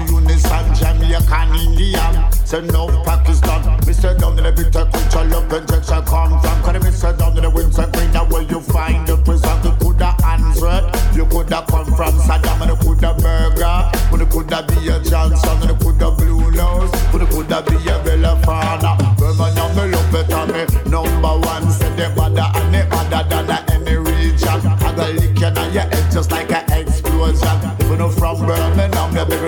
and 0.08 0.18
ammunition, 0.18 0.76
Jamaican 0.76 1.56
Indian. 1.56 2.32
Say 2.46 2.62
no 2.62 2.88
Pakistan. 3.04 3.80
Me 3.86 3.94
say 3.94 4.18
down 4.18 4.38
in 4.38 4.44
the 4.44 4.52
bitter 4.52 4.86
culture, 4.86 5.26
love 5.30 5.52
injection 5.52 6.04
come 6.06 6.40
from. 6.42 6.62
Cause 6.64 6.84
me 6.84 6.92
say 6.92 7.16
down 7.18 7.38
in 7.38 7.44
the 7.44 7.50
winter 7.50 7.90
green, 7.94 8.14
where 8.30 8.44
you 8.44 8.62
find 8.62 9.08
the 9.08 9.18
prison. 9.18 9.58
You 9.64 9.72
coulda 9.82 10.16
answered, 10.24 10.86
you 11.16 11.26
coulda 11.26 11.66
come 11.68 11.86
from 11.86 12.14
Saddam, 12.22 12.62
and 12.62 12.72
you 12.72 12.78
coulda 12.78 13.14
burger, 13.18 13.90
and 14.12 14.22
you 14.22 14.28
coulda 14.28 14.66
be 14.68 14.90
a 14.90 15.00
Johnson, 15.02 15.62
and 15.62 15.70
you 15.72 15.78
coulda 15.78 16.12
blue 16.12 16.52
nose, 16.52 16.92
and 17.14 17.22
you 17.22 17.28
coulda 17.28 17.64
be 17.66 17.76
a 17.90 17.96
Belafana. 18.06 18.98
Birmingham, 19.18 19.70
me 19.76 19.96
love 19.96 20.12
better 20.12 20.46
me 20.54 20.90
number 20.90 21.36
one. 21.48 21.70
Say 21.72 21.90
the 21.96 22.10
better 22.14 22.55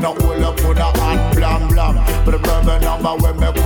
no 0.07 0.25
hold 0.25 0.43
up 0.43 0.55
with 0.67 0.77
a 0.77 0.99
hand 0.99 1.35
blam 1.35 1.67
blam. 1.69 1.95
But 2.23 2.31
the 2.31 2.39
Birmingham 2.39 3.03
where 3.21 3.33
me 3.33 3.56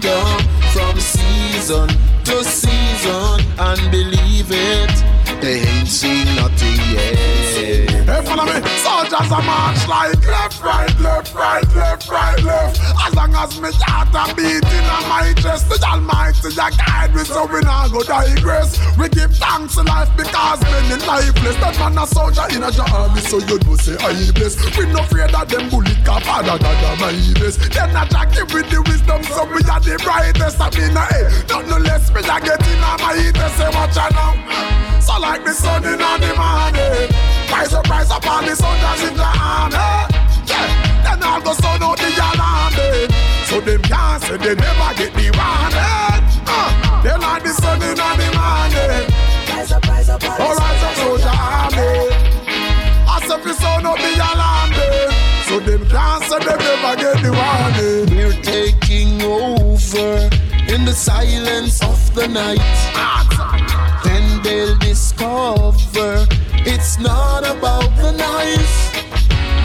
freedom 0.00 0.38
from 0.72 1.00
season 1.00 1.88
to 2.24 2.44
season, 2.44 3.40
and 3.58 3.90
believe 3.90 4.46
it, 4.50 5.04
they 5.40 5.60
ain't 5.60 5.88
seen 5.88 6.24
nothing 6.36 6.76
yet. 6.92 8.06
Hey, 8.06 8.22
follow 8.24 8.44
me. 8.44 8.77
Soldiers 8.98 9.30
a 9.30 9.40
march 9.46 9.86
like 9.86 10.26
left, 10.26 10.60
right, 10.60 10.98
left, 10.98 11.32
right, 11.32 11.62
left, 11.76 12.08
right, 12.10 12.42
left. 12.42 12.80
As 13.06 13.14
long 13.14 13.32
as 13.32 13.54
me 13.60 13.70
heart 13.86 14.10
a 14.10 14.34
beating 14.34 14.86
on 14.90 15.06
my 15.06 15.32
chest, 15.38 15.70
the 15.70 15.78
Almighty 15.86 16.50
a 16.50 16.66
guide 16.74 17.14
me 17.14 17.22
so 17.22 17.46
we 17.46 17.60
not 17.60 17.94
go 17.94 18.02
digress. 18.02 18.74
We 18.98 19.08
give 19.08 19.30
thanks 19.38 19.78
to 19.78 19.86
life 19.86 20.10
because 20.18 20.58
many 20.66 20.98
lifeless. 21.06 21.54
That 21.62 21.78
man 21.78 21.94
a 21.94 22.10
soldier 22.10 22.42
in 22.50 22.66
a 22.66 22.74
army, 22.90 23.22
so 23.22 23.38
you 23.38 23.62
know 23.62 23.78
say 23.78 23.94
I 24.02 24.34
bless. 24.34 24.58
We 24.74 24.90
no 24.90 25.06
afraid 25.06 25.30
of 25.30 25.46
them 25.46 25.70
bullet 25.70 26.02
car, 26.02 26.18
father 26.18 26.58
God 26.58 26.82
a 26.82 26.90
my 26.98 27.14
best. 27.38 27.70
Then 27.70 27.94
a 27.94 28.02
jack 28.02 28.34
give 28.34 28.50
with 28.50 28.66
the 28.66 28.82
wisdom, 28.82 29.22
so 29.30 29.46
we 29.46 29.62
are 29.62 29.78
the 29.78 29.94
brightest. 30.02 30.58
I 30.58 30.74
mean, 30.74 30.98
hey, 30.98 31.22
not 31.46 31.70
no 31.70 31.78
less 31.78 32.10
me 32.10 32.18
a 32.18 32.36
get 32.42 32.66
in 32.66 32.82
on 32.82 32.98
my 32.98 33.14
best. 33.30 33.62
Say 33.62 33.70
watch 33.70 33.94
out 33.94 34.10
now. 34.10 34.98
So 34.98 35.14
like 35.22 35.44
the 35.44 35.54
sun 35.54 35.86
in 35.86 36.02
the 36.02 36.34
morning. 36.34 37.38
Rise 37.50 37.72
up, 37.72 37.88
rise 37.88 38.10
up 38.10 38.26
on 38.26 38.44
the 38.44 38.54
soldiers 38.88 39.10
in 39.10 39.16
the 39.16 39.24
army. 39.24 39.76
Yeah, 40.46 41.02
then 41.04 41.22
all 41.22 41.40
go 41.40 41.52
sun 41.54 41.82
out 41.82 41.98
the 41.98 42.10
alarm. 42.16 42.72
So 43.46 43.60
them 43.60 43.82
can't 43.82 44.22
say 44.22 44.36
they 44.36 44.54
never 44.54 44.94
get 44.94 45.12
the 45.14 45.30
warning. 45.36 46.22
Uh, 46.46 47.02
they 47.02 47.16
like 47.16 47.42
the 47.42 47.52
sun 47.52 47.82
in 47.82 47.96
the 47.96 48.28
morning. 48.36 49.06
Rise 49.48 49.72
up, 49.72 49.86
rise 49.86 50.08
up, 50.08 50.22
oh, 50.24 50.56
rise 50.56 50.82
up, 50.84 50.94
soldier 50.96 51.28
army. 51.28 52.08
As 53.08 53.30
if 53.30 53.44
the 53.44 53.54
sun 53.54 53.86
out 53.86 53.98
the 53.98 54.12
alarm. 54.30 54.72
So 55.48 55.60
them 55.60 55.88
can't 55.88 56.24
say 56.24 56.38
they 56.38 56.56
never 56.56 56.96
get 56.96 57.22
the 57.22 57.32
warning. 57.32 58.06
We're 58.16 58.42
taking 58.42 59.22
over 59.22 60.30
in 60.72 60.84
the 60.84 60.92
silence 60.92 61.82
of 61.82 62.14
the 62.14 62.28
night. 62.28 62.60
Then 64.04 64.42
they'll 64.42 64.76
discover 64.76 66.26
it's 66.68 66.98
not 66.98 67.44
about 67.44 67.88
the 67.96 68.12
nice. 68.12 68.76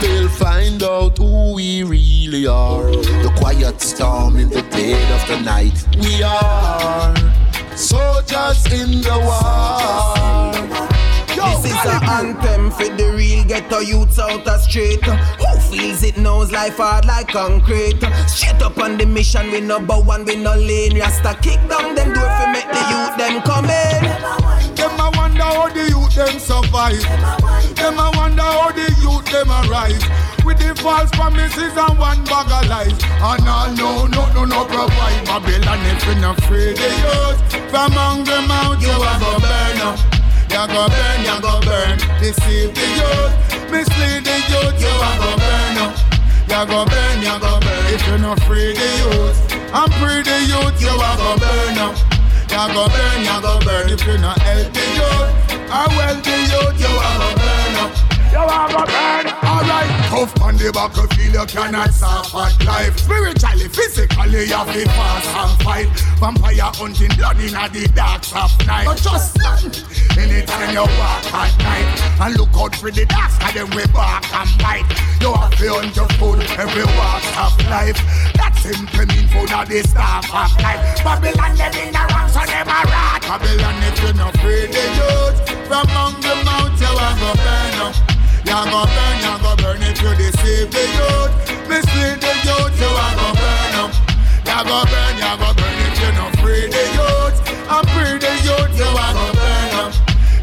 They'll 0.00 0.28
find 0.28 0.82
out 0.82 1.18
who 1.18 1.54
we 1.54 1.82
really 1.82 2.46
are. 2.46 2.90
The 2.90 3.32
quiet 3.36 3.80
storm 3.80 4.36
in 4.36 4.48
the 4.48 4.62
dead 4.62 5.06
of 5.12 5.28
the 5.28 5.40
night. 5.44 5.76
We 6.00 6.22
are 6.22 7.14
soldiers 7.76 8.64
in 8.72 9.02
the 9.02 9.18
war. 9.28 10.93
This 11.44 11.60
oh, 11.60 11.66
is 11.66 11.84
an 11.92 12.26
anthem 12.26 12.70
for 12.70 12.88
the 12.96 13.12
real 13.16 13.44
ghetto 13.44 13.80
youths 13.80 14.18
out 14.18 14.44
the 14.44 14.56
street. 14.58 15.04
Who 15.04 15.60
feels 15.68 16.02
it 16.02 16.16
knows 16.16 16.50
life 16.52 16.78
hard 16.78 17.04
like 17.04 17.28
concrete. 17.28 18.00
Straight 18.26 18.62
up 18.62 18.78
on 18.78 18.96
the 18.96 19.04
mission, 19.04 19.50
we 19.50 19.60
number 19.60 19.94
one, 19.94 20.24
we 20.24 20.36
no 20.36 20.54
lane. 20.54 20.98
Rasta 20.98 21.36
kick 21.42 21.60
down 21.68 21.94
them 21.94 22.12
door 22.14 22.30
for 22.38 22.48
make 22.48 22.68
the 22.72 22.82
youth 22.88 23.16
them 23.18 23.42
come 23.42 23.66
in. 23.66 24.74
Them 24.74 24.98
a 25.00 25.10
wonder 25.16 25.42
how 25.42 25.68
the 25.68 25.84
youth 25.92 26.14
them 26.14 26.38
survive. 26.38 27.02
Them 27.76 27.98
a 27.98 28.10
wonder 28.16 28.42
how 28.42 28.72
the 28.72 28.88
youth 29.04 29.26
them 29.28 29.50
arise. 29.50 30.04
With 30.44 30.58
the 30.58 30.74
false 30.80 31.10
promises 31.10 31.76
and 31.76 31.98
one 31.98 32.24
bag 32.24 32.48
of 32.48 32.68
lies. 32.68 32.96
And 33.20 33.48
all 33.48 33.72
no, 33.76 34.06
no, 34.06 34.32
no, 34.32 34.44
no 34.44 34.64
provide. 34.64 35.26
Babylon 35.26 35.80
if 35.92 36.06
you 36.06 36.14
not 36.20 36.40
free 36.44 36.72
the 36.72 36.88
youth. 37.04 37.70
From 37.70 37.92
among 37.92 38.24
them 38.24 38.50
out 38.50 38.80
you 38.80 38.88
a 38.88 39.12
go 39.20 39.38
burn 39.40 39.78
up. 39.88 40.13
You 40.54 40.68
go 40.68 40.86
burn, 40.86 41.20
you 41.26 41.40
go 41.42 41.60
burn. 41.66 41.98
Deceive 42.22 42.72
the 42.78 42.86
youth. 42.94 43.34
Mislead 43.72 44.22
the 44.22 44.36
youth, 44.46 44.78
you 44.78 44.86
a 44.86 45.10
go 45.18 45.34
burn 45.34 45.78
oh. 45.82 45.90
up. 45.90 45.98
You 46.46 46.62
go 46.70 46.84
burn, 46.86 47.18
you 47.26 47.34
go 47.42 47.58
burn. 47.58 47.84
If 47.90 48.06
you 48.06 48.18
not 48.18 48.38
free 48.44 48.72
the 48.72 48.88
youth. 49.02 49.34
And 49.50 49.92
free 49.98 50.22
the 50.22 50.38
youth, 50.46 50.80
you 50.80 50.94
a 50.94 51.10
go 51.18 51.34
burn 51.42 51.78
oh. 51.82 51.90
up. 51.90 51.98
You 52.54 52.72
go 52.72 52.86
burn, 52.86 53.20
you 53.26 53.42
go 53.42 53.58
burn 53.66 53.90
if 53.90 54.06
you 54.06 54.16
not 54.18 54.38
help 54.38 54.72
the 54.72 54.86
youth. 54.94 55.30
I 55.74 55.90
well 55.98 56.22
the 56.22 56.36
youth, 56.46 56.78
you 56.78 56.86
a 56.86 57.10
go 57.18 57.34
burn 57.34 57.74
up. 57.82 58.13
You 58.34 58.42
a 58.42 58.66
go 58.66 58.82
burn. 58.82 59.30
Alright, 59.46 59.90
tough 60.10 60.34
on 60.42 60.58
the 60.58 60.74
battlefield, 60.74 61.38
you 61.38 61.46
cannot 61.46 61.94
suffer 61.94 62.50
life. 62.66 62.98
Spiritually, 62.98 63.68
physically, 63.70 64.50
you 64.50 64.62
feel 64.74 64.90
fast 64.90 65.30
and 65.30 65.54
fight. 65.62 65.86
Vampire 66.18 66.74
hunting 66.74 67.14
blood 67.14 67.38
in 67.38 67.54
the 67.54 67.86
dark 67.94 68.26
of 68.34 68.50
night. 68.66 68.90
But 68.90 68.98
just 68.98 69.38
stand 69.38 69.86
anytime 70.18 70.74
you 70.74 70.82
walk 70.98 71.30
at 71.30 71.54
night 71.62 71.86
and 72.26 72.34
look 72.34 72.50
out 72.58 72.74
for 72.74 72.90
the 72.90 73.06
dark, 73.06 73.30
and 73.38 73.54
then 73.54 73.70
we 73.70 73.86
bark 73.94 74.26
and 74.34 74.50
bite. 74.58 74.90
You 75.22 75.30
have 75.30 75.54
to 75.54 75.70
hunt 75.70 75.94
your 75.94 76.10
food 76.18 76.42
every 76.58 76.90
walk 76.98 77.22
of 77.38 77.54
life. 77.70 78.02
That 78.34 78.58
simply 78.58 79.06
mean 79.14 79.30
food 79.30 79.54
of 79.54 79.70
the 79.70 79.78
staff 79.86 80.26
of 80.26 80.50
life. 80.58 80.82
Babylon, 81.06 81.54
them 81.54 81.70
in 81.78 81.94
the 81.94 82.02
wrong, 82.10 82.26
so 82.26 82.42
them 82.42 82.66
a 82.66 82.82
rat. 82.82 83.22
Babylon, 83.30 83.78
if 83.86 83.94
you're 84.02 84.18
not 84.18 84.34
free 84.42 84.66
the 84.66 84.82
youth 84.98 85.38
from 85.70 85.86
among 85.86 86.18
the 86.18 86.34
mount, 86.42 86.74
you 86.82 86.90
a 86.90 87.08
go 87.22 87.30
burn 87.38 87.94
up. 87.94 87.94
I 88.56 88.70
go 88.70 88.86
burn, 88.86 89.18
I 89.26 89.34
go 89.42 89.56
burn 89.56 89.82
if 89.82 89.98
you 90.00 90.14
deceive 90.14 90.70
the 90.70 90.84
youth. 90.94 91.32
Mislead 91.66 92.22
the 92.22 92.34
youth, 92.46 92.70
so 92.78 92.86
I 92.86 93.10
go 93.18 93.34
burn 93.34 93.70
them. 93.74 93.90
I 94.46 94.62
go 94.62 94.78
burn, 94.86 95.18
I 95.18 95.34
go 95.42 95.50
burn 95.58 95.74
if 95.90 95.98
you 95.98 96.10
not 96.14 96.30
free 96.38 96.70
the 96.70 96.84
youth. 96.94 97.34
I'm 97.66 97.82
free 97.90 98.14
the 98.14 98.30
youth, 98.46 98.70
so 98.78 98.86
I 98.86 99.10
go 99.10 99.26
burn 99.34 99.68
them. 99.74 99.90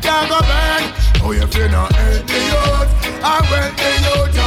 I 0.03 0.28
go 0.28 0.39
burn, 0.43 0.84
oh 1.24 1.32
if 1.32 1.55
you 1.55 1.70
not 1.70 1.95
help 1.95 2.28
the 2.28 2.39
youth, 2.51 2.91
I 3.24 3.39
will 3.47 3.72
the 3.80 3.91
youth. 4.03 4.41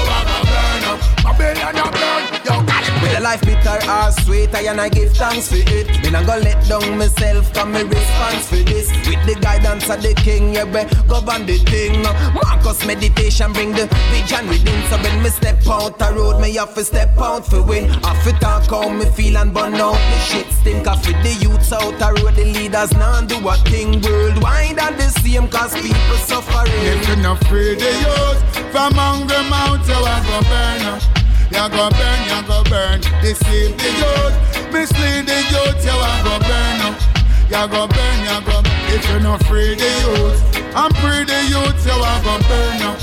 Life 3.24 3.40
bitter 3.40 3.78
or 3.90 4.12
sweet, 4.12 4.54
I 4.54 4.68
and 4.68 4.78
I 4.78 4.90
give 4.90 5.12
thanks 5.16 5.48
for 5.48 5.56
it. 5.56 5.88
Me 6.02 6.10
not 6.10 6.26
gonna 6.26 6.44
let 6.44 6.60
down 6.68 6.98
myself, 6.98 7.52
come 7.54 7.72
me 7.72 7.82
response 7.82 8.48
for 8.50 8.56
this. 8.56 8.90
With 9.08 9.24
the 9.24 9.34
guidance 9.40 9.88
of 9.88 10.02
the 10.02 10.12
king, 10.12 10.52
yeah, 10.52 10.64
we 10.64 10.84
govern 11.08 11.46
the 11.46 11.56
thing. 11.64 12.04
Uh, 12.04 12.12
Marcus 12.34 12.84
meditation 12.86 13.52
bring 13.54 13.72
the 13.72 13.88
vision 14.12 14.46
within. 14.46 14.78
So 14.90 14.98
when 15.02 15.22
me 15.22 15.30
step 15.30 15.66
out 15.66 15.98
the 15.98 16.12
road, 16.14 16.38
me 16.42 16.54
have 16.56 16.74
to 16.74 16.84
step 16.84 17.16
out 17.16 17.46
for 17.46 17.62
win. 17.62 17.88
Have 18.04 18.22
to 18.24 18.32
talk 18.44 18.68
how 18.68 18.90
me 18.90 19.06
feel 19.06 19.38
and 19.38 19.54
burn 19.54 19.74
out 19.74 19.96
the 20.12 20.18
shit. 20.28 20.46
Stink 20.60 20.86
off 20.86 21.06
with 21.06 21.20
the 21.24 21.32
youths 21.40 21.72
out 21.72 21.98
the 21.98 22.08
road, 22.20 22.34
the 22.36 22.44
leaders 22.44 22.92
now 22.92 23.22
do 23.22 23.36
a 23.48 23.56
thing 23.64 24.02
worldwide 24.02 24.78
and 24.78 24.96
the 25.00 25.08
same 25.24 25.48
cause 25.48 25.72
people 25.80 26.18
suffering. 26.28 26.84
If 26.92 27.08
you're 27.08 27.16
not 27.16 27.42
free 27.46 27.74
the 27.74 27.92
youth 28.04 28.40
from 28.70 28.92
hunger 28.92 29.42
mouth, 29.48 29.88
you 29.88 29.94
are 29.94 30.22
go 30.28 30.38
burn. 30.50 31.23
You 31.54 31.70
go 31.70 31.88
burn, 31.90 32.20
you 32.26 32.42
go 32.50 32.64
burn. 32.64 33.00
Deceive 33.22 33.78
the 33.78 33.90
youth, 34.02 34.34
mislead 34.72 35.26
the 35.26 35.38
youth, 35.54 35.84
you 35.86 35.94
are 35.94 36.20
go 36.26 36.34
burn. 36.42 36.80
Up. 36.82 36.98
You 37.46 37.64
go 37.70 37.86
burn, 37.86 38.18
you 38.26 38.38
go. 38.42 38.58
If 38.90 39.08
you're 39.08 39.20
not 39.20 39.40
free 39.46 39.74
the 39.76 39.90
youth, 40.02 40.38
I'm 40.74 40.90
free 40.98 41.22
the 41.22 41.40
youth, 41.46 41.78
you 41.86 41.94
are 41.94 42.20
go 42.26 42.34
burn. 42.48 42.82
Up. 42.82 42.98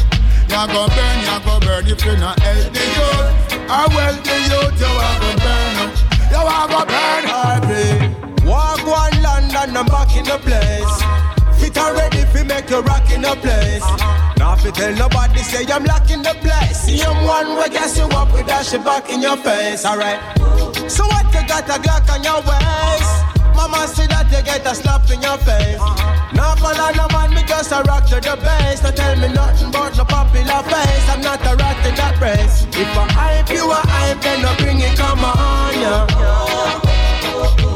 You 0.52 0.64
go 0.68 0.88
burn, 0.92 1.18
you 1.24 1.38
go 1.46 1.60
burn. 1.64 1.88
If 1.88 2.04
you're 2.04 2.18
not 2.18 2.40
help 2.40 2.74
the 2.74 2.86
youth, 2.98 3.28
I 3.72 3.88
well 3.96 4.16
the 4.20 4.38
youth, 4.52 4.80
you 4.84 4.92
are 5.00 5.18
go 5.24 5.32
burn. 5.40 5.76
Up. 5.88 5.92
You 6.32 6.42
are 6.44 6.68
go 6.68 6.86
burn. 6.86 7.24
I. 7.32 7.52
Walk 8.44 8.86
one 8.86 9.24
London, 9.24 9.78
I'm 9.78 9.86
back 9.86 10.14
in 10.18 10.26
the 10.26 10.38
place. 10.40 11.11
Fit 11.72 11.84
already 11.84 12.26
fi 12.34 12.44
make 12.44 12.70
you 12.70 12.82
rock 12.82 13.10
in 13.12 13.22
the 13.22 13.36
place. 13.40 13.86
Now 14.38 14.56
fi 14.56 14.72
tell 14.72 14.94
nobody 14.96 15.40
say 15.40 15.66
I'm 15.72 15.86
locking 15.86 16.22
the 16.22 16.36
place. 16.44 16.82
See 16.84 17.02
I'm 17.02 17.24
one 17.24 17.56
way 17.56 17.70
gas 17.70 17.98
you 17.98 18.04
up 18.12 18.34
with 18.34 18.48
that 18.48 18.66
shit 18.66 18.84
back 18.84 19.10
in 19.10 19.22
your 19.22 19.38
face. 19.38 19.86
Alright. 19.86 20.20
So 20.92 21.06
what 21.08 21.26
you 21.34 21.48
got 21.48 21.70
a 21.72 21.80
Glock 21.80 22.12
on 22.12 22.24
your 22.24 22.44
waist? 22.44 23.12
Mama 23.56 23.88
say 23.88 24.08
that 24.08 24.28
you 24.32 24.44
get 24.44 24.68
a 24.68 24.76
slap 24.76 25.10
in 25.12 25.22
your 25.22 25.38
face. 25.48 25.80
Now 26.36 26.56
follow 26.60 26.92
no 26.92 27.08
man, 27.16 27.32
me 27.34 27.44
just 27.48 27.72
a 27.72 27.84
rock 27.88 28.06
to 28.10 28.20
the 28.20 28.36
base. 28.36 28.82
Don't 28.82 28.96
tell 28.96 29.16
me 29.16 29.32
nothing 29.32 29.70
about 29.70 29.96
no 29.96 30.04
popular 30.04 30.64
face. 30.68 31.08
I'm 31.08 31.22
not 31.22 31.40
a 31.48 31.56
rat 31.56 31.80
in 31.88 31.96
that 31.96 32.20
race. 32.20 32.68
If 32.76 32.92
I 33.00 33.08
hype 33.16 33.50
you 33.50 33.72
I 33.72 33.80
hype, 33.88 34.20
then 34.20 34.42
no 34.44 34.52
bring 34.60 34.82
it, 34.82 34.98
come 34.98 35.24
on, 35.24 35.72
yeah. 35.80 36.04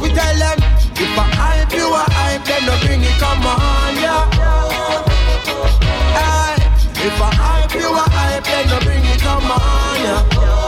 We 0.01 0.11
tell 0.11 0.35
them 0.35 0.74
if 0.97 1.19
I 1.19 1.23
hype 1.35 1.73
you 1.73 1.87
a 1.93 2.03
hype, 2.15 2.45
then 2.45 2.65
no 2.65 2.77
bring 2.79 3.01
it, 3.03 3.17
come 3.19 3.45
on, 3.45 3.95
yeah. 3.95 4.23
Hey, 6.15 6.55
if 7.07 7.21
I 7.21 7.33
hype 7.35 7.73
you 7.73 7.89
a 7.91 8.05
hype, 8.15 8.43
then 8.43 8.67
no 8.67 8.79
bring 8.79 9.03
it, 9.03 9.19
come 9.19 9.51
on, 9.51 9.95
yeah. 10.01 10.64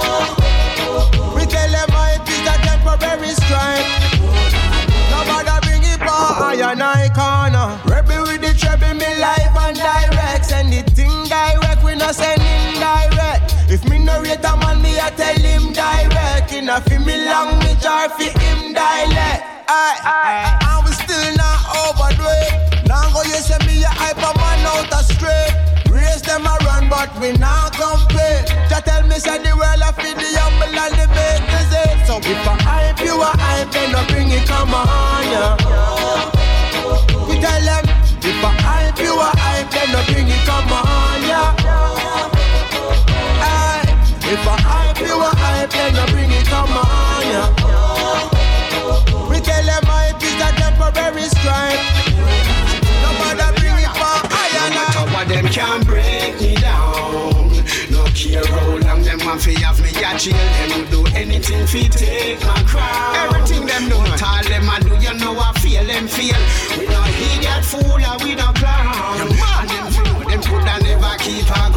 And 19.78 20.86
we 20.86 20.92
still 20.92 21.30
not 21.38 21.60
overdo 21.86 22.26
it. 22.46 22.88
Now 22.88 23.12
go 23.14 23.22
you 23.24 23.40
say 23.42 23.60
me 23.66 23.84
a 23.84 23.90
hype 23.90 24.18
a 24.18 24.32
man 24.38 24.66
out 24.66 24.92
a 24.92 25.04
straight. 25.04 25.54
Race 25.90 26.22
them 26.22 26.46
a 26.46 26.56
run, 26.66 26.90
but 26.90 27.10
we 27.20 27.34
not 27.38 27.74
compete. 27.74 28.48
Just 28.70 28.86
tell 28.86 29.04
me 29.08 29.20
say 29.20 29.38
the 29.40 29.56
world 29.56 29.82
a 29.84 29.94
feed 29.94 30.18
the 30.18 30.30
humble 30.40 30.74
and 30.74 30.94
the 30.98 31.08
bakers 31.14 31.72
it. 31.74 31.88
Eh? 31.88 32.06
So 32.06 32.18
if 32.18 32.48
I 32.48 32.56
hype 32.62 33.00
you 33.02 33.16
a 33.22 33.32
hype, 33.38 33.72
then 33.72 33.92
no 33.92 34.06
bring 34.08 34.30
it 34.32 34.46
come 34.48 34.74
on, 34.74 35.24
yeah. 35.32 35.56
We 37.28 37.40
tell 37.40 37.62
them 37.62 37.87
Top 55.58 55.82
of 55.82 55.86
them 55.86 55.86
can 55.86 55.86
break 55.86 56.42
me 56.42 56.56
down. 56.56 57.50
No 57.90 58.06
care 58.14 58.46
how 58.46 58.78
long 58.78 59.02
them 59.02 59.20
want 59.26 59.42
fi 59.42 59.54
have 59.62 59.82
me 59.82 59.90
a 59.90 60.18
jail. 60.18 60.38
Them 60.38 60.70
will 60.70 61.04
do 61.04 61.16
anything 61.16 61.66
fi 61.66 61.88
take 61.88 62.42
my 62.46 62.62
crown. 62.64 63.16
Everything 63.16 63.66
them 63.66 63.90
do, 63.90 63.98
not 63.98 64.22
all 64.22 64.44
them 64.44 64.70
a 64.70 64.80
do, 64.80 64.94
you 65.02 65.14
know 65.18 65.40
I 65.40 65.54
feel 65.60 65.84
them 65.84 66.08
feel. 66.08 66.38
We 66.78 66.86
no 66.86 67.02
idiot 67.06 67.66
fool 67.66 67.98
and 67.98 68.24
we 68.24 68.36
no 68.36 68.54
clown. 68.54 69.22
And 69.22 69.70
them 69.70 69.92
feel 69.92 70.30
them 70.30 70.42
coulda 70.44 70.78
never 70.84 71.18
keep 71.18 71.50
a 71.50 71.77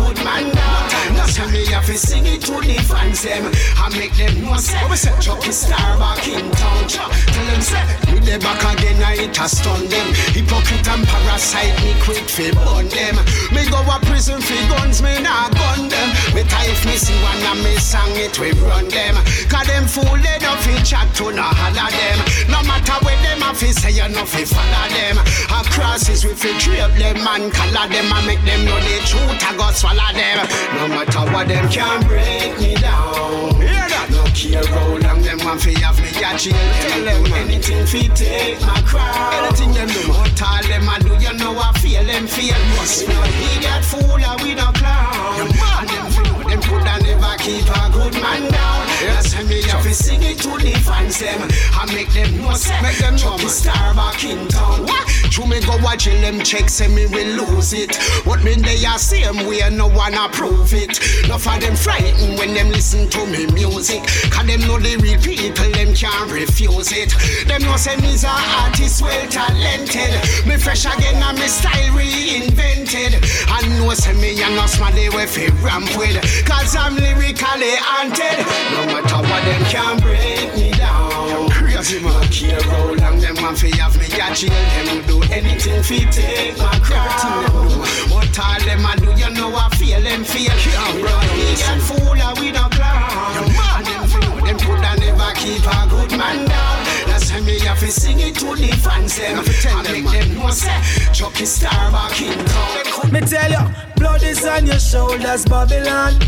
me 1.53 1.67
have 1.67 1.87
to 1.87 1.97
sing 1.99 2.27
it 2.27 2.41
to 2.43 2.55
the 2.61 2.79
fans 2.87 3.23
them 3.23 3.47
and 3.47 3.95
make 3.99 4.15
them 4.15 4.33
know 4.43 4.57
say 4.57 4.79
Chukki 5.21 5.53
Starr 5.53 5.99
back 5.99 6.27
in 6.27 6.51
town. 6.53 6.89
Chuck, 6.89 7.11
Tell 7.11 7.47
them 7.47 7.61
say 7.61 7.85
we 8.13 8.19
the 8.21 8.39
back 8.39 8.63
again 8.75 9.03
and 9.03 9.21
it 9.21 9.39
a 9.39 9.47
stun 9.49 9.89
them. 9.89 10.09
Hypocrite 10.35 10.87
and 10.87 11.05
parasite 11.07 11.77
me 11.83 11.95
quick 12.03 12.27
fi 12.29 12.51
burn 12.53 12.89
them. 12.89 13.17
Me 13.53 13.67
go 13.69 13.81
a 13.83 13.97
prison 14.07 14.41
fi 14.41 14.57
guns 14.69 15.03
me 15.03 15.19
nah 15.23 15.51
gun 15.51 15.89
them. 15.89 16.09
Me 16.35 16.43
tie 16.45 16.71
if 16.71 16.85
me 16.87 16.97
see 16.97 17.17
one 17.23 17.43
and 17.43 17.61
me 17.65 17.75
song 17.79 18.15
it 18.15 18.39
we 18.39 18.53
run 18.67 18.89
them. 18.89 19.17
Cause 19.49 19.67
them 19.67 19.87
fool 19.87 20.17
they 20.21 20.39
no 20.45 20.55
fi 20.63 20.77
chat 20.83 21.09
to 21.17 21.33
no 21.33 21.47
holler 21.47 21.91
them. 21.91 22.19
No 22.53 22.61
matter 22.69 22.99
where 23.05 23.19
them 23.23 23.43
a 23.43 23.55
fi 23.55 23.73
say 23.73 23.93
you 23.93 24.09
no 24.13 24.25
fi 24.25 24.45
follow 24.45 24.87
them. 24.93 25.17
And 25.19 25.67
crosses 25.73 26.25
we 26.25 26.35
fi 26.35 26.53
drape 26.61 26.95
them 26.99 27.25
and 27.25 27.53
color 27.53 27.87
them 27.89 28.09
and 28.13 28.27
make 28.27 28.43
them 28.45 28.65
know 28.65 28.79
the 28.79 28.97
truth 29.09 29.41
I 29.41 29.57
go 29.57 29.71
swallow 29.73 30.11
them. 30.13 30.39
No 30.77 30.89
matter 30.89 31.25
what 31.33 31.40
them 31.45 31.69
can 31.69 32.07
break 32.07 32.59
me 32.61 32.75
down. 32.75 33.55
Hear 33.61 33.89
that? 33.89 34.09
No 34.11 34.25
care 34.35 34.67
how 34.67 34.97
long 34.99 35.23
them 35.23 35.39
want 35.45 35.61
fi 35.61 35.73
have 35.81 35.99
me 36.01 36.11
a 36.11 36.31
jail. 36.37 36.55
Tell 36.83 37.05
them 37.05 37.33
anything 37.33 37.87
fi 37.87 38.09
take 38.15 38.61
my 38.63 38.81
crown. 38.83 39.33
Anything 39.35 39.73
them 39.73 39.89
do. 39.89 40.09
But 40.09 40.43
all 40.43 40.63
them 40.69 40.89
a 40.89 40.97
do 41.01 41.15
you 41.17 41.33
know 41.39 41.57
I 41.57 41.73
feel 41.79 42.05
them 42.05 42.27
feel. 42.27 42.59
We 42.77 43.07
no 43.09 43.21
idiot 43.25 43.85
fool 43.85 44.21
and 44.21 44.41
we 44.43 44.55
no 44.55 44.69
clown. 44.73 45.49
And 45.49 45.89
them 45.89 46.07
feel 46.13 46.49
them 46.49 46.61
coulda 46.63 46.95
never 47.03 47.35
keep 47.39 47.69
a 47.69 47.91
good 47.93 48.15
man 48.21 48.51
down. 48.51 48.80
That's 49.01 49.35
why 49.35 49.45
me 49.45 49.63
have 49.63 49.83
to 49.83 49.95
sing 49.95 50.23
it 50.23 50.39
to 50.39 50.51
the 50.59 50.73
fans 50.85 51.19
them 51.19 51.43
and 51.43 51.93
make 51.95 52.13
them 52.13 52.37
know 52.37 52.53
make 52.83 52.99
them 52.99 53.17
Chukki 53.17 53.49
Starr 53.49 53.95
back 53.95 54.23
in 54.25 54.49
town. 54.49 54.87
True 55.31 55.47
me 55.47 55.61
go 55.61 55.77
watch 55.83 56.05
them 56.05 56.41
check 56.41 56.69
say 56.69 56.89
me 56.89 57.07
will 57.07 57.47
lose 57.47 57.73
it. 57.73 57.97
What 58.27 58.43
mean 58.43 58.63
they 58.63 58.85
are 58.85 58.99
same 58.99 59.47
way 59.47 59.63
no 59.71 59.87
one 59.89 60.15
approve 60.15 60.75
it. 60.75 61.01
No 61.29 61.39
for 61.39 61.59
them 61.59 61.77
frightened 61.77 62.39
when 62.39 62.53
them 62.53 62.69
listen 62.69 63.09
to 63.11 63.27
me 63.27 63.47
music. 63.53 64.03
Cause 64.31 64.47
them 64.47 64.61
know 64.67 64.79
the 64.79 64.97
real 64.99 65.21
people 65.21 65.71
them 65.71 65.95
can't 65.95 66.31
refuse 66.31 66.93
it. 66.93 67.15
Them 67.47 67.63
know 67.63 67.77
say 67.77 67.97
me's 67.97 68.25
a 68.25 68.35
artist 68.61 69.03
well 69.03 69.27
talented. 69.29 70.13
Me 70.47 70.57
fresh 70.57 70.85
again 70.85 71.23
and 71.23 71.39
me 71.39 71.47
style 71.47 71.95
reinvented. 71.95 73.17
And 73.49 73.79
know 73.79 73.95
say 73.95 74.13
me 74.15 74.43
and 74.43 74.57
no 74.57 74.67
somebody 74.67 75.09
we 75.09 75.25
fi 75.27 75.49
ramp 75.63 75.89
with. 75.97 76.19
Cause 76.45 76.75
I'm 76.77 76.97
lyrically 76.97 77.77
haunted. 77.79 78.45
No 78.75 78.90
matter 78.93 79.23
what 79.29 79.43
them 79.45 79.63
can 79.71 79.99
break 80.01 80.55
me 80.57 80.71
down. 80.73 81.51
Crazy 81.51 82.01
man. 82.01 82.23
Care 82.29 82.63
how 82.63 82.95
long 82.95 83.19
them 83.21 83.37
want 83.43 83.59
fi 83.59 83.71
have 83.79 83.97
me 83.99 84.07
a 84.07 84.35
jail. 84.35 84.51
Them 84.51 84.87
will 84.91 85.03
do 85.07 85.33
anything 85.33 85.83
fi 85.83 86.05
take 86.11 86.59
my 86.59 86.79
crown. 86.81 87.83
But 88.11 88.39
all 88.39 88.61
them 88.61 88.85
a 88.85 88.93
do, 88.97 89.11
you 89.19 89.31
know 89.35 89.55
I 89.55 89.69
feel 89.77 90.01
them 90.03 90.25
feel. 90.25 90.53
No 91.01 91.15
idiot 91.39 91.81
fool 91.83 92.15
and 92.15 92.39
we 92.39 92.53
no 92.53 92.69
clown. 92.69 93.49
And 93.77 93.87
them 93.87 94.05
feel 94.09 94.37
them 94.45 94.59
coulda 94.59 94.93
never 94.99 95.33
keep 95.37 95.65
a 95.67 95.87
good 95.89 96.11
man 96.19 96.47
down. 96.49 96.77
That's 97.07 97.33
why 97.33 97.41
me 97.41 97.59
have 97.61 97.81
to 97.81 97.89
sing 97.89 98.21
it 98.21 98.35
to 98.37 98.55
the 98.55 98.69
fans 98.77 99.17
them 99.17 99.39
and 99.39 99.93
make 99.93 100.11
them 100.13 100.35
know 100.35 100.51
say 100.51 100.81
Chukki 101.21 101.47
Starr 101.47 101.93
back 101.93 102.19
in 102.23 102.33
town. 102.47 103.13
Me 103.13 103.21
tell 103.21 103.51
you, 103.51 103.75
blood 103.97 104.23
is 104.23 104.43
on 104.47 104.65
your 104.65 104.79
shoulders, 104.79 105.45
Babylon. 105.45 106.19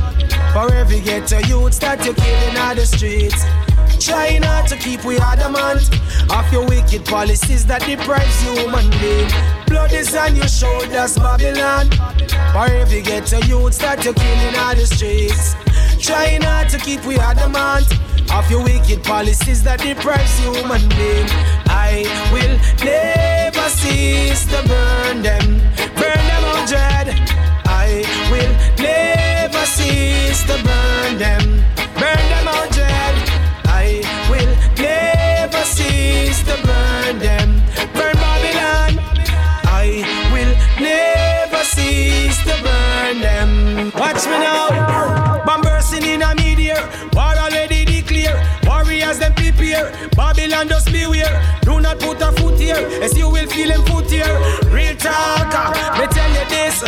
For 0.52 0.70
every 0.74 1.00
ghetto 1.00 1.38
youths 1.48 1.78
that 1.78 2.04
you're 2.04 2.12
killing 2.14 2.58
on 2.58 2.76
the 2.76 2.84
streets. 2.84 3.42
Try 4.04 4.36
not 4.36 4.68
to 4.68 4.76
keep 4.76 5.02
we 5.06 5.16
adamant 5.16 5.88
of 6.30 6.52
your 6.52 6.66
wicked 6.68 7.06
policies 7.06 7.64
that 7.66 7.80
deprives 7.86 8.38
human 8.42 8.90
being. 9.00 9.30
Blood 9.66 9.94
is 9.94 10.14
on 10.14 10.36
your 10.36 10.48
shoulders, 10.48 11.16
Babylon. 11.16 11.88
For 12.52 12.68
every 12.68 13.00
ghetto 13.00 13.38
youths 13.46 13.78
that 13.78 14.04
you're 14.04 14.12
killing 14.12 14.56
on 14.56 14.76
the 14.76 14.84
streets. 14.84 15.56
Try 16.04 16.36
not 16.36 16.68
to 16.68 16.76
keep 16.76 17.02
we 17.06 17.16
adamant 17.16 17.88
of 18.32 18.50
your 18.50 18.62
wicked 18.64 19.02
policies 19.04 19.62
that 19.62 19.80
deprives 19.80 20.38
human 20.38 20.80
being. 20.96 21.28
I 21.68 22.04
will 22.32 22.56
never 22.84 23.68
cease 23.68 24.44
to 24.46 24.60
burn 24.66 25.22
them, 25.22 25.58
burn 26.00 26.22
them 26.30 26.44
hundred. 26.52 27.12
I 27.68 28.04
will 28.32 28.52
never 28.80 29.64
cease 29.66 30.42
to 30.44 30.56
burn 30.64 31.18
them, 31.18 31.44
burn 32.00 32.24
them 32.32 32.46
hundred. 32.48 33.14
I 33.68 34.00
will 34.30 34.52
never 34.80 35.62
cease 35.64 36.40
to 36.48 36.56
burn 36.64 37.18
them, 37.18 37.60
burn 37.92 38.16
Babylon. 38.16 38.92
I 39.68 40.04
will 40.32 40.52
never 40.80 41.62
cease 41.64 42.42
to 42.44 42.54
burn 42.64 43.20
them. 43.20 43.92
Watch 43.94 44.24
me 44.24 44.38
now. 44.38 45.31
On 49.20 49.32
dread. 49.36 50.10
Babylon 50.16 50.68
just 50.68 50.92
beware. 50.92 51.60
Do 51.62 51.80
not 51.80 51.98
put 51.98 52.20
a 52.20 52.32
foot 52.32 52.58
here, 52.58 52.76
as 53.02 53.16
you 53.16 53.28
will 53.30 53.46
feel 53.48 53.70
him 53.70 53.82
foot 53.86 54.10
here. 54.10 54.24
Real 54.70 54.96
talker, 54.96 55.72
ah. 55.74 55.98
me 55.98 56.06
tell 56.06 56.30
you 56.30 56.48
this. 56.48 56.82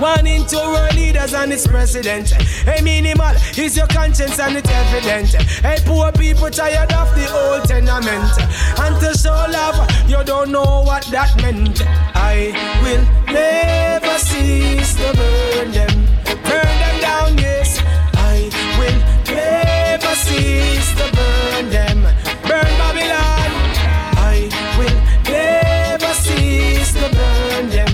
One 0.00 0.26
in 0.26 0.46
two 0.46 0.56
world 0.58 0.94
leaders 0.94 1.32
and 1.32 1.52
its 1.52 1.66
president. 1.66 2.30
Hey, 2.30 2.82
minimal 2.82 3.34
is 3.56 3.76
your 3.76 3.86
conscience 3.86 4.38
and 4.38 4.56
it's 4.56 4.68
evident. 4.68 5.42
Hey, 5.62 5.78
poor 5.84 6.12
people 6.12 6.50
tired 6.50 6.92
of 6.92 7.14
the 7.14 7.26
old 7.32 7.64
tenement. 7.64 8.30
And 8.78 9.00
to 9.00 9.16
show 9.16 9.46
love, 9.50 9.88
you 10.08 10.22
don't 10.24 10.50
know 10.50 10.82
what 10.82 11.04
that 11.06 11.34
meant. 11.40 11.80
I 12.14 12.52
will 12.82 13.04
never 13.32 14.18
cease 14.18 14.94
to 14.96 15.12
burn 15.16 15.72
them. 15.72 16.06
Burn 16.44 16.78
them 16.80 16.85
to 20.36 21.06
burn 21.16 21.70
them. 21.70 22.02
Burn 22.42 22.70
Babylon. 22.80 23.50
I 24.16 24.48
will 24.78 24.98
never 25.30 26.12
cease 26.14 26.92
to 26.92 27.08
burn 27.18 27.70
them. 27.70 27.92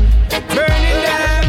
Burning 0.49 1.01
them. 1.09 1.45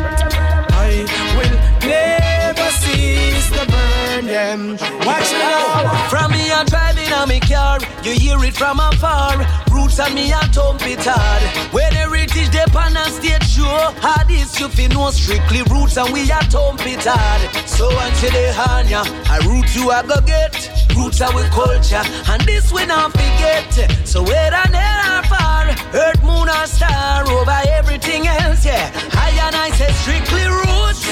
I 0.71 1.05
will 1.37 1.57
never 1.87 2.69
cease 2.81 3.49
to 3.51 3.65
burn 3.65 4.25
them. 4.27 4.77
Watch 5.05 5.31
now. 5.31 6.07
From 6.09 6.31
me 6.31 6.51
a 6.51 6.63
driving 6.65 7.11
on 7.13 7.29
me 7.29 7.39
car, 7.39 7.79
you 8.03 8.11
hear 8.11 8.43
it 8.43 8.53
from 8.55 8.79
afar. 8.79 9.62
Roots 9.93 10.09
and 10.09 10.15
me 10.15 10.31
a 10.31 10.39
thump 10.49 10.81
it 10.87 11.05
hard. 11.05 11.43
When 11.71 11.93
heritage 11.93 12.49
they 12.49 12.65
pan 12.73 12.97
and 12.97 13.13
stage 13.13 13.45
show, 13.45 13.93
hard 14.01 14.25
is 14.31 14.59
you 14.59 14.67
fi 14.67 14.87
know 14.87 15.11
strictly 15.11 15.61
roots 15.69 15.97
and 15.97 16.11
we 16.11 16.23
a 16.31 16.41
thump 16.49 16.81
it 16.81 17.05
hard. 17.05 17.41
So 17.69 17.93
until 17.93 18.31
they 18.31 18.49
hand 18.51 18.89
ya, 18.89 19.05
a 19.05 19.37
root 19.45 19.69
you 19.75 19.91
a 19.93 20.01
go 20.01 20.17
get. 20.25 20.57
Roots 20.97 21.21
are 21.21 21.29
with 21.35 21.45
culture, 21.51 22.01
and 22.25 22.41
this 22.41 22.73
we 22.73 22.87
not 22.87 23.11
forget. 23.11 23.69
So 24.03 24.23
whether 24.23 24.65
near 24.73 24.97
or 25.13 25.21
far, 25.29 25.69
earth, 25.93 26.23
moon 26.25 26.49
or 26.49 26.65
star, 26.65 27.29
over 27.29 27.61
everything 27.77 28.25
else, 28.25 28.65
yeah. 28.65 28.89
I 29.13 29.29
and 29.45 29.55
I 29.55 29.69
say 29.77 29.93
strictly 30.01 30.41
roots. 30.41 31.05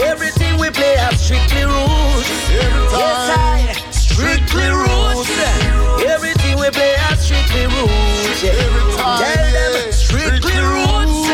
Everything 0.00 0.56
we 0.56 0.70
play 0.70 0.96
have 0.96 1.20
strictly 1.20 1.68
roots. 1.68 2.32
Yes, 2.48 3.28
I 3.36 3.76
strictly 3.92 4.68
roots. 4.72 5.65
We 6.66 6.72
play 6.72 6.94
has 6.98 7.24
strictly 7.24 7.62
roots. 7.66 8.42
Yeah. 8.42 8.50
Tell 9.22 9.52
them 9.54 9.92
strictly 9.92 10.58
roots. 10.58 11.30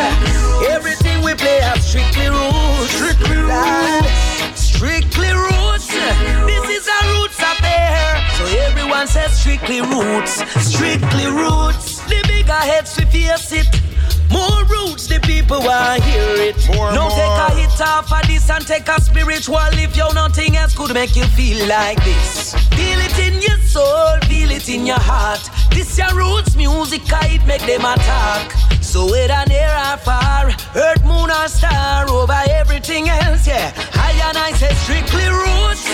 Everything 0.68 1.24
we 1.24 1.32
play 1.32 1.58
has 1.60 1.88
strictly 1.88 2.28
roots. 2.28 2.92
Strictly 2.92 3.40
roots. 3.40 4.60
Strictly 4.60 5.32
roots. 5.32 5.88
This 5.88 6.68
is 6.76 6.86
a 6.86 7.00
roots 7.16 7.38
affair. 7.40 8.20
So 8.36 8.44
everyone 8.68 9.06
says 9.06 9.32
strictly 9.40 9.80
roots. 9.80 10.44
Strictly 10.60 11.24
roots. 11.24 12.00
The 12.04 12.22
bigger 12.28 12.52
heads 12.52 12.94
we 12.98 13.06
face 13.06 13.52
it. 13.52 13.91
More 14.32 14.64
roots, 14.64 15.06
the 15.06 15.20
people 15.20 15.60
want 15.60 16.02
hear 16.02 16.34
it. 16.48 16.56
More, 16.74 16.92
no 16.92 17.08
more. 17.08 17.10
take 17.10 17.38
a 17.44 17.50
hit 17.60 17.80
off 17.80 18.10
of 18.12 18.26
this 18.26 18.48
and 18.50 18.66
take 18.66 18.88
a 18.88 19.00
spiritual 19.00 19.58
if 19.72 19.96
you 19.96 20.08
nothing 20.14 20.56
else 20.56 20.74
could 20.74 20.94
make 20.94 21.14
you 21.14 21.24
feel 21.36 21.68
like 21.68 22.02
this. 22.02 22.54
Feel 22.72 22.98
it 22.98 23.18
in 23.18 23.40
your 23.42 23.58
soul, 23.58 24.18
feel 24.28 24.50
it 24.50 24.68
in 24.68 24.86
your 24.86 25.00
heart. 25.00 25.42
This 25.70 25.98
your 25.98 26.14
roots 26.14 26.56
music, 26.56 27.02
it 27.06 27.46
make 27.46 27.62
them 27.62 27.84
attack. 27.84 28.52
So 28.80 29.06
whether 29.06 29.44
near 29.48 29.72
or 29.72 29.96
far, 29.98 30.50
earth, 30.76 31.04
moon 31.04 31.30
or 31.30 31.48
star, 31.48 32.08
over 32.10 32.42
everything 32.50 33.08
else, 33.08 33.46
yeah. 33.46 33.72
I 33.94 34.12
and 34.28 34.36
I 34.36 34.52
say 34.52 34.74
strictly 34.84 35.28
roots. 35.28 35.86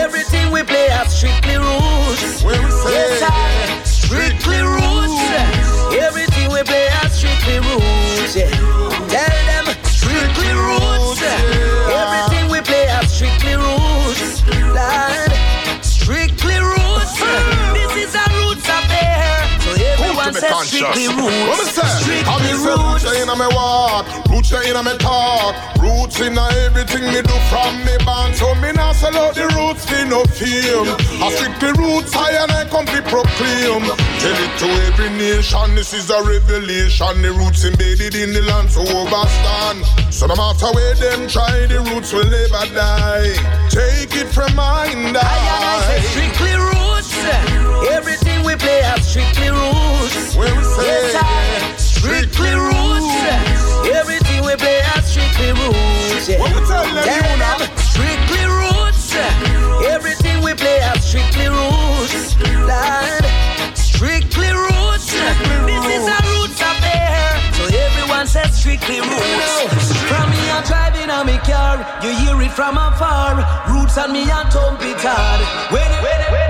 Everything 0.00 0.50
we 0.50 0.62
play 0.62 0.88
have 0.88 1.08
strictly 1.08 1.56
roots. 1.56 2.42
Yes, 2.42 3.22
I 3.22 3.82
strictly 3.84 4.60
roots. 4.62 5.14
Everything 5.94 6.50
we 6.50 6.62
play 6.62 6.86
has 6.98 7.16
strictly 7.16 7.25
roots. 7.54 8.36
Yeah. 8.36 8.50
Tell 9.08 9.38
them 9.46 9.66
strictly 9.84 10.52
roots. 10.52 11.22
Everything 11.22 12.50
we 12.50 12.60
play 12.60 12.86
has 12.86 13.12
strictly 13.14 13.54
roots. 13.54 14.42
Lord, 14.74 15.32
strictly 15.84 16.58
me 20.94 21.06
says 21.06 21.16
What 21.16 21.26
me 21.26 21.26
roots. 21.26 21.74
say? 21.74 21.82
I 21.82 21.96
Strictly 21.98 22.42
me 22.46 22.52
roots. 22.62 23.04
roots 23.04 23.22
in 23.22 23.28
me 23.38 23.48
walk, 23.56 24.06
roots 24.30 24.52
in 24.52 24.76
me 24.84 24.94
talk, 24.98 25.54
roots 25.82 26.20
in 26.20 26.38
everything 26.38 27.04
me 27.10 27.20
do 27.22 27.36
from 27.50 27.72
me 27.84 27.96
band. 28.04 28.34
So 28.36 28.54
me 28.56 28.72
not 28.72 28.94
sell 28.96 29.16
out 29.16 29.34
the 29.34 29.46
roots 29.58 29.84
for 29.88 30.04
no 30.06 30.22
fame. 30.36 30.88
I 31.22 31.28
strictly 31.34 31.72
roots 31.82 32.12
high 32.14 32.36
and 32.42 32.52
I 32.52 32.64
come 32.68 32.86
to 32.86 33.00
proclaim. 33.08 33.82
Tell 34.22 34.38
it 34.38 34.52
to 34.60 34.68
every 34.86 35.10
nation, 35.16 35.74
this 35.74 35.92
is 35.92 36.10
a 36.10 36.22
revelation. 36.22 37.22
The 37.22 37.32
roots 37.32 37.64
embedded 37.64 38.14
in 38.14 38.32
the 38.32 38.42
land 38.42 38.70
so 38.70 38.82
overstand. 38.82 39.82
So 40.12 40.26
no 40.26 40.36
matter 40.36 40.70
where 40.72 40.94
them 40.94 41.28
try, 41.28 41.66
the 41.66 41.80
roots 41.92 42.12
will 42.12 42.28
never 42.28 42.64
die. 42.74 43.34
Take 43.70 44.14
it 44.16 44.28
from 44.28 44.54
mine, 44.54 45.12
says 68.86 69.02
roots. 69.02 69.92
From 70.06 70.30
me 70.30 70.50
I'm 70.50 70.64
driving 70.64 71.10
on 71.10 71.26
me 71.26 71.38
car, 71.38 71.76
you 72.02 72.14
hear 72.14 72.40
it 72.42 72.52
from 72.52 72.78
afar. 72.78 73.36
Roots 73.70 73.98
and 73.98 74.12
me 74.12 74.22
and 74.30 74.48
thump 74.52 74.80
it 74.82 74.98
hard. 75.00 75.40
When 75.72 75.82
it, 75.82 76.02
when 76.02 76.20
when 76.32 76.45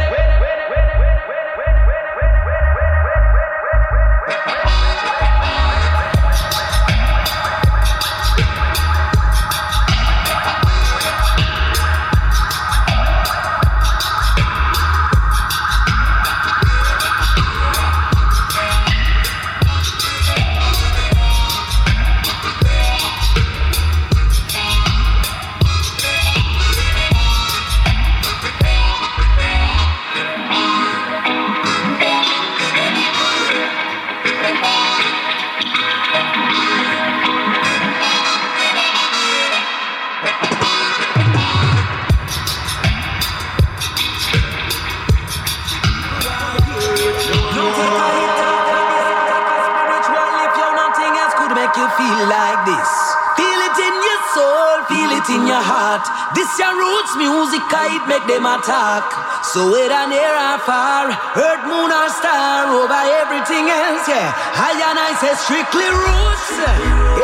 your 56.55 56.75
roots 56.79 57.19
music, 57.19 57.67
it 57.67 58.05
make 58.07 58.23
them 58.31 58.47
attack. 58.47 59.03
So 59.43 59.67
whether 59.67 60.07
near 60.07 60.31
or 60.31 60.59
far, 60.63 61.11
earth, 61.11 61.63
moon 61.67 61.91
or 61.91 62.09
star, 62.15 62.71
over 62.71 63.03
everything 63.19 63.67
else, 63.67 64.07
yeah. 64.07 64.31
I 64.31 64.71
and 64.79 64.99
I 64.99 65.11
say 65.19 65.35
strictly 65.35 65.91
roots. 65.91 66.47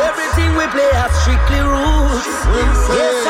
Everything 0.03 0.51
we 0.59 0.67
play 0.75 0.91
has 0.99 1.13
strictly 1.23 1.63
roots. 1.63 2.27
Yes, 2.91 3.23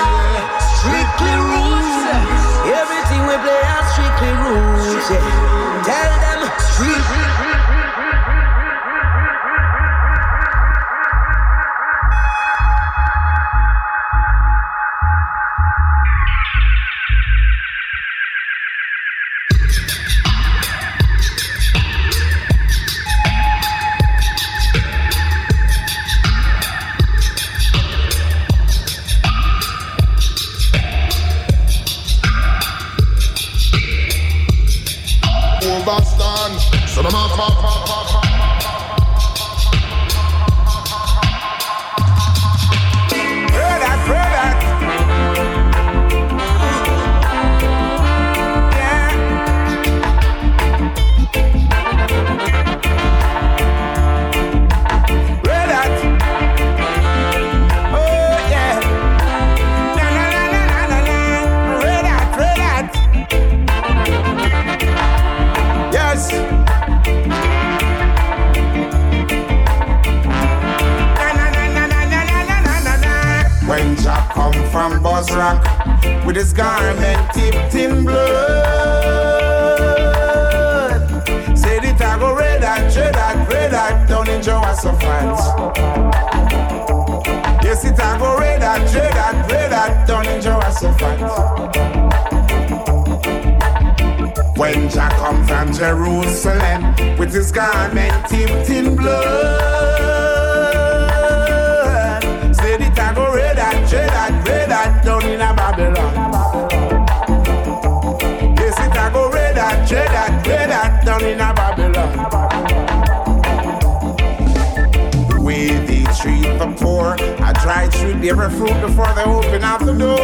open 119.47 119.63
up 119.63 119.79
the 119.79 119.93
door. 119.93 120.17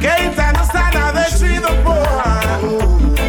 Can't 0.00 0.38
understand 0.38 0.94
how 0.94 1.12
they 1.12 1.28
treat 1.38 1.60
the 1.62 1.74
poor. 1.84 2.06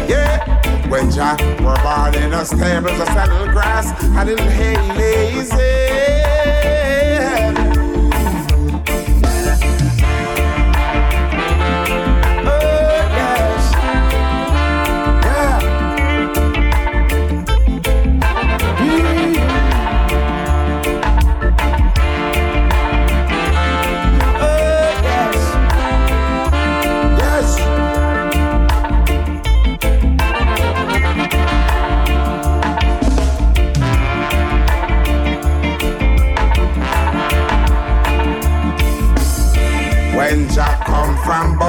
Yeah, 0.08 0.88
when 0.88 1.10
Jack 1.10 1.40
were 1.60 1.80
born 1.82 2.14
in 2.22 2.32
a 2.32 2.44
stable, 2.44 2.88
just 2.88 3.10
a 3.10 3.26
little 3.32 3.52
grass, 3.52 3.92
a 4.02 4.24
little 4.24 4.46
hay, 4.46 4.76
lazy. 4.96 5.66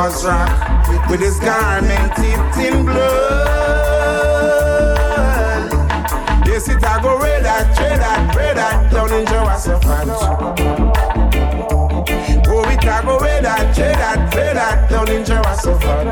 was 0.07 0.25
racked 0.25 1.09
with 1.09 1.19
his 1.19 1.37
garment 1.39 2.15
tipped 2.15 2.57
in 2.65 2.85
blood. 2.85 3.57
Yes, 6.47 6.69
it 6.69 6.77
a 6.77 6.99
go 7.01 7.19
red 7.19 7.45
at, 7.45 7.77
red 7.77 7.99
at, 7.99 8.35
red 8.35 8.57
at 8.57 8.89
down 8.89 9.11
in 9.11 9.25
Jehoshaphat. 9.25 10.07
Oh, 12.47 12.63
it 12.69 12.85
a 12.85 13.01
go 13.05 13.19
red 13.19 13.45
at, 13.45 13.77
red 13.77 13.97
at, 13.97 14.33
red 14.33 14.57
at 14.57 14.89
down 14.89 15.09
in 15.11 15.25
Jehoshaphat. 15.25 16.07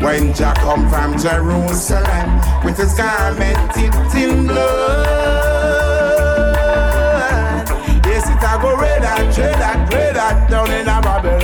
When 0.00 0.32
Jack 0.34 0.56
come 0.58 0.88
from 0.88 1.18
Jerusalem 1.18 2.40
with 2.64 2.78
his 2.78 2.94
garment 2.94 3.74
tipped 3.74 4.14
in 4.14 4.46
blood. 4.46 5.06
Yes, 8.06 8.28
it 8.28 8.44
a 8.44 8.58
go 8.62 8.76
red 8.76 9.02
at, 9.02 9.36
red 9.36 9.60
at. 9.60 9.79
Play 9.90 10.12
that 10.12 10.48
down 10.48 10.70
in 10.70 10.86
a 10.86 11.00
rubble 11.00 11.39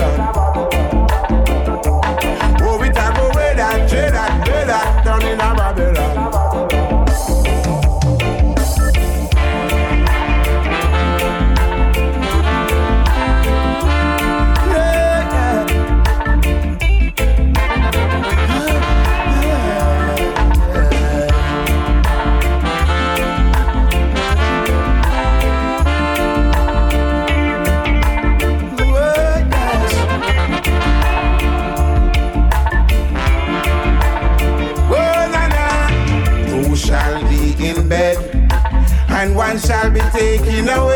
Taking 40.17 40.67
away. 40.71 40.96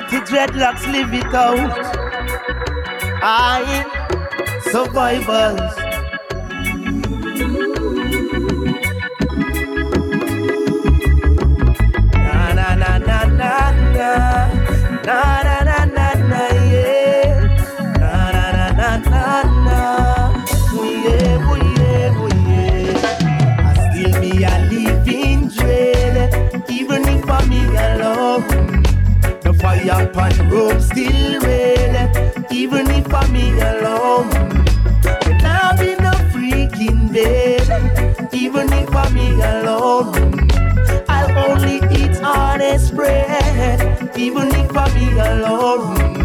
Natty 0.00 0.18
dreadlocks 0.18 0.86
live 0.92 1.12
it 1.12 1.34
out. 1.34 1.76
I 3.20 3.64
survivors. 4.70 5.87
Rope 30.58 30.80
still 30.80 31.40
red, 31.40 32.46
even 32.50 32.90
if 32.90 33.14
I'm 33.14 33.34
alone. 33.36 34.30
And 35.30 35.46
I'll 35.46 35.78
be 35.78 35.94
no 36.06 36.14
freaking 36.34 37.12
dead, 37.12 37.68
even 38.32 38.72
if 38.72 38.92
I'm 39.04 39.16
alone. 39.16 40.50
I'll 41.08 41.50
only 41.50 41.76
eat 41.98 42.16
honest 42.22 42.94
bread, 42.96 43.78
even 44.16 44.48
if 44.62 44.76
I'm 44.76 44.96
alone. 45.18 46.17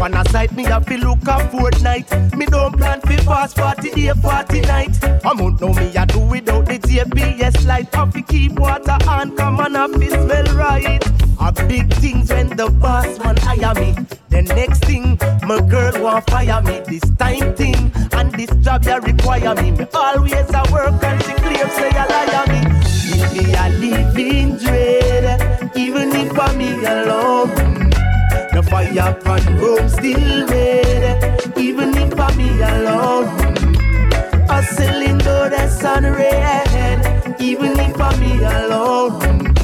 On 0.00 0.14
a 0.14 0.24
side, 0.30 0.54
me 0.56 0.64
have 0.64 0.86
to 0.86 0.96
look 0.96 1.26
a 1.26 1.48
fortnight. 1.48 2.08
Me 2.36 2.46
don't 2.46 2.76
plan 2.76 3.00
for 3.00 3.16
fast 3.24 3.56
40 3.56 3.90
day, 3.90 4.12
40 4.12 4.60
night. 4.60 5.04
I 5.24 5.32
won't 5.34 5.60
know 5.60 5.72
me, 5.74 5.94
I 5.96 6.04
do 6.04 6.20
without 6.20 6.66
the 6.66 6.78
GPS 6.78 7.66
light. 7.66 7.92
Have 7.94 8.12
to 8.12 8.22
keep 8.22 8.52
water 8.52 8.96
on, 9.08 9.36
come 9.36 9.58
on, 9.58 9.74
have 9.74 9.92
to 9.92 10.08
smell 10.08 10.44
right. 10.54 11.04
A 11.40 11.52
big 11.66 11.92
things 11.94 12.30
when 12.30 12.48
the 12.56 12.70
boss 12.70 13.18
man 13.18 13.36
hire 13.38 13.74
me. 13.74 13.96
The 14.28 14.42
next 14.42 14.84
thing, 14.84 15.18
my 15.42 15.60
girl 15.60 16.00
want 16.02 16.30
fire 16.30 16.62
me. 16.62 16.80
This 16.86 17.02
time 17.16 17.54
thing, 17.56 17.90
and 18.12 18.32
this 18.32 18.50
job 18.64 18.84
ya 18.84 18.96
require 18.96 19.54
me. 19.56 19.72
Me 19.72 19.86
always 19.94 20.32
a 20.32 20.62
work 20.72 21.02
and 21.02 21.22
she 21.24 21.32
claims 21.32 21.72
say 21.72 21.90
I 21.90 22.06
lie 22.06 22.46
me. 22.52 22.60
If 23.10 23.32
me 23.34 23.52
a 23.54 23.68
living 23.80 24.58
dread, 24.58 25.72
even 25.76 26.12
if 26.12 26.38
I'm 26.38 26.56
me 26.56 26.84
alone. 26.84 27.87
The 28.58 28.64
fire 28.64 29.14
pan 29.22 29.56
room 29.60 29.88
still 29.88 30.48
red, 30.48 31.56
even 31.56 31.96
if 31.96 32.18
I'm 32.18 32.40
alone. 32.40 33.28
A 34.50 34.60
cylinder 34.64 35.48
the 35.48 35.68
sun 35.68 36.02
red, 36.02 37.40
even 37.40 37.78
if 37.78 38.00
I'm 38.00 38.20
alone. 38.42 39.54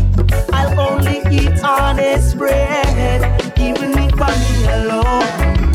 I'll 0.53 0.79
only 0.79 1.23
eat 1.29 1.61
honest 1.65 2.39
bread, 2.39 3.43
even 3.59 3.99
if 3.99 4.15
I'm 4.15 4.85
alone. 4.87 5.73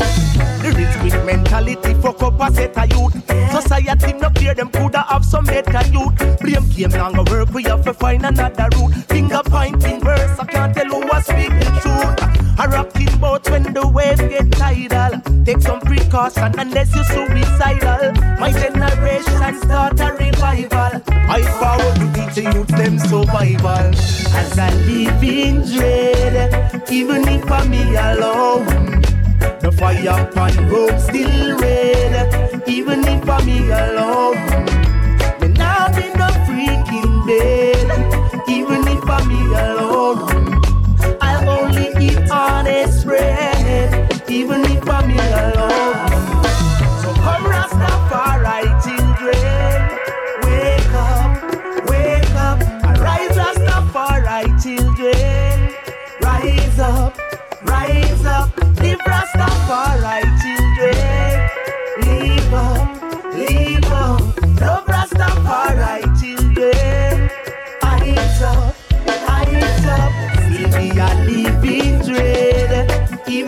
The 0.62 0.72
rich 0.74 1.04
with 1.04 1.22
mentality 1.26 1.92
fuck 2.00 2.22
up 2.22 2.40
a 2.40 2.50
set 2.54 2.78
of 2.78 2.90
youth. 2.90 3.52
Society 3.52 4.14
no 4.14 4.30
clear 4.30 4.54
them 4.54 4.70
coulda 4.70 5.02
have 5.10 5.26
some 5.26 5.44
better 5.44 5.86
youth. 5.90 6.16
Blame 6.40 6.66
game 6.70 6.88
go 6.88 7.22
work, 7.30 7.50
we 7.52 7.64
have 7.64 7.84
to 7.84 7.92
find 7.92 8.24
another 8.24 8.70
route. 8.78 8.94
Finger 9.10 9.42
pointing 9.44 10.00
verse, 10.00 10.38
I 10.38 10.46
can't 10.46 10.74
tell 10.74 10.86
who 10.86 11.06
was 11.06 11.26
speak 11.26 11.50
the 11.50 11.80
truth. 11.82 12.19
A 12.62 12.68
rocking 12.68 13.18
boat 13.18 13.48
when 13.48 13.72
the 13.72 13.88
wave 13.88 14.18
get 14.18 14.52
tidal. 14.52 15.18
Take 15.46 15.62
some 15.62 15.80
precaution 15.80 16.52
unless 16.58 16.94
you're 16.94 17.04
suicidal. 17.04 18.12
My 18.38 18.52
generation 18.52 19.54
start 19.62 19.98
a 19.98 20.12
revival. 20.20 21.00
I 21.08 21.40
forward 21.56 22.34
to 22.34 22.42
youth 22.42 22.68
them 22.68 22.98
survival. 22.98 23.94
As 24.36 24.58
I 24.58 24.74
live 24.84 25.24
in 25.24 25.62
dread, 25.72 26.92
even 26.92 27.26
if 27.28 27.50
I'm 27.50 27.70
me 27.70 27.96
alone. 27.96 28.66
The 29.60 29.72
fire 29.72 30.30
pan 30.34 30.68
rope 30.68 31.00
still 31.00 31.58
red, 31.60 32.68
even 32.68 33.08
if 33.08 33.26
I'm 33.26 33.46
me 33.46 33.70
alone. 33.70 34.36
Freaking 36.44 37.24
even 38.48 38.86
if 38.86 39.08
I'm 39.08 39.28
me 39.28 39.40
alone. 39.54 40.49
Bread, 43.20 44.30
even 44.30 44.60
if 44.64 44.88
I'm 44.88 45.08
me 45.08 45.16
alone. 45.18 46.10
So 47.02 47.10
come 47.24 47.44
Rastafari 47.52 48.64
children, 48.84 49.76
wake 50.46 50.94
up, 51.08 51.30
wake 51.90 52.34
up, 52.48 52.58
arise 52.90 53.36
Rastafari 53.42 54.44
children, 54.62 55.74
rise 56.22 56.78
up, 56.78 57.18
rise 57.62 58.24
up, 58.26 58.48
live 58.82 59.02
Rastafari 59.12 60.20
children, 60.42 61.34
live 62.06 62.54
up, 62.54 62.88
live 63.34 63.92
up, 63.92 64.20
love 64.60 64.86
Rastafari. 64.86 66.09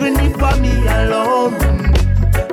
even 0.05 0.19
if 0.19 0.43
I'm 0.43 0.61
me 0.61 0.87
alone. 0.87 1.53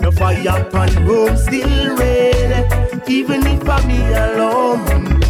The 0.00 0.12
fire 0.12 0.64
pan 0.70 1.04
room 1.04 1.36
still 1.36 1.96
red, 1.96 3.08
even 3.08 3.44
if 3.44 3.68
I'm 3.68 3.88
me 3.88 4.00
alone. 4.12 5.20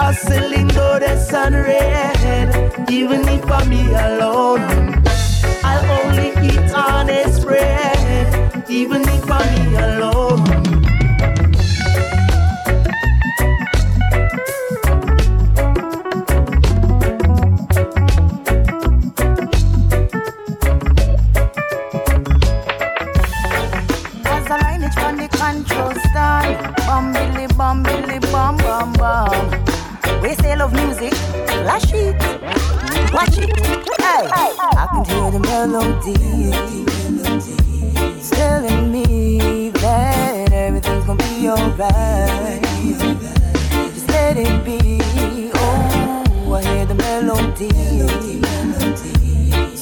I 0.00 0.14
still 0.14 0.48
cylinder 0.48 0.98
the 0.98 1.16
sun 1.18 1.52
red, 1.52 2.90
even 2.90 3.28
if 3.28 3.50
I'm 3.50 3.68
me 3.68 3.82
alone. 3.88 5.02
I'll 5.62 5.90
only 6.00 6.30
eat 6.48 6.72
honest 6.72 7.42
bread, 7.42 8.64
even 8.70 9.02
if 9.02 9.30
I'm 9.30 9.48
me 9.54 9.76
alone. 9.76 10.11
Bum 27.72 27.82
billy 27.82 28.18
bum 28.30 28.56
bum 28.58 28.92
bum. 28.94 29.50
We 30.22 30.34
say 30.34 30.54
love 30.56 30.74
music, 30.74 31.14
flash 31.64 31.90
it, 31.94 32.14
watch 33.14 33.38
it. 33.38 33.48
Hey, 33.98 34.26
I 34.82 34.86
can 34.92 35.04
hear 35.06 35.30
the 35.30 35.40
melody 35.40 36.16
telling 38.30 38.92
me 38.92 39.70
that 39.70 40.52
everything's 40.52 41.04
gonna 41.06 41.24
be 41.24 41.48
alright. 41.48 42.62
Just 43.94 44.08
let 44.08 44.36
it 44.36 44.64
be. 44.66 45.50
Oh, 45.54 46.52
I 46.52 46.62
hear 46.62 46.84
the 46.84 46.94
melody 46.94 47.70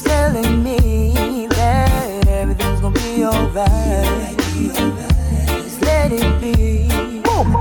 telling 0.04 0.62
me 0.62 1.48
that 1.48 2.28
everything's 2.28 2.80
gonna 2.80 3.00
be 3.00 3.24
alright. 3.24 5.09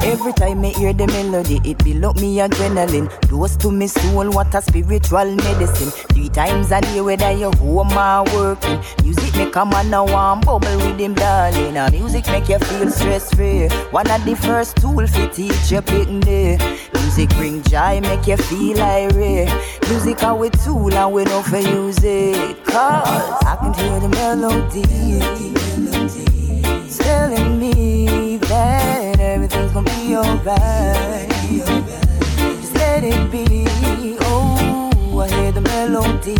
Every 0.02 0.34
time 0.34 0.64
I 0.64 0.70
hear 0.70 0.94
the 0.94 1.08
melody, 1.08 1.60
it 1.64 1.84
build 1.84 2.06
up 2.06 2.16
me 2.16 2.38
adrenaline. 2.38 3.10
Dose 3.30 3.56
to 3.58 3.72
me 3.72 3.88
soul, 3.88 4.32
what 4.32 4.54
a 4.56 4.62
spiritual 4.62 5.36
medicine. 5.36 5.92
Three 6.14 6.30
times 6.30 6.72
a 6.72 6.82
day, 6.82 7.02
whether 7.02 7.32
you 7.32 7.52
home 7.52 7.92
or 7.92 8.24
working. 8.34 8.80
Music 9.04 9.36
make 9.36 9.56
a 9.56 9.66
man 9.66 9.94
a 9.94 10.04
warm 10.04 10.42
bubble 10.42 10.78
with 10.78 11.00
him, 11.00 11.14
darling. 11.14 11.78
And 11.78 11.94
music 11.94 12.28
make 12.28 12.48
you 12.50 12.60
feel 12.60 12.90
stress 12.90 13.34
free. 13.34 13.68
One 13.92 14.10
of 14.10 14.24
the 14.26 14.36
first 14.36 14.78
tool 14.78 15.06
for 15.06 15.28
teach 15.28 15.72
you 15.72 15.82
pitting 15.82 16.22
there. 16.22 16.58
Music 16.94 17.30
bring 17.38 17.62
joy, 17.64 18.00
make 18.02 18.26
you 18.28 18.38
feel 18.38 18.82
irate. 18.82 19.50
Music 19.90 20.24
are 20.24 20.36
we 20.36 20.50
tool 20.50 20.94
and 20.94 21.14
we 21.14 21.24
don't 21.26 21.46
for 21.46 21.58
use 21.58 22.04
it. 22.04 22.64
Cause 22.66 23.44
I 23.44 23.58
can 23.62 23.74
hear 23.74 24.00
the 24.00 24.10
melody 24.10 25.69
alright. 30.20 31.30
Just 32.60 32.76
let 32.76 33.04
it 33.04 33.32
be. 33.32 34.18
Oh, 34.22 35.20
I 35.20 35.28
hear 35.30 35.52
the 35.52 35.62
melody 35.62 36.36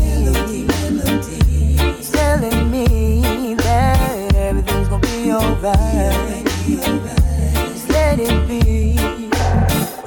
telling 2.12 2.72
me 2.72 3.54
that 3.56 4.36
everything's 4.36 4.88
gonna 4.90 5.08
be 5.08 5.32
alright. 5.32 6.46
Just 7.74 7.90
let 7.90 8.20
it 8.20 8.48
be. 8.48 9.39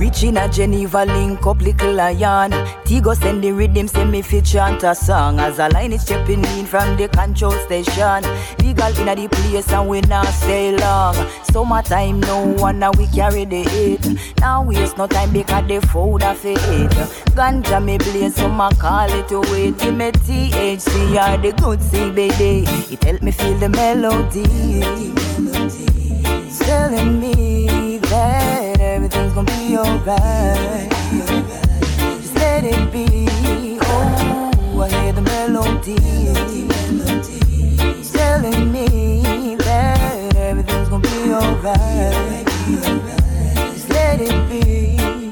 Reaching 0.03 0.37
a 0.37 0.49
Geneva 0.49 1.05
link 1.05 1.47
up 1.47 1.61
little 1.61 1.93
lion. 1.93 2.51
Tigo 2.85 3.15
send 3.17 3.45
the 3.45 3.53
rhythm, 3.53 3.87
send 3.87 4.11
me 4.11 4.21
fit 4.21 4.45
chant 4.45 4.83
a 4.83 4.97
song. 4.97 5.39
As 5.39 5.61
a 5.61 5.69
line 5.69 5.93
is 5.93 6.03
stepping 6.03 6.45
in 6.45 6.67
from 6.67 6.97
the 6.97 7.07
control 7.07 7.53
station. 7.53 8.25
Legal 8.59 8.99
in 8.99 9.09
a 9.09 9.15
the 9.15 9.29
place 9.31 9.71
and 9.71 9.89
we 9.89 10.01
not 10.01 10.27
stay 10.27 10.77
long. 10.77 11.15
Summertime 11.45 12.19
no 12.19 12.47
one 12.55 12.81
now 12.81 12.91
we 12.99 13.07
carry 13.07 13.45
the 13.45 13.63
heat. 13.63 14.05
Now 14.41 14.65
waste 14.65 14.99
no 14.99 15.07
time 15.07 15.33
because 15.33 15.69
the 15.69 15.81
food 15.87 16.25
of 16.25 16.45
it. 16.45 16.59
Ganja 17.37 17.81
me 17.81 17.97
blaze 17.99 18.35
so 18.35 18.49
my 18.49 18.73
call 18.73 19.09
it 19.09 19.29
to 19.29 19.39
wait. 19.53 19.81
Me 19.93 20.11
THC 20.11 21.15
or 21.15 21.41
the 21.41 21.53
good 21.63 21.79
CBD. 21.79 22.93
It 22.93 23.05
help 23.05 23.23
me 23.23 23.31
feel 23.31 23.57
the 23.57 23.69
melody. 23.69 24.43
Telling 26.59 27.21
me 27.21 27.72
be 29.73 29.79
alright. 29.79 30.91
Just 32.21 32.35
let 32.35 32.65
it 32.65 32.93
be. 32.93 33.79
Oh, 33.81 34.81
I 34.83 34.89
hear 34.91 35.13
the 35.15 35.23
melody. 35.23 35.97
Telling 38.13 38.71
me 38.71 39.57
that 39.57 40.37
everything's 40.37 40.89
gonna 40.91 41.09
be 41.09 41.33
alright. 41.33 42.47
Just 43.73 43.89
let 43.89 44.21
it 44.21 44.39
be. 44.51 45.31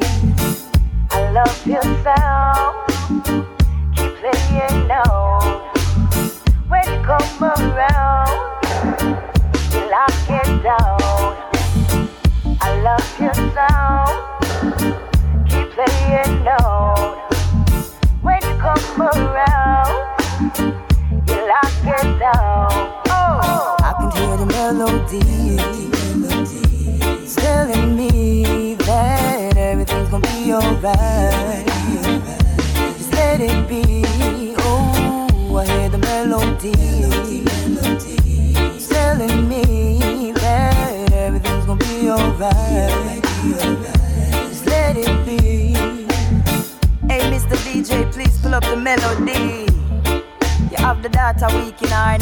I 1.10 1.30
love 1.32 1.66
your 1.66 1.82
sound. 2.02 2.74
Keep 3.94 4.12
playing. 4.20 4.88
When 6.70 6.84
you 6.92 7.00
come 7.04 7.44
around, 7.44 8.30
you 9.72 9.80
lock 9.90 10.30
it 10.30 10.62
down. 10.62 11.09
Melody. 24.72 25.20
It's 27.22 27.34
telling 27.34 27.96
me 27.96 28.74
that 28.74 29.56
everything's 29.56 30.08
gonna 30.08 30.26
be 30.26 30.52
alright. 30.52 31.66
Just 32.96 33.12
let 33.12 33.40
it 33.40 33.68
be. 33.68 34.04
Oh, 34.58 35.56
I 35.56 35.64
hear 35.66 35.88
the 35.88 35.98
melody. 35.98 36.72
Telling 38.88 39.48
me 39.48 39.99
be 42.10 42.22
alright. 42.22 43.22
Just 44.48 44.66
let 44.66 44.96
it 44.96 45.26
be. 45.26 45.74
Hey, 47.06 47.20
Mr. 47.30 47.56
DJ, 47.64 48.10
please 48.12 48.38
pull 48.38 48.54
up 48.54 48.64
the 48.64 48.76
melody. 48.76 49.66
You 50.70 50.76
have 50.78 51.02
the 51.02 51.08
data 51.08 51.46
week 51.54 51.80
in 51.82 51.92
R&B. 51.92 52.20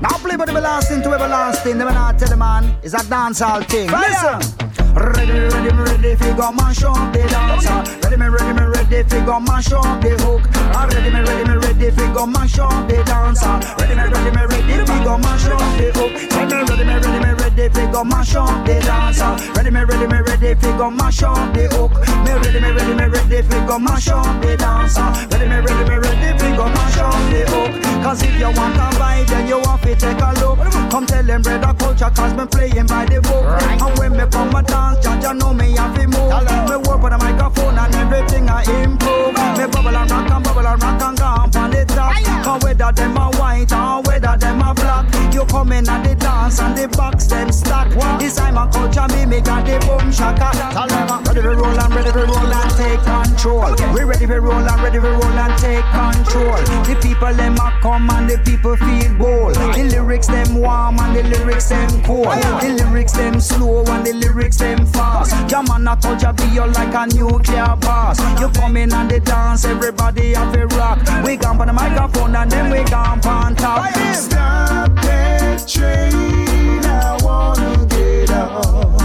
Now 0.00 0.18
play 0.18 0.36
but 0.36 0.48
everlasting 0.48 1.02
to 1.02 1.10
everlasting. 1.12 1.78
Never 1.78 1.92
not 1.92 2.18
tell 2.18 2.28
the 2.28 2.36
man 2.36 2.76
it's 2.82 2.94
a 2.94 2.98
dancehall 2.98 3.68
thing. 3.68 3.90
Listen. 3.90 4.65
Ready, 4.96 5.32
ready, 5.52 5.76
ready, 5.76 6.16
fi 6.16 6.32
go 6.34 6.50
mash 6.52 6.82
up 6.82 7.12
the 7.12 7.20
dancer. 7.28 7.84
Ready, 8.00 8.16
me, 8.16 8.28
ready, 8.28 8.52
me, 8.56 8.64
ready, 8.64 9.02
fi 9.04 9.20
go 9.26 9.38
mash 9.38 9.70
up 9.70 10.00
the 10.00 10.16
hook. 10.24 10.40
Ah, 10.72 10.88
Ready, 10.88 11.10
me, 11.10 11.20
ready, 11.20 11.44
me, 11.44 11.56
ready, 11.56 11.90
fi 11.90 12.12
go 12.14 12.24
mash 12.26 12.58
up 12.58 12.88
the 12.88 13.04
dancer. 13.04 13.60
Ready, 13.76 13.94
me, 13.94 14.04
ready, 14.08 14.30
me, 14.32 14.42
ready, 14.48 14.86
fi 14.86 15.04
go 15.04 15.18
mash 15.18 15.44
up 15.52 15.60
the 15.76 15.92
hook. 15.92 16.12
Ready, 16.32 16.54
me, 16.56 16.64
ready, 16.64 16.84
me, 16.88 16.94
ready, 16.96 17.20
me, 17.20 17.32
ready, 17.36 17.68
fi 17.68 17.92
go 17.92 18.04
mash 18.04 18.34
up 18.36 18.64
the 18.64 18.74
dancer. 18.80 19.52
Ready, 19.52 19.70
me, 19.70 19.80
ready, 19.84 20.06
me, 20.08 20.18
ready, 20.24 20.54
fi 20.56 20.70
go 20.78 20.88
mash 20.90 21.22
up 21.22 21.52
the 21.52 21.68
hook. 21.76 21.92
Me 22.24 22.32
ready, 22.32 22.60
me, 22.64 22.70
ready, 22.72 22.94
me, 22.96 23.04
ready, 23.04 23.42
fi 23.44 23.66
go 23.68 23.78
mash 23.78 24.08
up 24.08 24.24
the 24.40 24.56
dancer. 24.56 25.04
Ready, 25.28 25.44
me, 25.44 25.56
ready, 25.60 25.84
me, 25.84 25.96
ready, 26.00 26.38
fi 26.40 26.56
go 26.56 26.64
mash 26.72 26.96
up 26.96 27.12
the 27.28 27.44
hook. 27.52 27.72
Cause 28.02 28.22
if 28.22 28.32
you 28.40 28.48
want 28.56 28.76
a 28.80 28.88
vibe, 28.96 29.26
then 29.28 29.46
you 29.46 29.60
have 29.60 29.82
to 29.82 29.92
take 29.94 30.20
a 30.24 30.32
look. 30.40 30.56
Come 30.90 31.04
tell 31.04 31.22
them 31.24 31.42
brother 31.42 31.74
culture, 31.76 32.10
cause 32.16 32.32
me 32.32 32.46
playing 32.46 32.86
by 32.86 33.04
the 33.04 33.20
book. 33.20 33.44
And 33.60 33.98
when 33.98 34.12
me 34.16 34.24
come 34.30 34.54
a 34.54 34.62
dance, 34.62 34.85
judge, 35.02 35.24
you 35.24 35.34
know 35.34 35.52
me 35.52 35.72
have 35.76 35.94
to 35.94 36.06
move. 36.06 36.30
Me 36.68 36.76
work 36.86 37.02
with 37.02 37.12
the 37.12 37.18
microphone 37.18 37.78
and 37.78 37.94
everything 37.94 38.48
I 38.48 38.62
improve. 38.82 39.34
Me 39.58 39.66
bubble 39.66 39.96
and 39.96 40.10
rock 40.10 40.30
and 40.30 40.44
bubble 40.44 40.66
and 40.66 40.82
rock 40.82 41.02
and 41.02 41.18
go 41.18 41.60
on 41.60 41.70
the 41.70 41.84
top. 41.88 42.14
Cause 42.44 42.62
whether 42.62 42.92
them 42.92 43.16
a 43.16 43.30
white 43.38 43.72
or 43.72 44.02
whether 44.02 44.36
them 44.36 44.60
a 44.60 44.74
black, 44.74 45.06
you 45.34 45.44
come 45.46 45.72
in 45.72 45.88
at 45.88 46.04
the 46.04 46.14
dance 46.14 46.60
and 46.60 46.76
the 46.76 46.88
box 46.88 47.26
them 47.26 47.50
stack. 47.50 47.88
This 48.18 48.36
time 48.36 48.56
a 48.56 48.68
culture 48.70 49.06
me 49.14 49.26
make 49.26 49.48
a 49.48 49.62
the 49.66 49.78
boom 49.86 50.12
shaka. 50.12 50.50
Tell 50.72 50.86
them 50.86 51.24
ready 51.24 51.42
to 51.42 51.50
roll 51.50 51.78
and 51.78 51.94
ready 51.94 52.12
to 52.12 52.24
roll 52.24 52.52
and 52.52 52.70
take 52.76 53.02
control. 53.02 53.74
We 53.94 54.04
ready 54.04 54.26
to 54.26 54.40
roll 54.40 54.54
and 54.54 54.82
ready 54.82 55.00
to 55.00 55.10
roll 55.10 55.24
and 55.24 55.58
take 55.58 55.84
control. 55.90 56.56
The 56.86 56.94
people 57.02 57.34
them 57.34 57.56
a 57.56 57.78
come 57.82 58.10
and 58.10 58.30
the 58.30 58.38
people 58.38 58.76
feel 58.76 59.14
bold. 59.18 59.54
The 59.54 59.84
lyrics 59.90 60.26
them 60.28 60.60
warm 60.60 60.98
and 61.00 61.16
the 61.16 61.22
lyrics 61.24 61.68
them 61.68 62.02
cold. 62.02 62.26
The 62.26 62.84
lyrics 62.84 63.12
them 63.12 63.40
slow 63.40 63.84
and 63.84 64.06
the 64.06 64.12
lyrics 64.12 64.58
them 64.58 64.75
fast. 64.84 65.50
Your 65.50 65.62
man 65.62 65.86
a 65.88 65.96
culture 65.96 66.32
be 66.32 66.44
you 66.54 66.66
like 66.66 66.94
a 66.94 67.06
nuclear 67.14 67.76
blast. 67.80 68.20
You 68.40 68.48
come 68.48 68.76
in 68.76 68.92
and 68.92 69.10
the 69.10 69.20
dance, 69.20 69.64
everybody 69.64 70.34
have 70.34 70.54
a 70.54 70.66
rock. 70.76 70.98
We 71.24 71.36
gone 71.36 71.60
on 71.60 71.66
the 71.68 71.72
microphone 71.72 72.34
and 72.34 72.50
then 72.50 72.70
we 72.70 72.82
gone 72.90 73.20
on 73.26 73.54
top. 73.54 73.94
Stop 74.14 74.94
that 75.02 75.66
train, 75.66 76.84
I 76.84 77.18
wanna 77.22 77.86
get 77.86 78.30
off. 78.30 78.95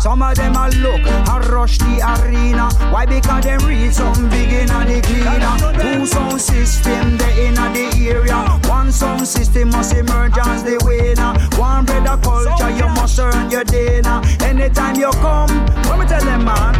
Some 0.00 0.22
of 0.22 0.34
them 0.34 0.56
a 0.56 0.70
look 0.80 1.06
and 1.06 1.46
rush 1.50 1.76
the 1.76 2.00
arena. 2.00 2.70
Why? 2.90 3.04
Because 3.04 3.44
them 3.44 3.60
read 3.68 3.92
something 3.92 4.30
big 4.30 4.50
in 4.50 4.66
the 4.66 5.00
cleaner. 5.04 5.72
Two 5.78 6.06
sound 6.06 6.40
system 6.40 7.18
they 7.18 7.46
in 7.48 7.54
the 7.54 8.08
area. 8.08 8.58
One 8.68 8.90
sound 8.92 9.28
system 9.28 9.68
must 9.68 9.94
emerge 9.94 10.38
as 10.38 10.64
the 10.64 10.80
winner. 10.86 11.36
One 11.60 11.84
brother 11.84 12.16
culture 12.22 12.70
you 12.70 12.88
must 12.94 13.18
earn 13.18 13.50
your 13.50 13.64
dinner. 13.64 14.22
Anytime 14.40 14.96
you 14.96 15.10
come, 15.20 15.66
let 15.84 15.98
me 15.98 16.06
tell 16.06 16.24
them 16.24 16.46
man. 16.46 16.74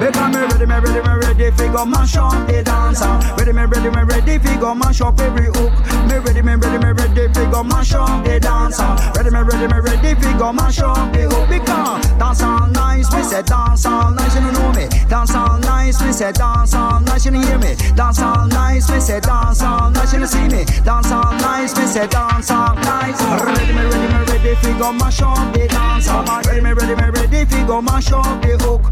Because 0.00 0.34
me 0.34 0.40
ready, 0.40 0.66
me 0.66 0.74
ready, 0.74 1.02
me 1.06 1.14
ready 1.22 1.50
fi 1.56 1.68
go 1.70 1.84
mash 1.84 2.16
up 2.16 2.32
the 2.48 2.64
dancer. 2.64 3.06
Ready, 3.36 3.52
me 3.52 3.62
ready, 3.62 3.90
me 3.90 4.02
ready 4.02 4.38
fi 4.38 4.58
go 4.58 4.74
mash 4.74 5.00
up 5.02 5.20
every 5.20 5.46
hook. 5.46 5.72
Me 6.08 6.16
ready, 6.18 6.42
me 6.42 6.54
ready, 6.54 6.78
me 6.78 6.90
ready 6.90 7.32
fi 7.32 7.50
go 7.50 7.62
mash 7.62 7.94
up 7.94 8.24
the 8.24 8.40
dancer. 8.40 8.90
Ready, 9.14 9.30
me 9.30 9.40
ready, 9.40 9.68
me 9.72 9.78
ready 9.78 10.20
fi 10.20 10.38
go 10.38 10.52
mash 10.52 10.80
up 10.80 11.12
the 11.12 11.28
hook. 11.28 11.48
Because 11.48 12.02
dance 12.18 12.39
all 12.42 12.66
nice, 12.68 13.12
me 13.12 13.22
say 13.22 13.42
dance 13.42 13.86
all 13.86 14.10
nice, 14.10 14.34
you 14.34 14.40
don't 14.40 14.52
know 14.54 14.72
me. 14.72 14.88
Dance 15.08 15.34
all 15.34 15.58
nice, 15.58 16.00
me 16.02 16.12
say 16.12 16.32
dance 16.32 16.74
all 16.74 17.00
nice, 17.00 17.24
you 17.24 17.32
don't 17.32 17.44
hear 17.44 17.58
me. 17.58 17.74
Dance 17.94 18.20
all 18.20 18.46
nice, 18.46 18.90
me 18.90 19.00
say 19.00 19.20
dance 19.20 19.62
all 19.62 19.90
nice, 19.90 20.12
you 20.12 20.18
don't 20.18 20.28
see 20.28 20.48
me. 20.48 20.64
Dance 20.84 21.10
all 21.10 21.32
nice, 21.40 21.76
me 21.76 21.86
say 21.86 22.06
dance 22.06 22.50
all 22.50 22.74
nice. 22.76 23.20
Ready, 23.20 23.72
me 23.72 23.82
ready, 23.82 24.08
me 24.12 24.20
ready 24.32 24.54
fi 24.56 24.78
go 24.78 24.92
mash 24.92 25.22
up 25.22 25.52
the 25.52 25.66
dancer. 25.68 26.22
Ready, 26.48 26.60
me 26.60 26.72
ready, 26.72 26.94
me 26.94 27.08
ready 27.10 27.44
fi 27.44 27.66
go 27.66 27.80
mash 27.80 28.12
up 28.12 28.42
the 28.42 28.56
hook. 28.62 28.82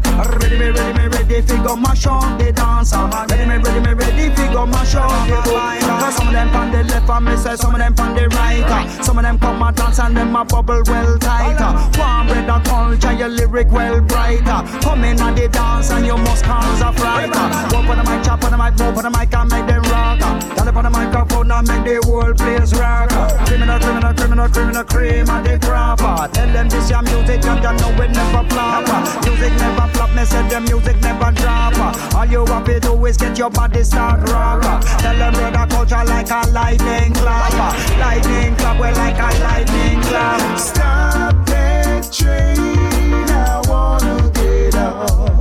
Ready, 0.41 0.57
me 0.57 0.69
ready, 0.69 0.93
me 0.97 1.07
ready 1.07 1.41
fi 1.41 1.57
go 1.63 1.75
mash 1.75 2.05
up 2.07 2.37
the 2.39 2.51
dancer. 2.51 2.97
Ready, 3.29 3.45
me 3.45 3.57
ready, 3.57 3.79
me 3.79 3.93
ready 3.93 4.35
fi 4.35 4.53
go 4.53 4.65
mash 4.65 4.95
up 4.95 5.09
the 5.27 5.35
hook. 5.45 5.79
Some 6.09 6.27
of 6.27 6.33
them 6.33 6.49
on 6.55 6.71
the 6.71 6.83
left 6.85 7.09
and 7.09 7.25
me 7.25 7.37
say 7.37 7.55
some 7.55 7.75
of 7.75 7.79
them 7.79 7.93
on 7.99 8.15
the 8.15 8.27
right. 8.29 9.03
Some 9.03 9.17
of 9.17 9.23
them 9.23 9.37
come 9.37 9.61
a 9.61 9.71
dance 9.71 9.99
and 9.99 10.17
them 10.17 10.35
a 10.35 10.43
bubble 10.43 10.81
well 10.87 11.17
tighter. 11.19 11.71
One 11.99 12.27
Brother 12.27 12.61
Culture, 12.65 13.13
lyric 13.39 13.71
well 13.71 14.01
brighter. 14.01 14.61
Come 14.81 15.03
in 15.03 15.19
on 15.21 15.35
the 15.35 15.47
dance 15.47 15.91
and 15.91 16.05
you 16.05 16.17
must 16.17 16.43
cause 16.43 16.81
a 16.81 16.91
fright. 16.93 17.29
Walk 17.71 17.87
on 17.89 17.97
the 17.97 18.03
mic, 18.03 18.23
chop 18.23 18.43
on 18.43 18.51
the 18.51 18.57
mic, 18.57 18.77
move 18.79 18.97
on 18.97 19.03
the 19.03 19.11
mic 19.17 19.33
and 19.33 19.49
make 19.49 19.65
them 19.65 19.83
rock. 19.83 20.19
Tell 20.55 20.67
up 20.67 20.75
on 20.75 20.83
the 20.83 20.89
microphone 20.89 21.51
and 21.51 21.67
make 21.67 21.83
the 21.83 21.95
whole 22.05 22.33
place 22.33 22.73
rock. 22.73 23.09
Criminal, 23.47 23.79
criminal, 23.79 24.13
criminal, 24.13 24.49
criminal, 24.49 24.83
cream 24.83 25.29
and 25.29 25.45
the 25.45 25.57
crapper. 25.65 26.31
Tell 26.31 26.51
them 26.51 26.69
this 26.69 26.89
your 26.89 27.01
music 27.01 27.43
and 27.45 27.63
you 27.63 27.73
know 27.79 28.03
it 28.03 28.11
never 28.11 28.43
flop. 28.49 28.85
Music 29.25 29.53
never 29.57 29.87
flop, 29.93 30.13
me 30.15 30.25
say 30.25 30.47
the 30.49 30.59
music 30.61 30.97
never 31.01 31.31
drop. 31.31 31.75
All 32.15 32.25
you 32.25 32.45
have 32.45 32.65
to 32.65 32.79
do 32.79 33.05
is 33.05 33.17
get 33.17 33.37
your 33.37 33.49
body 33.49 33.83
start 33.83 34.27
rock. 34.29 34.61
Tell 34.99 35.17
them 35.17 35.33
brother 35.33 35.67
culture 35.69 36.03
like 36.05 36.29
a 36.29 36.41
lightning 36.51 37.13
clap. 37.13 37.53
Lightning 37.99 38.55
clap, 38.55 38.79
well 38.79 38.95
like 38.95 39.17
a 39.17 39.29
lightning 39.43 40.01
clap. 40.01 40.59
Stop 40.59 41.45
that 41.47 42.11
train, 42.11 42.78
Oh. 44.91 45.38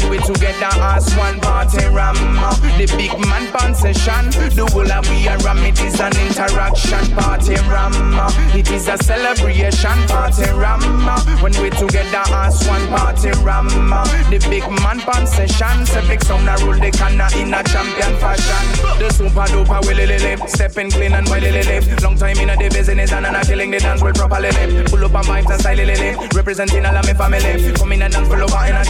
When 0.00 0.10
we 0.10 0.18
together 0.18 0.70
as 0.80 1.14
one 1.16 1.40
party 1.40 1.84
Rama. 1.86 2.56
The 2.78 2.86
big 2.96 3.12
man 3.26 3.50
pan 3.52 3.74
session, 3.74 4.30
the 4.54 4.68
whole 4.72 4.90
of 4.90 5.08
we 5.10 5.28
are 5.28 5.38
Ram. 5.38 5.58
It 5.58 5.80
is 5.80 6.00
an 6.00 6.12
interaction. 6.16 7.04
Party 7.16 7.54
Rama, 7.68 8.28
it 8.54 8.70
is 8.70 8.88
a 8.88 8.96
celebration. 8.98 9.98
Party 10.08 10.48
Rama, 10.50 11.20
when 11.40 11.52
we 11.62 11.70
together 11.70 12.22
as 12.32 12.66
one 12.68 12.86
party 12.88 13.30
Rama. 13.42 14.04
The 14.30 14.38
big 14.48 14.64
man 14.82 15.00
pan 15.00 15.26
session, 15.26 15.84
big 16.08 16.22
sound 16.22 16.48
a 16.48 16.56
rule 16.64 16.78
the 16.78 16.90
canna 16.90 17.28
in 17.36 17.52
a 17.52 17.62
champion 17.64 18.16
fashion. 18.18 18.64
The 18.98 19.10
super 19.10 19.46
duper 19.50 19.80
willy 19.86 20.06
lily, 20.06 20.36
stepping 20.46 20.90
clean 20.90 21.14
and 21.14 21.28
willy 21.28 21.50
lily. 21.50 21.80
Long 22.02 22.16
time 22.16 22.38
in 22.38 22.50
a 22.50 22.56
the 22.56 22.68
business 22.68 23.12
and 23.12 23.26
I'm 23.26 23.44
killing 23.44 23.70
the 23.70 23.78
dance 23.78 24.02
well 24.02 24.12
properly. 24.12 24.50
Pull 24.86 25.04
up 25.04 25.14
on 25.14 25.24
vibes 25.24 25.50
and 25.50 25.60
style 25.60 25.76
lily, 25.76 26.16
representing 26.34 26.86
all 26.86 26.96
of 26.96 27.04
my 27.04 27.14
family. 27.14 27.72
Come 27.74 27.92
in 27.92 28.02
and 28.02 28.12
dance 28.12 28.28
full 28.28 28.42
over 28.42 28.66
in 28.66 28.76
a 28.76 28.84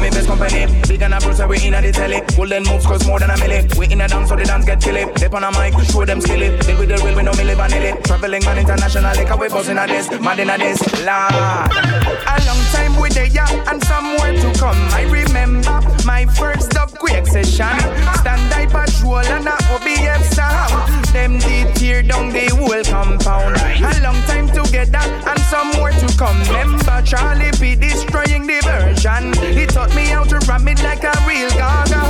are 0.00 0.09
my 0.10 0.16
best 0.16 0.28
company. 0.28 0.66
Big 0.88 1.02
and 1.02 1.14
a 1.14 1.46
we 1.46 1.66
in 1.66 1.74
a 1.74 1.80
the 1.80 1.92
telly. 1.92 2.20
Golden 2.36 2.64
moves 2.64 3.06
more 3.06 3.18
than 3.18 3.30
a 3.30 3.34
milli. 3.34 3.78
We 3.78 3.86
in 3.86 4.00
a 4.00 4.08
dance 4.08 4.28
so 4.28 4.36
the 4.36 4.44
dance 4.44 4.64
get 4.64 4.80
chilly. 4.80 5.06
Dip 5.14 5.34
on 5.34 5.44
a 5.44 5.50
mic, 5.52 5.74
show 5.86 6.04
them 6.04 6.20
skilly. 6.20 6.50
With 6.50 6.88
the 6.88 7.00
real, 7.04 7.14
we 7.14 7.22
live 7.44 7.58
vanilla. 7.58 8.00
Traveling 8.02 8.44
man 8.44 8.58
internationally, 8.58 9.24
we 9.24 9.48
buzzing 9.48 9.78
a 9.78 9.86
this, 9.86 10.10
mad 10.20 10.38
in 10.38 10.48
this. 10.48 10.80
A 11.00 12.36
long 12.46 12.62
time 12.72 13.00
we 13.00 13.08
there 13.10 13.30
and 13.68 13.82
somewhere 13.84 14.34
to 14.34 14.58
come. 14.58 14.80
I 14.92 15.02
remember 15.10 15.80
my 16.04 16.26
first 16.26 16.70
quick 17.00 17.26
session. 17.26 17.78
Stand 18.20 18.52
I 18.52 18.66
patrol 18.66 19.18
and 19.18 19.48
a 19.48 19.56
OBF 19.72 20.22
sound. 20.34 21.04
Them 21.14 21.38
did 21.38 21.74
tear 21.74 22.02
down 22.02 22.30
the 22.30 22.46
whole 22.54 22.84
compound. 22.84 23.56
A 23.56 24.02
long 24.02 24.20
time 24.28 24.48
together 24.48 25.00
and 25.00 25.40
somewhere 25.48 25.92
to 25.92 26.08
come. 26.16 26.38
Remember 26.42 27.02
Charlie 27.02 27.50
P 27.58 27.74
destroying 27.74 28.46
the 28.46 28.60
version. 28.62 29.32
He 29.56 29.66
me 29.94 30.06
how 30.06 30.24
to 30.24 30.38
ram 30.48 30.66
it 30.68 30.82
like 30.82 31.04
a 31.04 31.12
real 31.26 31.50
gaga. 31.50 32.00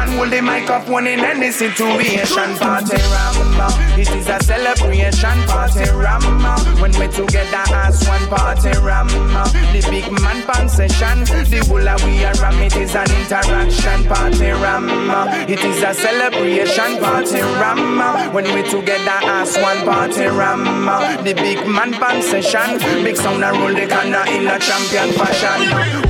And 0.00 0.10
hold 0.14 0.30
the 0.30 0.40
mic 0.40 0.70
up 0.70 0.88
one 0.88 1.06
in 1.06 1.20
any 1.20 1.50
situation. 1.50 2.56
Party 2.56 2.96
Ramba, 2.96 3.98
it 3.98 4.10
is 4.10 4.28
a 4.28 4.42
celebration. 4.42 5.38
Party 5.46 5.84
Ramba, 5.90 6.80
when 6.80 6.92
we 6.98 7.08
together 7.08 7.64
as 7.74 8.06
one 8.08 8.26
party 8.28 8.70
Ramba. 8.70 9.44
The 9.72 9.80
big 9.90 10.10
man 10.10 10.42
pan 10.46 10.68
session, 10.68 11.24
the 11.24 11.64
whole 11.68 11.88
of 11.88 12.02
we 12.04 12.24
are 12.24 12.34
ram. 12.42 12.60
It 12.62 12.76
is 12.76 12.94
an 12.94 13.10
interaction. 13.20 14.04
Party 14.04 14.50
Ramba, 14.62 15.48
it 15.48 15.62
is 15.64 15.82
a 15.82 15.94
celebration. 15.94 16.98
Party 16.98 17.40
Ramba, 17.60 18.32
when 18.32 18.44
we 18.54 18.62
together 18.68 19.20
as 19.24 19.56
one 19.58 19.84
party 19.84 20.26
Ramba. 20.30 21.22
The 21.24 21.34
big 21.34 21.66
man 21.66 21.92
pan 21.92 22.22
session, 22.22 22.78
big 23.04 23.16
sound 23.16 23.44
and 23.44 23.56
roll 23.58 23.74
the 23.74 23.86
canna 23.86 24.24
in 24.30 24.46
a 24.48 24.58
champion 24.58 25.12
fashion. 25.12 26.09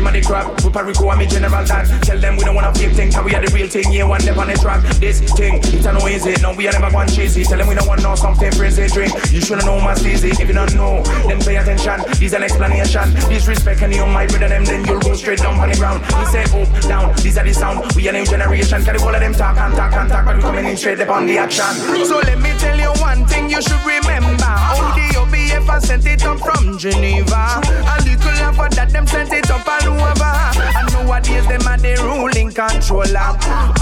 Cream 0.00 0.06
of 0.06 0.12
the 0.14 0.22
crop, 0.22 0.56
Puerto 0.56 0.82
Rico 0.82 1.10
and 1.10 1.18
me 1.20 1.26
general 1.26 1.64
that. 1.64 1.84
Tell 2.08 2.18
them 2.18 2.38
we 2.38 2.44
don't 2.44 2.54
wanna 2.54 2.72
fake 2.72 2.96
things, 2.96 3.14
cause 3.14 3.22
we 3.22 3.34
are 3.34 3.44
the 3.44 3.52
real 3.52 3.68
thing. 3.68 3.92
Yeah, 3.92 4.08
one 4.08 4.20
step 4.20 4.38
on 4.38 4.48
the 4.48 4.54
track. 4.54 4.80
This 4.96 5.20
thing, 5.36 5.60
it's 5.60 5.84
a 5.84 5.92
no 5.92 6.08
easy. 6.08 6.40
No, 6.40 6.54
we 6.56 6.68
are 6.68 6.72
never 6.72 6.90
going 6.90 7.08
cheesy. 7.08 7.44
Tell 7.44 7.58
them 7.58 7.68
we 7.68 7.74
don't 7.74 7.86
want 7.86 8.02
no 8.02 8.14
something 8.14 8.50
crazy 8.52 8.88
drink. 8.88 9.12
You 9.28 9.42
should 9.42 9.60
know 9.60 9.76
my 9.78 9.92
easy. 10.00 10.32
If 10.32 10.48
you 10.48 10.56
don't 10.56 10.72
know, 10.72 11.04
then 11.28 11.36
pay 11.44 11.60
attention. 11.60 12.00
This 12.16 12.32
an 12.32 12.44
explanation. 12.44 13.12
Disrespect 13.28 13.82
any 13.82 14.00
of 14.00 14.08
my 14.08 14.26
brother 14.26 14.48
them, 14.48 14.64
then 14.64 14.86
you'll 14.86 15.00
go 15.00 15.12
straight 15.12 15.40
down 15.44 15.60
on 15.60 15.68
the 15.68 15.76
ground. 15.76 16.00
We 16.16 16.24
say 16.32 16.48
up, 16.48 16.72
down, 16.88 17.12
these 17.20 17.36
are 17.36 17.44
the 17.44 17.52
sound. 17.52 17.92
We 17.92 18.08
are 18.08 18.12
new 18.16 18.24
generation. 18.24 18.80
The 18.80 18.96
whole 18.96 19.14
of 19.14 19.20
them 19.20 19.34
talk 19.34 19.58
and 19.58 19.76
talk 19.76 19.92
and 19.92 20.08
talk, 20.08 20.24
but 20.24 20.36
we 20.36 20.40
coming 20.40 20.64
in 20.64 20.78
straight 20.78 21.00
up 21.00 21.10
on 21.10 21.26
the 21.26 21.36
action. 21.36 21.76
So 22.08 22.24
let 22.24 22.40
me 22.40 22.56
tell 22.56 22.78
you 22.78 22.88
one 23.04 23.26
thing 23.26 23.50
you 23.50 23.60
should 23.60 23.84
remember. 23.84 24.48
How 24.48 24.96
the 24.96 25.12
OBF 25.20 25.82
sent 25.84 26.06
it 26.06 26.24
up 26.24 26.38
from 26.40 26.78
Geneva. 26.78 27.60
A 27.60 28.00
little 28.00 28.40
after 28.48 28.74
that 28.76 28.88
them 28.90 29.06
sent 29.06 29.32
it 29.32 29.50
up 29.50 29.68
all 29.68 29.89
over. 29.90 30.34
And 30.78 30.92
nowadays 30.92 31.46
them 31.46 31.66
are 31.66 31.78
the 31.78 31.96
ruling 32.02 32.52
controller. 32.52 33.34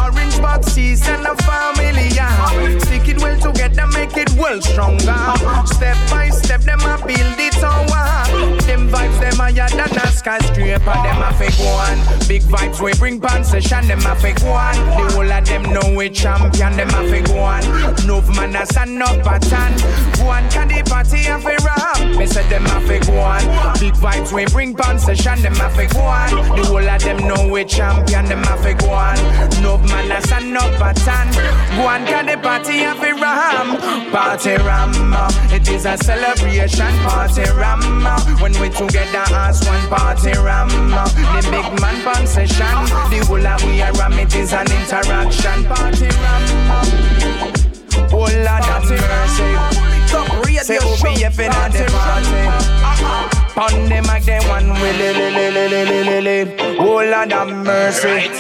Orange 0.02 0.40
box 0.40 0.72
season 0.72 1.26
a 1.26 1.35
family, 1.44 2.09
yeah. 2.14 2.78
Stick 2.80 3.09
it 3.09 3.18
well 3.20 3.39
together, 3.39 3.86
make 3.89 4.16
it 4.16 4.30
well 4.32 4.60
stronger. 4.60 5.20
Step 5.66 5.97
by 6.10 6.30
step 6.30 6.62
them 6.62 6.80
a 6.80 6.97
build 7.06 7.39
it 7.39 7.52
tower. 7.55 8.09
Them 8.66 8.89
vibes 8.89 9.20
them 9.20 9.36
higher 9.36 9.68
than 9.70 9.97
a 9.97 10.09
a 10.28 10.74
and 10.74 10.85
them 10.85 11.22
a 11.22 11.32
fake 11.39 11.59
one. 11.59 11.98
Big 12.28 12.43
vibes 12.43 12.80
we 12.82 12.93
bring 12.94 13.20
pan 13.20 13.44
session, 13.44 13.86
them 13.86 14.05
a 14.05 14.14
fake 14.16 14.40
one. 14.43 14.74
The 14.74 15.12
whole 15.14 15.32
of 15.32 15.44
them 15.47 15.62
know 15.72 15.97
we 15.97 16.10
champion, 16.10 16.76
them 16.76 16.89
a 16.90 17.09
fake 17.09 17.28
one. 17.35 17.64
Enough 18.05 18.28
man 18.36 18.55
a 18.56 18.66
stand 18.66 19.02
up 19.02 19.22
pattern. 19.24 19.72
One 20.24 20.48
can 20.51 20.68
the 20.68 20.82
party 20.89 21.26
a 21.26 21.39
fake 21.39 21.64
rap. 21.64 22.16
Me 22.18 22.26
say 22.26 22.47
them 22.48 22.66
a 22.66 22.80
fake 22.86 23.09
one. 23.09 23.44
Big 23.80 23.94
vibes 23.94 24.32
we 24.32 24.44
bring 24.47 24.74
pan 24.74 24.98
session, 24.98 25.40
them 25.43 25.55
a 25.60 25.70
fake 25.70 25.94
one. 25.98 26.30
The 26.56 26.64
whole 26.66 26.88
of 26.88 27.02
them 27.02 27.18
know 27.26 27.48
we 27.48 27.64
champion, 27.64 28.24
them 28.26 28.42
have 28.44 28.60
a 28.60 28.62
fake 28.62 28.82
one. 28.82 29.18
No 29.62 29.78
man 29.78 30.10
a 30.10 30.20
stand 30.22 30.56
up 30.56 30.72
pattern. 30.78 31.28
One 31.82 32.04
can 32.06 32.26
the 32.26 32.36
party 32.38 32.82
a 32.82 32.94
fake 32.94 33.20
ram. 33.20 33.76
Party 34.10 34.56
ram. 34.56 34.92
Uh, 35.12 35.30
it 35.50 35.68
is 35.68 35.84
a 35.84 35.96
celebration 35.98 36.94
party 37.04 37.42
ram. 37.58 37.80
Uh, 38.06 38.20
when 38.40 38.52
we 38.60 38.68
together 38.70 39.24
as 39.34 39.66
one 39.66 39.88
party 39.88 40.32
ram. 40.32 40.68
Uh, 40.92 41.08
the 41.34 41.42
big 41.50 41.80
man 41.80 42.02
pan 42.04 42.26
session. 42.26 42.84
The 43.10 43.24
whole 43.26 43.46
of 43.46 43.62
we 43.64 43.82
are 43.82 43.92
ram. 43.94 44.12
It 44.14 44.34
is 44.34 44.52
an 44.52 44.70
interaction 44.72 45.64
party 45.64 46.08
ram. 46.08 47.08
Oh 48.10 48.26
Lord 48.26 48.64
have 48.64 48.88
mercy. 48.88 49.78
Say 50.62 50.78
OBF 50.78 51.38
in 51.38 51.50
the 51.50 51.90
party. 51.92 53.38
Pon 53.59 53.74
one 54.55 54.70
willy 54.80 55.09
li 55.18 55.28
li 55.36 55.47
li 55.51 56.18
li. 56.26 56.39
Oh 56.78 57.02
Lord 57.12 57.32
have 57.32 57.51
mercy. 57.66 58.30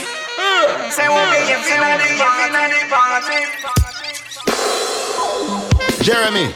Say 0.94 1.08
OBF 1.10 1.66
in 1.74 2.54
the 2.54 2.80
party. 2.94 3.40
Jeremy, 6.06 6.46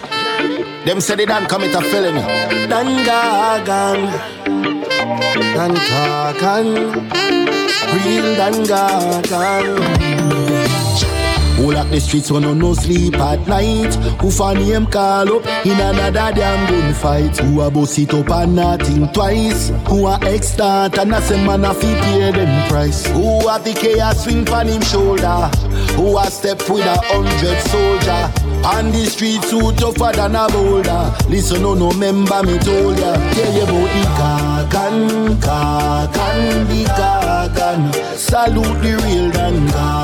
them 0.87 1.01
said 1.01 1.19
they 1.19 1.27
done 1.27 1.47
commit 1.47 1.75
a 1.75 1.81
felony. 1.81 2.23
Dan 2.71 2.89
Gagan, 3.09 4.01
Dan 5.57 5.75
Kakan, 5.91 6.67
real 8.05 8.29
Dan 8.39 8.55
Gagan. 8.71 10.42
Who 11.63 11.71
lock 11.71 11.91
the 11.91 12.01
streets 12.01 12.29
when 12.29 12.43
no 12.43 12.55
no 12.55 12.75
sleep 12.75 13.15
at 13.15 13.47
night? 13.47 13.95
Who 14.21 14.33
for 14.33 14.53
name 14.53 14.85
call 14.87 15.37
up 15.37 15.47
in 15.65 15.79
another 15.79 16.35
damn 16.35 16.67
gunfight? 16.67 17.39
Who 17.39 17.61
a 17.61 17.71
boss 17.71 17.97
it 17.99 18.13
up 18.13 18.29
and 18.31 18.57
nothing 18.57 19.07
twice? 19.13 19.71
Who 19.87 20.09
a 20.09 20.19
extant 20.23 20.99
and 20.99 21.15
a 21.15 21.23
say 21.23 21.47
man 21.47 21.65
a 21.65 21.73
fi 21.73 21.95
pay 22.01 22.33
them 22.33 22.69
price? 22.69 23.07
Who 23.07 23.49
a 23.49 23.61
the 23.61 23.75
chaos 23.75 24.25
swing 24.25 24.45
pan 24.45 24.67
him 24.67 24.83
shoulder? 24.83 25.49
Who 25.95 26.19
a 26.19 26.25
step 26.33 26.59
with 26.69 26.85
a 26.85 26.99
hundred 26.99 27.61
soldier? 27.71 28.33
On 28.67 28.91
the 28.91 29.07
streets 29.07 29.51
who 29.51 29.73
tougher 29.73 30.13
than 30.17 30.35
a 30.35 30.49
boulder. 30.49 31.15
Listen, 31.29 31.63
no, 31.63 31.75
no, 31.75 31.93
member 31.93 32.43
me 32.43 32.59
told 32.59 32.99
ya. 32.99 33.15
Tell 33.35 33.55
you 33.55 33.63
about 33.63 33.91
the 33.95 34.03
Kakan, 34.19 35.39
Kakan, 35.39 36.67
the 36.67 36.85
Kakan. 36.91 37.95
Salute 38.17 38.83
the 38.83 38.97
real 39.03 39.31
Dan 39.31 39.67
Kakan, 39.67 40.02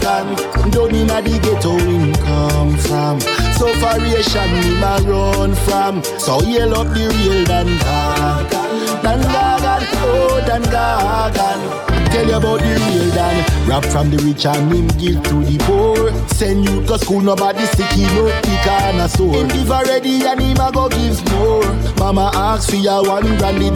Kakan. 0.00 0.70
Down 0.70 0.94
inna 0.94 1.22
the 1.22 1.38
ghetto 1.38 1.76
him 1.78 2.12
come 2.14 2.76
from. 2.78 3.20
Sufferation 3.56 4.48
him 4.48 4.82
a 4.82 4.98
run 5.08 5.54
from. 5.54 6.02
So 6.18 6.42
yell 6.42 6.74
up 6.74 6.88
the 6.88 7.08
real 7.08 7.44
Dan 7.44 7.66
Kakan, 7.78 9.02
Dan 9.02 9.20
Kakan, 9.20 9.82
oh 10.02 10.42
Dan 10.46 10.62
Kakan. 10.62 11.60
Tell 12.10 12.26
you 12.26 12.34
about 12.34 12.60
the 12.60 12.66
real 12.66 13.10
Dan. 13.14 13.68
Rap 13.68 13.84
from 13.84 14.10
the 14.10 14.18
rich 14.18 14.46
and 14.46 14.72
him 14.72 14.88
give 14.98 15.22
to 15.24 15.44
the 15.44 15.58
poor. 15.64 16.10
Send 16.28 16.64
you 16.64 16.84
to 16.86 16.98
school, 16.98 17.20
nobody 17.20 17.66
sick, 17.66 17.90
he 17.92 18.02
no 18.02 18.26
pick 18.42 18.66
on 18.66 19.00
a 19.00 19.08
store. 19.08 19.34
Him 19.34 19.48
give 19.48 19.70
already 19.70 20.24
and 20.24 20.40
him 20.40 20.56
a 20.58 20.72
go 20.72 20.88
give 20.88 21.22
more. 21.32 21.64
Mama 21.98 22.30
ask 22.34 22.70
for 22.70 22.76
your 22.76 23.06
one 23.06 23.36
than 23.38 23.58
the 23.58 23.68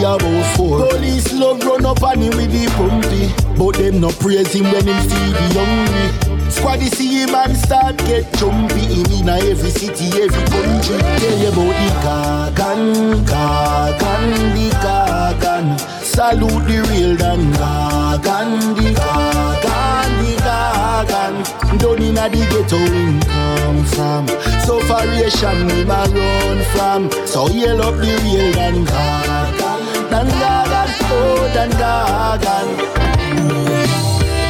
about 0.00 0.56
four. 0.56 0.88
Police 0.88 1.32
love 1.34 1.62
run 1.64 1.84
up 1.84 2.02
on 2.02 2.20
him 2.20 2.36
with 2.36 2.52
the 2.52 2.66
pumpy. 2.72 3.43
But 3.56 3.76
them 3.76 4.00
no 4.00 4.10
praise 4.10 4.52
him 4.52 4.64
when 4.64 4.86
him 4.86 5.00
feed 5.08 5.34
the 5.34 5.46
hungry. 5.54 6.34
Squaddy 6.50 6.88
see 6.94 7.22
him 7.22 7.34
and 7.34 7.56
start 7.56 7.96
get 7.98 8.32
jumpy. 8.34 8.80
Him 8.80 9.10
in 9.12 9.28
every 9.28 9.70
city, 9.70 10.06
every 10.22 10.44
country. 10.50 10.98
Tell 11.18 11.38
you 11.38 11.48
about 11.48 11.74
the 11.80 11.88
Kagan, 12.04 13.24
Kagan, 13.24 14.24
the 14.54 14.70
Kagan 14.84 15.94
Salute 16.14 16.64
the 16.68 16.78
real 16.90 17.16
Dan 17.16 17.52
Kagan, 17.54 18.76
the 18.76 18.94
Kagan, 18.94 20.10
the 20.22 20.34
Kagan 20.46 21.78
Down 21.78 22.02
inna 22.02 22.28
the 22.28 22.46
ghetto 22.50 22.78
him 22.78 23.20
come 23.20 23.84
from 23.84 24.28
Sufferation 24.62 25.68
him 25.70 25.90
a 25.90 26.06
run 26.14 26.60
from. 26.74 27.26
So 27.26 27.48
yell 27.48 27.82
up 27.82 27.96
the 27.96 28.14
real 28.22 28.52
Dan 28.52 28.86
Kagan 28.86 30.10
Dan 30.10 30.26
Kagan, 30.26 30.88
oh 31.10 31.50
Dan 31.52 31.70
Kagan 31.72 33.13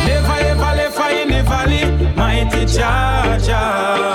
Never 0.07 0.39
ever 0.51 0.73
left 0.79 0.99
her 0.99 1.11
in 1.11 1.29
the 1.29 1.43
valley, 1.43 1.85
mighty 2.17 2.65
Jaja. 2.67 3.95
Though 3.97 4.14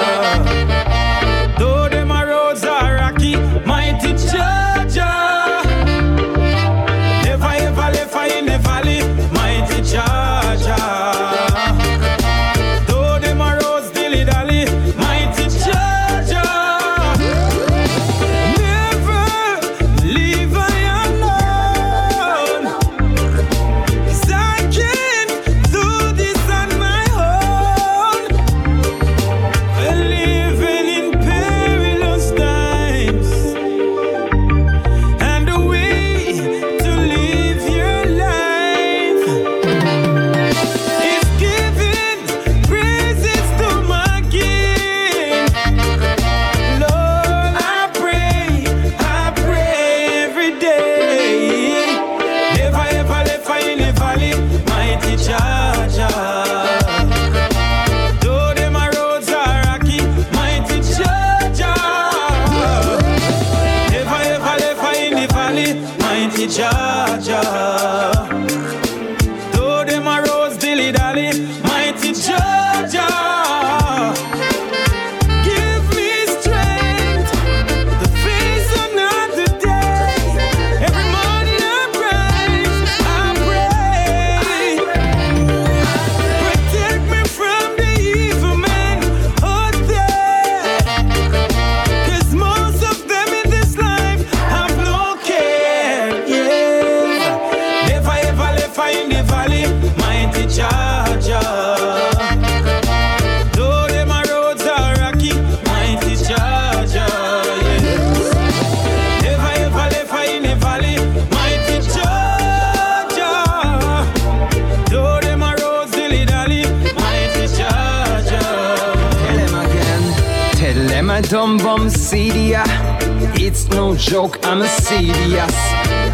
joke, 124.09 124.39
I'm 124.43 124.61
a 124.63 124.67
serious. 124.67 125.55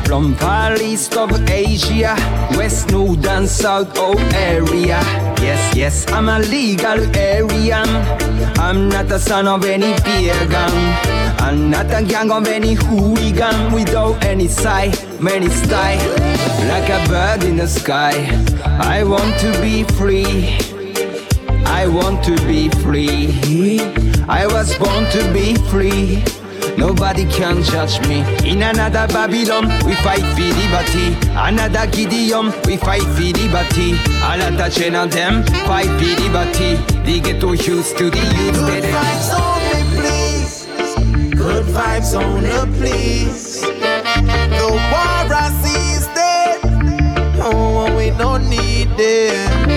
From 0.05 0.35
Far 0.35 0.75
East 0.81 1.15
of 1.15 1.31
Asia, 1.49 2.13
West 2.57 2.91
North 2.91 3.25
and 3.25 3.47
South 3.47 3.97
of 3.97 4.19
area. 4.33 4.99
Yes, 5.39 5.73
yes, 5.73 6.05
I'm 6.11 6.27
a 6.27 6.39
legal 6.39 6.99
Aryan. 7.15 7.89
I'm 8.59 8.89
not 8.89 9.09
a 9.11 9.17
son 9.17 9.47
of 9.47 9.63
any 9.63 9.93
pagan. 10.01 10.75
And 11.39 11.71
Not 11.71 11.85
a 11.85 12.03
gang 12.03 12.31
of 12.31 12.47
any 12.47 12.73
hooligan 12.73 13.71
without 13.71 14.21
any 14.25 14.49
sight, 14.49 14.93
many 15.21 15.47
style. 15.47 16.09
Like 16.67 16.89
a 16.89 16.99
bird 17.07 17.45
in 17.45 17.55
the 17.55 17.67
sky. 17.67 18.27
I 18.65 19.05
want 19.05 19.39
to 19.39 19.51
be 19.61 19.83
free. 19.95 20.57
I 21.65 21.87
want 21.87 22.25
to 22.25 22.35
be 22.45 22.67
free. 22.83 23.79
I 24.27 24.47
was 24.47 24.77
born 24.77 25.05
to 25.11 25.21
be 25.31 25.55
free. 25.71 26.34
Nobody 26.77 27.25
can 27.25 27.63
judge 27.63 27.99
me. 28.07 28.19
In 28.49 28.61
another 28.61 29.07
Babylon, 29.07 29.67
we 29.85 29.95
fight 29.95 30.25
for 30.35 30.49
liberty. 30.61 31.15
Another 31.31 31.87
Gideon, 31.89 32.53
we 32.65 32.77
fight 32.77 33.01
for 33.01 33.21
liberty. 33.21 33.93
A 34.23 34.37
lot 34.37 34.59
of 34.59 34.73
chain 34.73 34.95
of 34.95 35.11
them 35.11 35.43
fight 35.65 35.87
for 35.87 36.21
liberty. 36.21 36.75
They 37.05 37.19
get 37.21 37.39
too 37.39 37.53
used 37.53 37.97
to 37.97 38.09
the 38.09 38.17
youth. 38.17 38.55
Good 38.55 38.83
vibes 38.83 39.29
only, 39.39 39.81
please. 39.95 40.65
Good 41.35 41.65
vibes 41.65 42.13
only, 42.13 42.77
please. 42.77 43.61
The 43.61 44.67
war 44.71 45.27
I 45.31 45.49
see 45.63 45.91
is 45.95 46.07
dead. 46.07 46.59
Oh, 47.41 47.95
we 47.95 48.09
don't 48.17 48.49
need 48.49 48.89
them. 48.97 49.69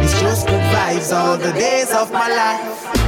It's 0.00 0.20
just 0.20 0.46
good 0.46 0.60
vibes 0.60 1.12
all 1.16 1.38
the 1.38 1.52
days 1.52 1.92
of 1.92 2.12
my 2.12 2.28
life. 2.28 3.01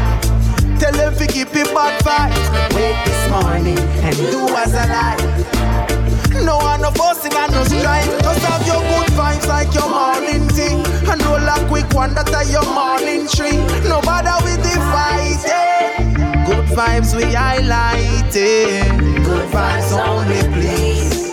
Tell 0.84 0.92
them 0.92 1.16
to 1.16 1.26
keep 1.26 1.48
it 1.56 1.72
bad 1.72 1.96
vibes. 2.04 2.76
Wake 2.76 3.00
this 3.06 3.30
morning 3.30 3.78
and 4.04 4.14
do 4.14 4.44
as 4.52 4.74
I 4.74 4.84
like. 4.92 6.44
No 6.44 6.58
one 6.58 6.84
of 6.84 7.00
us 7.00 7.24
in 7.24 7.32
no 7.32 7.64
strife. 7.64 8.04
Just 8.20 8.44
have 8.44 8.66
your 8.66 8.82
good 8.92 9.08
vibes 9.16 9.48
like 9.48 9.72
your 9.72 9.88
morning 9.88 10.46
tea. 10.48 10.76
And 11.08 11.24
roll 11.24 11.40
a 11.40 11.56
quick 11.70 11.88
one 11.94 12.12
that 12.12 12.28
are 12.34 12.44
your 12.44 12.68
morning 12.68 13.26
tree. 13.28 13.56
No 13.88 14.02
bother 14.02 14.36
with 14.44 14.60
the 14.60 14.76
fighting. 14.92 16.12
Good 16.44 16.66
vibes 16.76 17.16
we 17.16 17.32
highlighting. 17.32 19.24
Good 19.24 19.48
vibes 19.48 19.90
only, 19.96 20.42
please. 20.52 21.32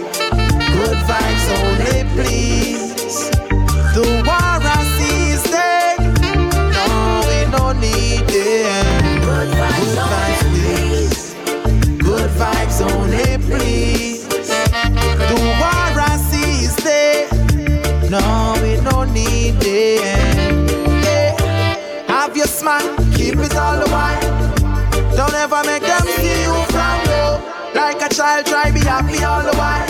Good 0.79 0.99
vibes 1.11 1.45
only, 1.59 1.99
please. 2.15 3.29
The 3.95 4.23
war 4.23 4.63
I 4.63 4.79
see 4.95 5.31
is 5.35 5.43
dead. 5.43 5.99
No, 6.71 6.87
we 7.27 7.51
don't 7.51 7.81
need 7.81 8.25
them. 8.29 8.90
Please. 13.51 14.27
The 14.27 15.37
war 15.61 15.91
I 16.09 16.17
see 16.29 16.65
is 16.67 16.75
dead. 16.77 17.29
No, 18.09 18.23
we 18.63 18.71
don't 18.89 19.11
need 19.13 19.55
them. 19.59 20.67
Yeah. 21.03 21.35
Have 22.07 22.35
your 22.35 22.47
smile, 22.47 22.89
keep 23.15 23.35
it 23.35 23.55
all 23.55 23.77
the 23.83 23.89
while. 23.95 24.27
Don't 25.15 25.35
ever 25.35 25.61
make 25.65 25.83
them 25.83 26.05
see 26.17 26.43
you 26.47 26.55
frown 26.73 26.99
low. 27.11 27.31
Like 27.75 28.01
a 28.01 28.09
child, 28.09 28.45
try 28.45 28.71
be 28.71 28.79
happy 28.79 29.23
all 29.23 29.43
the 29.43 29.55
while. 29.61 29.87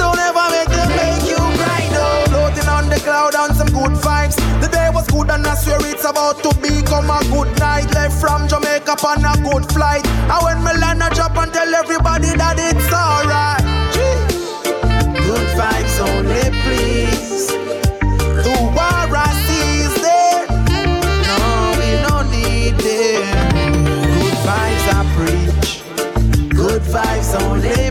Don't 0.00 0.20
ever 0.28 0.46
make 0.54 0.70
them 0.76 0.88
make 1.02 1.24
you 1.28 1.40
cry 1.58 1.82
though. 1.96 2.24
Floating 2.30 2.68
on 2.68 2.88
the 2.88 3.00
cloud 3.06 3.34
on 3.34 3.54
some 3.54 3.68
good 3.68 3.94
vibes. 4.06 4.36
The 4.62 4.69
good 5.20 5.30
and 5.30 5.46
I 5.46 5.54
swear 5.54 5.78
it's 5.82 6.04
about 6.04 6.42
to 6.42 6.50
become 6.60 7.10
a 7.10 7.20
good 7.30 7.50
night. 7.58 7.92
Left 7.94 8.20
from 8.20 8.48
Jamaica 8.48 8.96
on 9.04 9.24
a 9.24 9.34
good 9.44 9.70
flight. 9.72 10.06
And 10.06 10.40
when 10.44 10.58
me 10.64 10.80
land 10.80 11.02
I 11.02 11.10
drop 11.10 11.36
and 11.36 11.52
tell 11.52 11.74
everybody 11.74 12.32
that 12.40 12.56
it's 12.58 12.92
alright. 12.92 13.60
Good 15.26 15.48
vibes 15.58 15.96
only, 16.08 16.44
please. 16.64 17.48
The 18.44 18.54
war 18.76 19.08
I 19.12 19.30
see 19.44 19.68
is 19.86 19.94
there. 20.06 20.46
No, 21.28 21.40
we 21.78 21.88
don't 22.06 22.28
need 22.30 22.74
them. 22.80 23.84
Good 24.16 24.38
vibes 24.46 24.86
I 24.96 25.00
preach. 25.16 25.70
Good 26.54 26.82
vibes 26.82 27.30
only, 27.42 27.89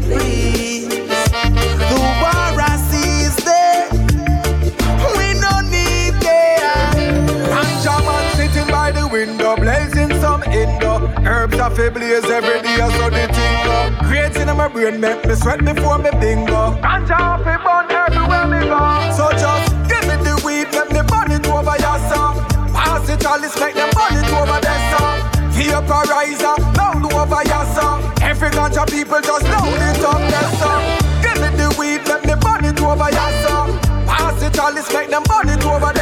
Herbs 11.90 11.98
are 11.98 11.98
fi 11.98 12.00
blaze 12.00 12.30
every 12.30 12.62
day, 12.62 12.78
so 12.78 13.10
the 13.10 13.26
thing 13.34 13.56
go. 13.66 14.08
Creating 14.08 14.50
in 14.50 14.58
my 14.58 14.68
brain 14.68 15.00
make 15.00 15.26
me 15.26 15.34
sweat 15.36 15.64
before 15.66 15.98
me 15.98 16.12
bingo. 16.20 16.78
Ganja 16.82 17.42
fi 17.44 17.58
burn 17.58 17.90
everywhere 17.90 18.48
me 18.48 18.60
go. 18.68 18.80
So 19.16 19.32
just 19.32 19.74
give 19.90 20.06
me 20.06 20.16
the 20.24 20.40
weed, 20.46 20.68
let 20.74 20.92
me 20.92 21.02
burn 21.10 21.32
it 21.32 21.48
over 21.48 21.78
your 21.78 22.00
song. 22.10 22.38
Pass 22.74 23.10
it 23.10 23.26
all, 23.26 23.40
let's 23.40 23.60
make 23.60 23.74
them 23.74 23.90
burn 23.96 24.18
it 24.18 24.30
over 24.34 24.60
song. 24.94 25.20
Vaporizer, 25.58 26.58
loud 26.78 27.14
over 27.14 27.44
your 27.44 27.66
song. 27.74 28.04
Every 28.22 28.50
ganja 28.50 28.86
people 28.90 29.22
just 29.22 29.46
load 29.46 29.82
it 29.90 30.04
up 30.06 30.22
song. 30.60 30.84
Give 31.24 31.42
me 31.42 31.50
the 31.58 31.76
weed, 31.80 32.06
let 32.08 32.24
me 32.26 32.36
burn 32.40 32.66
it 32.66 32.80
over 32.82 33.10
your 33.10 33.32
song. 33.44 33.80
Pass 34.06 34.42
it 34.44 34.60
all, 34.60 34.74
let's 34.74 34.92
make 34.94 35.10
them 35.10 35.24
burn 35.24 35.50
it 35.50 35.66
over 35.66 35.94
song. 35.94 35.99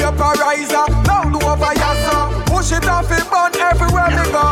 Vaporizer, 0.00 0.88
loud 1.06 1.34
over 1.42 1.72
song. 2.04 2.42
Push 2.46 2.72
it 2.72 2.86
off, 2.88 3.10
it 3.10 3.24
burn 3.30 3.52
everywhere 3.60 4.08
we 4.10 4.24
go. 4.32 4.46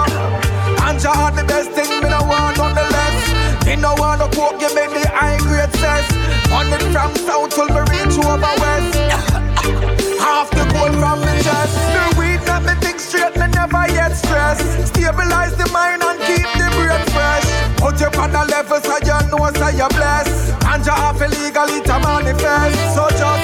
Ganja 0.80 1.12
are 1.14 1.32
the 1.32 1.44
best 1.44 1.70
thing, 1.72 1.90
me 2.02 2.08
no 2.08 2.22
want 2.24 2.58
on 2.58 2.74
the 2.74 2.82
less. 2.82 3.66
Me 3.66 3.76
no 3.76 3.94
want 3.98 4.20
to 4.20 4.28
coke, 4.36 4.58
give 4.58 4.74
me 4.74 4.86
the 4.88 5.08
high 5.08 5.38
grade 5.38 5.72
cess. 5.80 6.06
On 6.52 6.66
it 6.72 6.82
from 6.92 7.14
south 7.26 7.50
till 7.54 7.68
me 7.68 7.80
reach 7.92 8.16
over 8.24 8.54
west. 8.60 8.94
Half 10.24 10.50
the 10.50 10.64
gold 10.72 10.94
from 11.00 11.20
me 11.20 11.32
chest. 11.42 11.74
The 11.92 12.02
weed 12.18 12.40
that 12.48 12.62
me 12.64 12.74
think 12.80 13.00
straight, 13.00 13.36
me 13.36 13.46
never 13.48 13.84
yet 13.92 14.12
stress. 14.16 14.60
Stabilize 14.88 15.56
the 15.56 15.68
mind 15.72 16.02
and 16.02 16.20
keep 16.24 16.48
the 16.56 16.68
brain 16.76 17.04
fresh. 17.12 17.46
Put 17.76 18.00
you 18.00 18.08
on 18.20 18.32
the 18.32 18.44
level 18.48 18.80
so 18.80 18.96
you 19.04 19.18
know 19.28 19.50
so 19.52 19.68
you 19.68 19.88
bless. 19.92 20.52
Ganja 20.64 20.94
half 20.94 21.20
illegal, 21.20 21.68
it 21.68 21.88
a 21.88 21.96
manifest. 22.00 22.94
So 22.94 23.08
just 23.18 23.43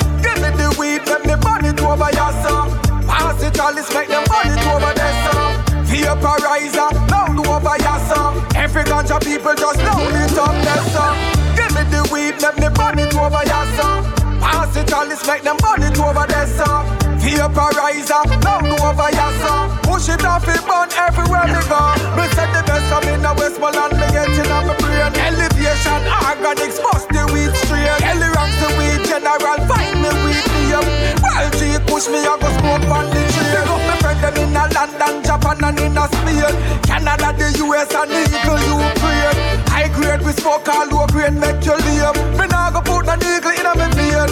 Let's 3.60 3.92
make 3.94 4.08
them 4.08 4.24
burn 4.24 4.50
it 4.50 4.66
over 4.66 4.92
their 4.96 5.14
song. 5.28 5.52
Vaporizer, 5.84 6.90
loud 7.12 7.38
over 7.38 7.76
your 7.76 7.98
song. 8.08 8.40
Every 8.56 8.82
ganja 8.82 9.20
people 9.20 9.54
just 9.54 9.78
load 9.84 10.16
it 10.16 10.36
up 10.36 10.56
their 10.64 10.82
song. 10.90 11.14
Give 11.54 11.70
me 11.76 11.84
the 11.92 12.02
weed, 12.10 12.40
let 12.40 12.56
me 12.56 12.66
burn 12.72 12.98
it 12.98 13.14
over 13.14 13.44
your 13.44 13.66
song. 13.78 14.10
Pass 14.40 14.74
all, 14.92 15.06
let's 15.06 15.22
make 15.28 15.42
them 15.42 15.56
burn 15.62 15.86
it 15.86 15.94
over 16.00 16.26
their 16.26 16.48
song. 16.48 16.88
Vaporizer, 17.20 18.24
loud 18.42 18.64
over 18.80 19.10
your 19.12 19.32
song. 19.44 19.70
Push 19.86 20.08
it 20.08 20.24
off, 20.24 20.48
it 20.48 20.64
burn 20.66 20.88
everywhere 20.96 21.46
we 21.46 21.60
go. 21.70 21.80
Me 22.16 22.26
said 22.34 22.50
the 22.56 22.64
best 22.66 22.84
from 22.90 23.06
in 23.06 23.22
the 23.22 23.32
Westmoreland, 23.38 23.92
me 23.94 24.06
get 24.10 24.34
in 24.34 24.50
on 24.50 24.66
my 24.66 24.74
brain. 24.82 25.14
Elevation, 25.14 26.00
organics, 26.10 26.82
bust 26.82 27.06
the 27.12 27.22
weed 27.30 27.54
straight. 27.64 28.02
Ellie 28.08 28.32
ranks 28.34 28.56
the 28.58 28.68
weed 28.80 29.04
general, 29.06 29.60
find 29.68 30.00
me 30.00 30.10
weed 30.24 30.50
name. 30.80 31.16
Well, 31.22 31.50
G 31.54 31.80
push 32.01 32.12
me, 32.12 32.24
I 32.24 32.32
go 32.40 32.48
smoke 32.56 32.89
on 32.97 33.06
the 33.12 33.20
up 33.20 33.82
my 33.85 33.94
friend 34.01 34.20
them 34.24 34.36
in 34.40 34.56
a 34.56 34.64
London, 34.72 35.20
Japan 35.20 35.64
and 35.64 35.81
in 35.81 35.98
a 36.01 36.05
Spain. 36.09 36.55
Canada, 36.89 37.28
the 37.36 37.48
US 37.60 37.93
and 37.93 38.09
the 38.09 38.20
eagle 38.24 38.60
Ukraine. 38.64 39.36
High 39.68 39.93
grade, 39.93 40.22
we 40.24 40.32
smoke 40.32 40.68
all 40.68 40.89
low 40.89 41.06
grade, 41.12 41.36
make 41.36 41.60
you 41.64 41.77
live. 41.77 42.16
Me 42.40 42.47
nah 42.48 42.72
go 42.72 42.81
put 42.81 43.05
an 43.05 43.20
eagle 43.20 43.52
in 43.52 43.68
a 43.68 43.72
me 43.77 43.89
vein. 43.93 44.31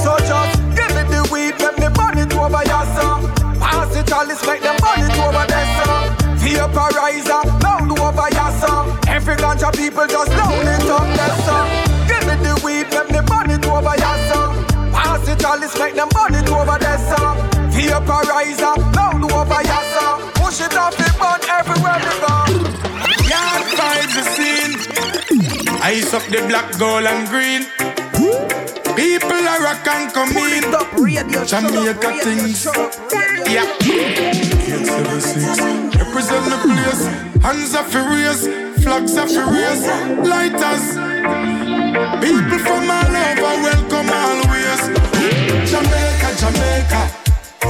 So 0.00 0.16
just 0.24 0.56
give 0.72 0.92
me 0.96 1.04
the 1.12 1.20
weed, 1.28 1.60
let 1.60 1.76
me 1.76 1.88
burn 1.92 2.16
it 2.16 2.32
over 2.32 2.64
your 2.64 2.84
song. 2.96 3.28
Pass 3.60 3.92
it 3.96 4.12
all, 4.12 4.24
let's 4.24 4.40
make 4.46 4.62
them 4.64 4.76
burn 4.80 5.04
it 5.04 5.12
over 5.20 5.44
their 5.44 5.66
song. 5.76 6.08
Vaporizer, 6.40 7.44
loud 7.60 7.90
over 8.00 8.28
your 8.32 8.50
song. 8.64 8.96
Every 9.08 9.36
ganja 9.36 9.68
people 9.76 10.06
just 10.08 10.32
load 10.32 10.68
it 10.72 10.88
up 10.88 11.08
their 11.16 11.34
song. 11.44 11.68
Give 12.08 12.24
me 12.24 12.34
the 12.40 12.54
weed, 12.64 12.88
let 12.96 13.12
me 13.12 13.20
burn 13.28 13.50
it 13.52 13.64
over 13.68 13.96
your 13.96 14.18
song. 14.32 14.56
Pass 14.92 15.28
it 15.28 15.44
all, 15.44 15.58
let's 15.58 15.78
make 15.78 15.94
them 15.94 16.08
burn 16.12 16.34
it 16.34 16.48
over 16.48 16.80
song. 16.80 16.99
Vaporizer, 17.88 18.76
loud 18.96 19.24
over 19.24 19.62
song. 19.94 20.20
Push 20.34 20.60
it 20.60 20.76
off, 20.76 20.98
it 20.98 21.14
burn 21.18 21.40
everywhere 21.48 21.98
we 22.04 22.12
go. 22.20 22.34
Yard 23.30 23.64
vibes 23.78 24.14
the 24.16 24.24
scene. 24.34 24.74
Ice 25.82 26.12
up 26.12 26.24
the 26.24 26.44
black, 26.48 26.78
gold 26.78 27.06
and 27.06 27.28
green. 27.28 27.62
People 28.96 29.48
are 29.48 29.62
rock 29.62 29.86
and 29.86 30.12
come 30.12 30.36
in. 30.36 30.64
Jamaica 31.46 32.10
things. 32.22 32.66
Yeah. 33.48 33.64
Eight 33.82 34.86
seven 34.86 35.20
six. 35.20 35.60
Represent 35.96 36.44
the 36.52 36.58
place. 36.62 37.06
Hands 37.42 37.74
are 37.74 37.84
furious. 37.84 38.46
Flags 38.82 39.16
are 39.16 39.28
furious. 39.28 39.86
Lighters. 40.28 40.84
People 42.20 42.58
from 42.58 42.90
all 42.90 43.16
over 43.16 43.56
welcome 43.64 44.10
always. 44.10 44.80
Jamaica, 45.70 46.28
Jamaica. 46.38 47.19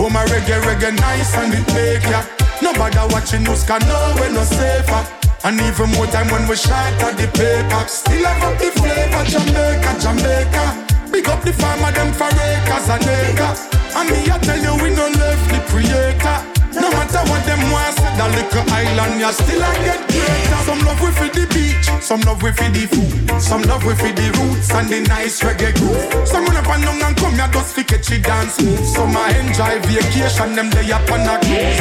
Oh 0.02 0.08
my 0.08 0.24
reggae, 0.24 0.56
reggae 0.62 0.96
nice 0.98 1.36
and 1.36 1.52
it 1.52 1.66
make 1.74 2.08
ya. 2.08 2.24
Nobody 2.62 2.96
watching 3.12 3.46
us 3.48 3.66
can 3.66 3.80
know 3.84 4.14
we're 4.16 4.32
no 4.32 4.42
safer. 4.44 5.04
And 5.44 5.60
even 5.60 5.90
more 5.92 6.06
time 6.06 6.28
when 6.32 6.48
we 6.48 6.56
shot 6.56 6.96
at 7.04 7.18
the 7.20 7.28
paper. 7.36 7.84
Still 7.86 8.24
have 8.24 8.42
up 8.42 8.58
the 8.58 8.72
flavor, 8.80 9.24
Jamaica, 9.28 9.92
Jamaica. 10.00 10.64
Big 11.12 11.28
up 11.28 11.42
the 11.42 11.52
farmer, 11.52 11.92
them 11.92 12.14
for 12.14 12.32
acres 12.32 12.88
and 12.88 13.04
acres. 13.04 13.68
And 13.94 14.08
me, 14.08 14.24
I 14.32 14.38
tell 14.40 14.56
you, 14.56 14.72
we 14.82 14.88
no 14.96 15.04
left 15.04 15.46
the 15.52 15.60
creator. 15.68 16.59
No 16.74 16.88
matter 16.90 17.22
what 17.30 17.42
them 17.46 17.62
want, 17.72 17.96
that 18.14 18.30
little 18.30 18.64
island, 18.70 19.18
you 19.18 19.32
still 19.32 19.62
I 19.64 19.74
get 19.82 20.00
greater. 20.06 20.60
Some 20.62 20.80
love 20.86 21.00
with 21.02 21.34
the 21.34 21.44
beach, 21.50 21.86
Some 22.02 22.20
love 22.22 22.42
feed 22.42 22.74
the 22.74 22.86
food, 22.86 23.40
some 23.40 23.62
love 23.62 23.82
feed 23.82 24.16
the 24.16 24.30
roots 24.38 24.70
and 24.70 24.88
the 24.88 25.00
nice 25.08 25.40
reggae 25.42 25.74
groove. 25.74 26.28
Some 26.28 26.44
run 26.46 26.56
up 26.56 26.68
and 26.70 26.82
down 26.84 27.02
and 27.02 27.16
come 27.16 27.34
here 27.34 27.50
just 27.52 27.74
fi 27.74 27.82
catch 27.82 28.10
it 28.12 28.22
dance 28.22 28.60
move. 28.62 28.86
Some 28.86 29.16
I 29.16 29.34
enjoy 29.38 29.78
vacation, 29.82 30.54
them 30.54 30.70
day 30.70 30.90
up 30.92 31.10
on 31.10 31.26
a 31.26 31.34
cruise. 31.42 31.80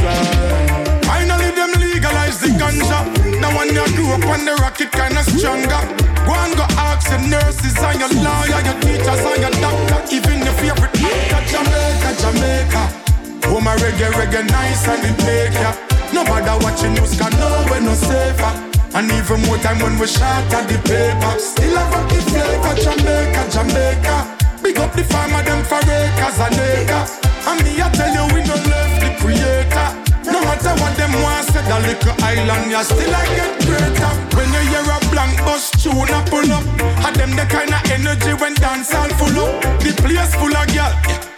Finally 1.06 1.52
them 1.54 1.72
legalize 1.78 2.40
the 2.42 2.50
ganja. 2.58 3.00
Now 3.42 3.54
when 3.58 3.70
you 3.74 3.86
grew 3.94 4.10
up 4.14 4.26
on 4.26 4.46
the 4.46 4.54
rocket, 4.62 4.92
kinda 4.92 5.22
stronger. 5.24 5.82
Go 6.26 6.34
and 6.34 6.54
go 6.58 6.66
ask 6.78 7.10
your 7.10 7.22
nurses 7.30 7.78
and 7.78 8.00
your 8.00 8.14
lawyer, 8.26 8.62
your 8.66 8.78
teachers 8.82 9.22
and 9.22 9.42
your 9.42 9.54
doctor, 9.62 10.02
even 10.14 10.46
your 10.46 10.56
favorite 10.62 10.98
actor, 10.98 11.42
Jamaica, 11.52 12.10
Jamaica. 12.22 13.09
Oh 13.52 13.60
my 13.60 13.76
reggae, 13.78 14.10
reggae 14.14 14.46
nice 14.50 14.88
and 14.88 15.04
it 15.04 15.18
make 15.26 15.58
ya. 15.58 15.74
No 16.14 16.24
matter 16.24 16.58
you 16.62 16.90
news, 16.94 17.18
can 17.18 17.32
know 17.40 17.66
we 17.72 17.80
no 17.82 17.94
safer. 17.94 18.54
And 18.94 19.12
even 19.12 19.42
more 19.46 19.58
time 19.58 19.80
when 19.80 19.98
we 20.00 20.08
shot 20.08 20.46
at 20.54 20.66
the 20.70 20.78
paper. 20.86 21.34
Still 21.38 21.78
have 21.78 21.94
a 21.94 22.02
the 22.10 22.20
flavor, 22.30 22.76
Jamaica, 22.78 23.42
Jamaica. 23.54 24.18
Big 24.64 24.78
up 24.78 24.94
the 24.94 25.04
farmer, 25.04 25.44
them 25.44 25.64
for 25.66 25.82
acres 25.82 26.38
and 26.42 26.58
acres. 26.58 27.22
And 27.46 27.62
me, 27.64 27.78
I 27.82 27.90
tell 27.94 28.10
you, 28.10 28.26
we 28.34 28.42
no 28.46 28.58
left 28.70 28.98
the 29.02 29.10
creator. 29.22 29.88
No 30.26 30.42
matter 30.42 30.74
what 30.82 30.94
them 30.98 31.14
want, 31.22 31.46
say 31.50 31.62
the 31.62 31.78
little 31.86 32.18
island, 32.26 32.70
you 32.70 32.84
still 32.84 33.14
I 33.14 33.26
get 33.34 33.54
greater. 33.66 34.12
When 34.38 34.50
you 34.54 34.62
hear 34.74 34.86
a 34.86 34.98
blank 35.14 35.38
bus 35.46 35.70
tune 35.78 36.10
a 36.10 36.22
pull 36.30 36.50
up, 36.50 36.66
and 37.06 37.16
them 37.16 37.32
the 37.38 37.46
kind 37.46 37.74
of 37.74 37.82
energy 37.94 38.34
when 38.42 38.54
dance 38.56 38.94
all 38.94 39.10
full 39.22 39.38
up. 39.42 39.62
The 39.82 39.94
place 40.02 40.34
full 40.34 40.54
of 40.54 40.66
girl, 40.74 40.94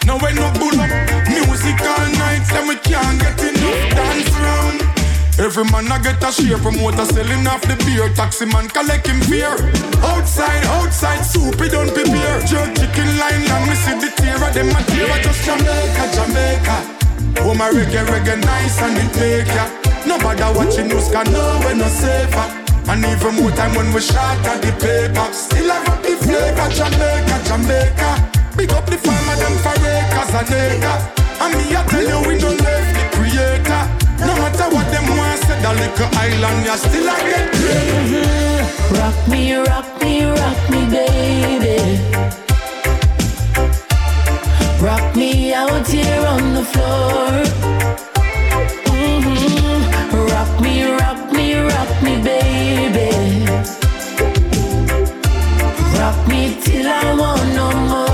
no 0.06 0.18
way 0.18 0.34
no 0.34 0.52
bull. 0.58 0.78
Music 1.30 1.80
all 1.82 2.08
night, 2.18 2.44
then 2.50 2.68
we 2.68 2.76
can't 2.82 3.20
get 3.20 3.40
enough 3.40 3.84
dance 3.94 4.34
round. 4.40 4.80
Every 5.40 5.66
man 5.72 5.92
I 5.92 5.98
get 6.02 6.22
a 6.24 6.32
share, 6.32 6.58
promoter 6.58 7.06
selling 7.06 7.48
off 7.48 7.62
the 7.62 7.76
beer, 7.86 8.10
taxi 8.14 8.46
man 8.46 8.68
collecting 8.70 9.20
fear. 9.26 9.54
Outside, 10.04 10.66
outside, 10.78 11.24
soup 11.24 11.60
it 11.62 11.72
don't 11.72 11.94
prepare. 11.94 12.40
Jerk 12.46 12.76
chicken 12.76 13.10
line, 13.18 13.46
and 13.46 13.66
me 13.70 13.76
see 13.76 13.98
the 13.98 14.10
tear 14.18 14.38
of 14.38 14.54
them 14.54 14.70
a 14.70 14.82
tear. 14.92 15.10
Just 15.24 15.46
Jamaica, 15.46 16.04
Jamaica. 16.14 17.02
Oh 17.44 17.56
my 17.56 17.70
reggae, 17.70 18.06
reggae 18.06 18.40
nice 18.44 18.82
and 18.82 18.98
it 18.98 19.16
make 19.18 19.48
ya 19.48 19.66
Nobody 20.06 20.44
watching 20.58 20.88
news 20.90 21.10
can 21.10 21.26
know 21.32 21.60
we're 21.64 21.74
no 21.74 21.88
safer 21.88 22.48
And 22.88 23.04
even 23.06 23.36
more 23.42 23.52
time 23.52 23.74
when 23.74 23.94
we 23.94 24.02
shot 24.02 24.38
at 24.46 24.62
the 24.62 24.72
paper 24.78 25.34
Still 25.34 25.72
have 25.72 25.90
up 25.90 26.04
the 26.04 26.16
flavor, 26.18 26.70
Jamaica, 26.70 27.42
Jamaica 27.48 28.41
Up 28.70 28.86
the 28.86 28.98
farmer, 28.98 29.36
them 29.42 29.56
for 29.64 29.74
acres 29.74 30.34
and 30.38 30.84
And 31.42 31.54
me 31.58 31.76
I 31.76 31.84
tell 31.90 32.06
you 32.06 32.20
we 32.28 32.38
don't 32.38 32.62
left 32.62 32.92
the 32.98 33.04
creator 33.18 33.84
No 34.22 34.34
matter 34.38 34.68
what 34.74 34.88
them 34.94 35.08
want, 35.18 35.42
the 35.42 35.72
little 35.82 36.10
island 36.18 36.66
You 36.66 36.78
still 36.78 37.10
get 37.26 37.52
mm-hmm. 37.54 38.96
Rock 39.00 39.18
me, 39.28 39.56
rock 39.56 39.88
me, 40.02 40.24
rock 40.26 40.70
me, 40.70 40.82
baby 40.90 41.42
Rock 44.82 45.16
me 45.16 45.54
out 45.54 45.88
here 45.88 46.26
on 46.26 46.56
the 46.56 46.64
floor. 46.64 47.44
Mm-hmm. 48.90 50.16
Rock 50.34 50.60
me, 50.60 50.84
rock 50.84 51.32
me, 51.32 51.54
rock 51.54 52.02
me, 52.02 52.20
baby. 52.24 53.46
Rock 56.00 56.28
me 56.28 56.58
till 56.64 56.88
I 56.88 57.14
want 57.14 57.54
no 57.54 57.72
more. 57.90 58.11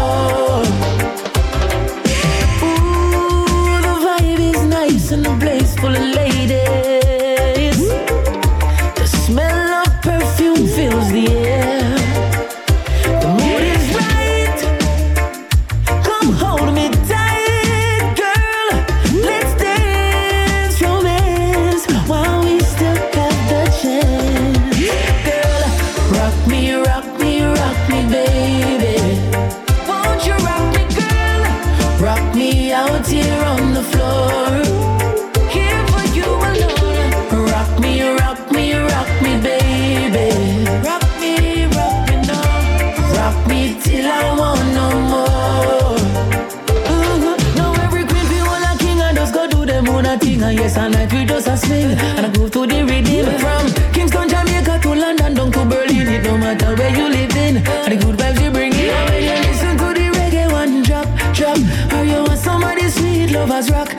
Yes, 50.51 50.77
and 50.77 50.93
night 50.93 51.11
we 51.13 51.25
just 51.25 51.47
a 51.47 51.57
swing. 51.57 51.91
And 52.17 52.25
I 52.25 52.29
go 52.29 52.47
to 52.47 52.67
the 52.67 52.83
rhythm 52.85 53.25
from 53.39 53.93
Kingston, 53.93 54.29
Jamaica 54.29 54.79
to 54.83 54.89
London, 54.95 55.33
down 55.33 55.51
to 55.51 55.65
Berlin. 55.65 56.07
It 56.07 56.23
no 56.23 56.37
matter 56.37 56.75
where 56.75 56.95
you 56.95 57.09
live 57.09 57.35
in, 57.35 57.57
and 57.57 57.91
the 57.91 57.97
good 58.05 58.17
vibes 58.17 58.41
you 58.43 58.51
bring 58.51 58.73
in. 58.73 58.93
When 59.09 59.23
you 59.23 59.35
listen 59.47 59.77
to 59.77 59.87
the 59.97 60.05
reggae 60.17 60.51
one 60.51 60.83
drop, 60.83 61.07
drop, 61.33 61.57
or 61.93 62.03
you 62.03 62.23
want 62.23 62.39
somebody 62.39 62.89
sweet? 62.89 63.31
Lovers 63.31 63.69
rock, 63.71 63.89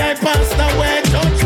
I 0.00 0.14
passed 0.14 0.54
away. 0.54 1.02
Don't 1.10 1.37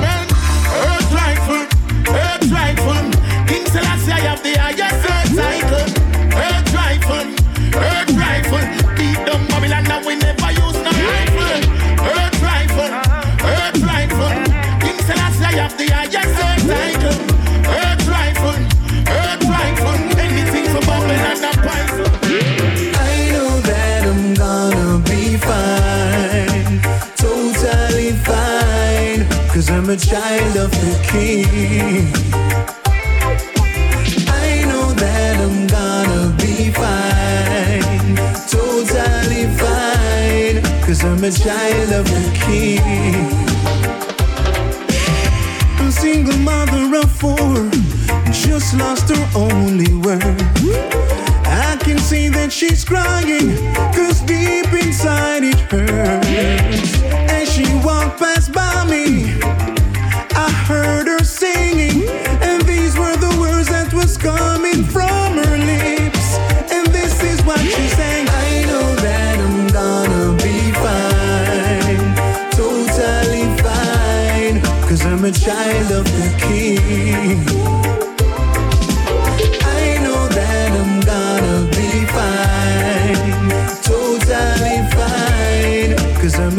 a 29.93 29.97
child 29.97 30.57
of 30.57 30.71
the 30.71 31.07
king. 31.07 31.45
I 34.27 34.65
know 34.65 34.91
that 34.93 35.37
I'm 35.39 35.67
gonna 35.67 36.35
be 36.39 36.71
fine, 36.71 38.17
totally 38.49 39.45
fine, 39.61 40.63
cause 40.87 41.05
I'm 41.05 41.23
a 41.23 41.31
child 41.31 41.93
of 41.93 42.07
the 42.07 42.39
king. 42.47 43.32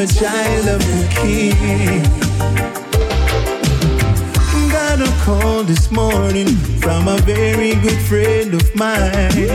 a 0.03 0.07
child 0.07 0.67
of 0.67 0.81
the 0.81 1.07
king. 1.21 2.03
Got 4.69 4.99
a 4.99 5.09
call 5.23 5.63
this 5.63 5.91
morning 5.91 6.47
from 6.81 7.07
a 7.07 7.17
very 7.19 7.75
good 7.75 8.01
friend 8.09 8.53
of 8.53 8.75
mine. 8.75 9.47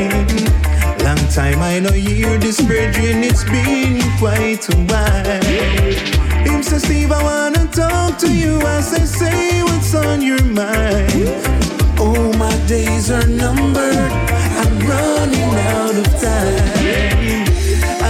Long 1.04 1.22
time 1.28 1.60
I 1.60 1.80
know 1.80 1.92
you, 1.92 2.38
this 2.38 2.62
brethren, 2.62 3.24
it's 3.24 3.44
been 3.44 4.00
quite 4.18 4.66
a 4.72 4.76
while. 4.88 5.44
Him 6.46 6.62
says, 6.62 6.82
Steve, 6.82 7.12
I 7.12 7.22
wanna 7.22 7.66
talk 7.66 8.16
to 8.20 8.32
you. 8.32 8.58
I 8.62 8.80
say, 8.80 9.04
say 9.04 9.62
what's 9.64 9.94
on 9.94 10.22
your 10.22 10.42
mind. 10.44 11.12
Oh, 12.00 12.32
my 12.38 12.56
days 12.66 13.10
are 13.10 13.26
numbered. 13.26 14.12
I'm 14.62 14.78
running 14.88 15.52
out 15.74 15.94
of 15.94 16.20
time 16.22 17.47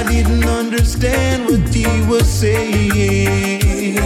didn't 0.09 0.45
understand 0.45 1.45
what 1.45 1.69
he 1.75 1.85
was 2.07 2.27
saying 2.27 3.99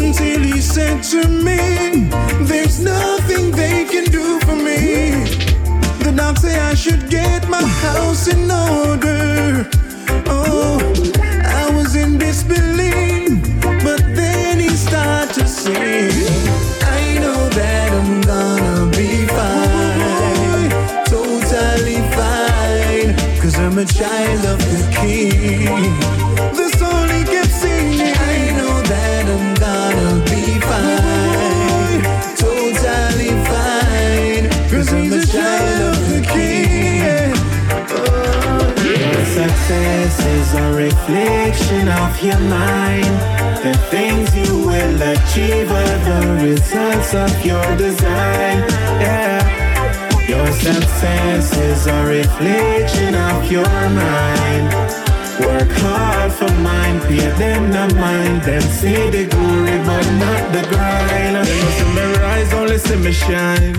until 0.00 0.40
he 0.40 0.60
said 0.60 1.02
to 1.02 1.28
me, 1.28 2.08
There's 2.44 2.78
nothing 2.80 3.50
they 3.50 3.84
can 3.84 4.04
do 4.04 4.38
for 4.40 4.54
me. 4.54 5.24
The 6.04 6.12
doc 6.16 6.38
say 6.38 6.56
I 6.58 6.74
should 6.74 7.10
get 7.10 7.48
my 7.48 7.62
house 7.62 8.28
in 8.28 8.48
order. 8.48 9.68
Oh, 10.28 10.78
I 11.60 11.68
was 11.76 11.96
in 11.96 12.18
disbelief, 12.18 13.42
but 13.82 14.00
then 14.14 14.60
he 14.60 14.70
started 14.70 15.34
to 15.34 15.48
sing. 15.48 16.12
I 16.98 17.18
know 17.22 17.48
that 17.58 17.88
I'm 17.92 18.20
gonna 18.20 18.90
be 18.96 19.26
fine, 19.38 20.70
totally 21.06 22.00
fine, 22.14 23.40
cause 23.40 23.58
I'm 23.58 23.78
a 23.78 23.84
child 23.84 24.44
of 24.46 24.75
success 39.36 40.24
is 40.24 40.54
a 40.54 40.72
reflection 40.72 41.88
of 41.88 42.22
your 42.22 42.38
mind. 42.38 43.04
The 43.64 43.74
things 43.90 44.34
you 44.34 44.66
will 44.66 45.02
achieve 45.02 45.70
are 45.70 45.98
the 46.08 46.44
results 46.44 47.14
of 47.14 47.44
your 47.44 47.76
design. 47.76 48.58
Yeah. 49.02 50.28
Your 50.28 50.46
success 50.52 51.56
is 51.56 51.86
a 51.86 52.06
reflection 52.06 53.14
of 53.14 53.50
your 53.50 53.68
mind. 53.68 55.05
Work 55.40 55.70
hard 55.84 56.32
for 56.32 56.50
mine, 56.60 57.00
pay 57.00 57.28
them 57.38 57.70
no 57.70 57.88
mind. 57.96 58.42
Them 58.42 58.62
see 58.62 59.10
the 59.10 59.26
glory, 59.26 59.78
but 59.84 60.06
not 60.22 60.52
the 60.52 60.62
grind. 60.68 61.36
Them 61.36 61.58
no 61.62 61.68
see 61.76 61.90
me 61.94 62.04
rise, 62.22 62.52
only 62.54 62.78
see 62.78 62.96
me 62.96 63.12
shine. 63.12 63.74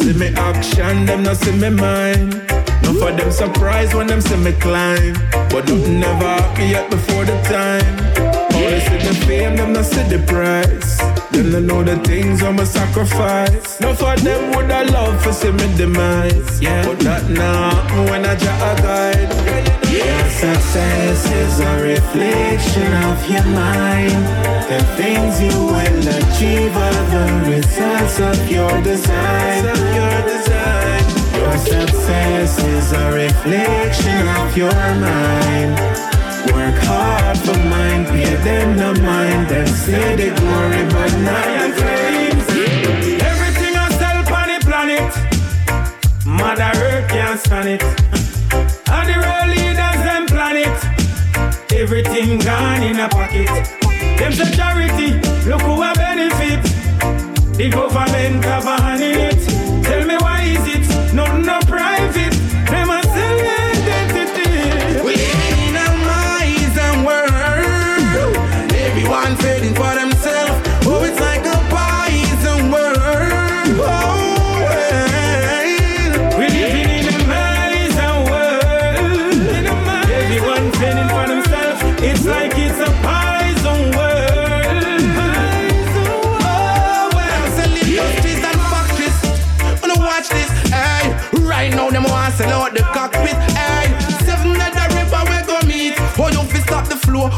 See 0.00 0.12
me 0.12 0.28
action, 0.36 1.06
them 1.06 1.22
no 1.22 1.34
see 1.34 1.52
me 1.52 1.70
mind. 1.70 2.34
No 2.82 2.94
for 2.94 3.12
them 3.12 3.30
surprise 3.30 3.94
when 3.94 4.06
them 4.06 4.20
see 4.20 4.36
me 4.36 4.52
climb. 4.52 5.14
But 5.50 5.68
nothing 5.68 6.02
ever 6.02 6.24
happy 6.24 6.66
yet 6.66 6.90
before 6.90 7.24
the 7.24 7.36
time. 7.42 7.96
Only 8.54 8.80
see 8.80 8.98
the 8.98 9.14
fame, 9.26 9.56
them 9.56 9.72
not 9.72 9.84
see 9.86 10.02
the 10.04 10.18
price. 10.26 10.98
Them 11.32 11.50
don't 11.52 11.66
know 11.66 11.82
the 11.82 11.96
things 12.04 12.42
I'm 12.42 12.58
a 12.58 12.66
sacrifice. 12.66 13.80
No 13.80 13.94
for 13.94 14.16
them 14.16 14.54
would 14.54 14.70
I 14.70 14.82
love 14.82 15.22
for 15.22 15.32
see 15.32 15.50
me 15.50 15.76
demise. 15.76 16.60
Yeah, 16.60 16.84
but 16.84 17.00
that 17.00 17.28
now 17.30 17.70
when 18.10 18.24
I 18.24 18.34
just 18.36 18.62
a 18.62 18.82
guide. 18.82 19.79
Your 19.90 20.30
success 20.30 21.26
is 21.32 21.58
a 21.58 21.82
reflection 21.82 22.92
of 23.10 23.18
your 23.28 23.44
mind. 23.46 24.22
The 24.70 24.80
things 24.96 25.42
you 25.42 25.66
will 25.66 26.06
achieve 26.18 26.76
are 26.76 27.04
the 27.10 27.50
results 27.50 28.20
of 28.20 28.48
your 28.48 28.70
design. 28.82 29.64
Your 29.98 30.16
design. 30.30 31.02
Your 31.34 31.58
success 31.58 32.62
is 32.62 32.92
a 32.92 33.10
reflection 33.10 34.28
of 34.38 34.56
your 34.56 34.70
mind. 34.70 35.74
Work 36.54 36.78
hard 36.86 37.36
for 37.38 37.58
mine, 37.68 38.04
pay 38.06 38.36
them 38.46 38.76
the 38.76 39.02
mind. 39.02 39.48
Them 39.48 39.66
say 39.66 40.14
the 40.14 40.30
glory, 40.38 40.84
but 40.94 41.12
not 41.26 41.46
the 41.58 41.68
flames. 41.80 42.46
Everything 43.22 43.74
I 43.76 43.88
sell 43.98 44.18
on 44.38 44.48
the 44.54 44.60
planet, 44.64 45.12
Mother 46.24 46.70
Earth 46.78 47.08
can't 47.08 47.40
stand 47.40 47.68
it. 47.68 48.29
Everything 51.80 52.38
gone 52.38 52.82
in 52.82 53.00
a 53.00 53.08
pocket. 53.08 53.46
Them 54.18 54.32
say 54.32 54.50
charity, 54.54 55.12
look 55.48 55.62
who 55.62 55.82
a 55.82 55.94
benefit. 55.94 56.62
The 57.56 57.70
government 57.70 58.44
have 58.44 58.66
a 58.66 58.82
hand 58.82 59.02
in 59.02 59.18
it. 59.18 59.69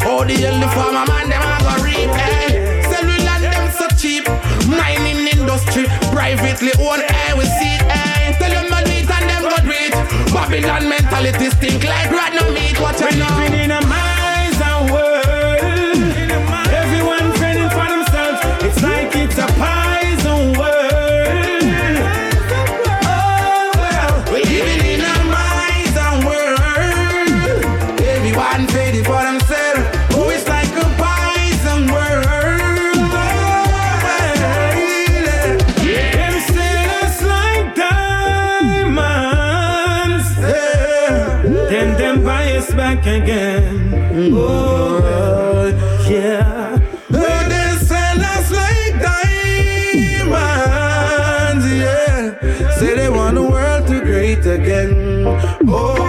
Stop 0.01 0.27
the 0.27 0.35
the 0.35 0.69
farmer 0.75 1.05
man 1.07 1.29
them 1.29 1.43
a 1.43 1.59
go 1.63 1.85
reap. 1.85 2.11
Hey, 2.17 2.57
eh? 2.57 2.83
sell 2.91 3.05
land 3.05 3.45
them 3.45 3.67
so 3.73 3.87
cheap. 3.97 4.25
Mining 4.69 5.27
industry, 5.29 5.87
privately 6.13 6.73
owned. 6.79 7.03
Hey, 7.03 7.33
we 7.37 7.45
see. 7.45 7.77
Hey, 7.91 8.35
tell 8.39 8.51
them 8.51 8.71
money 8.71 9.01
and 9.01 9.27
them 9.29 9.43
go 9.43 9.59
do. 9.63 10.33
Babylon 10.33 10.89
mentality 10.89 11.51
stink 11.51 11.85
like 11.85 12.11
rat 12.11 12.33
no 12.35 12.51
meat. 12.53 12.81
What 12.81 12.99
you 13.01 13.07
We're 13.07 13.19
know? 13.19 13.37
living 13.37 13.61
in 13.61 13.71
a 13.71 13.81
miser 13.87 14.93
world. 14.93 15.12
Oh, 55.75 56.02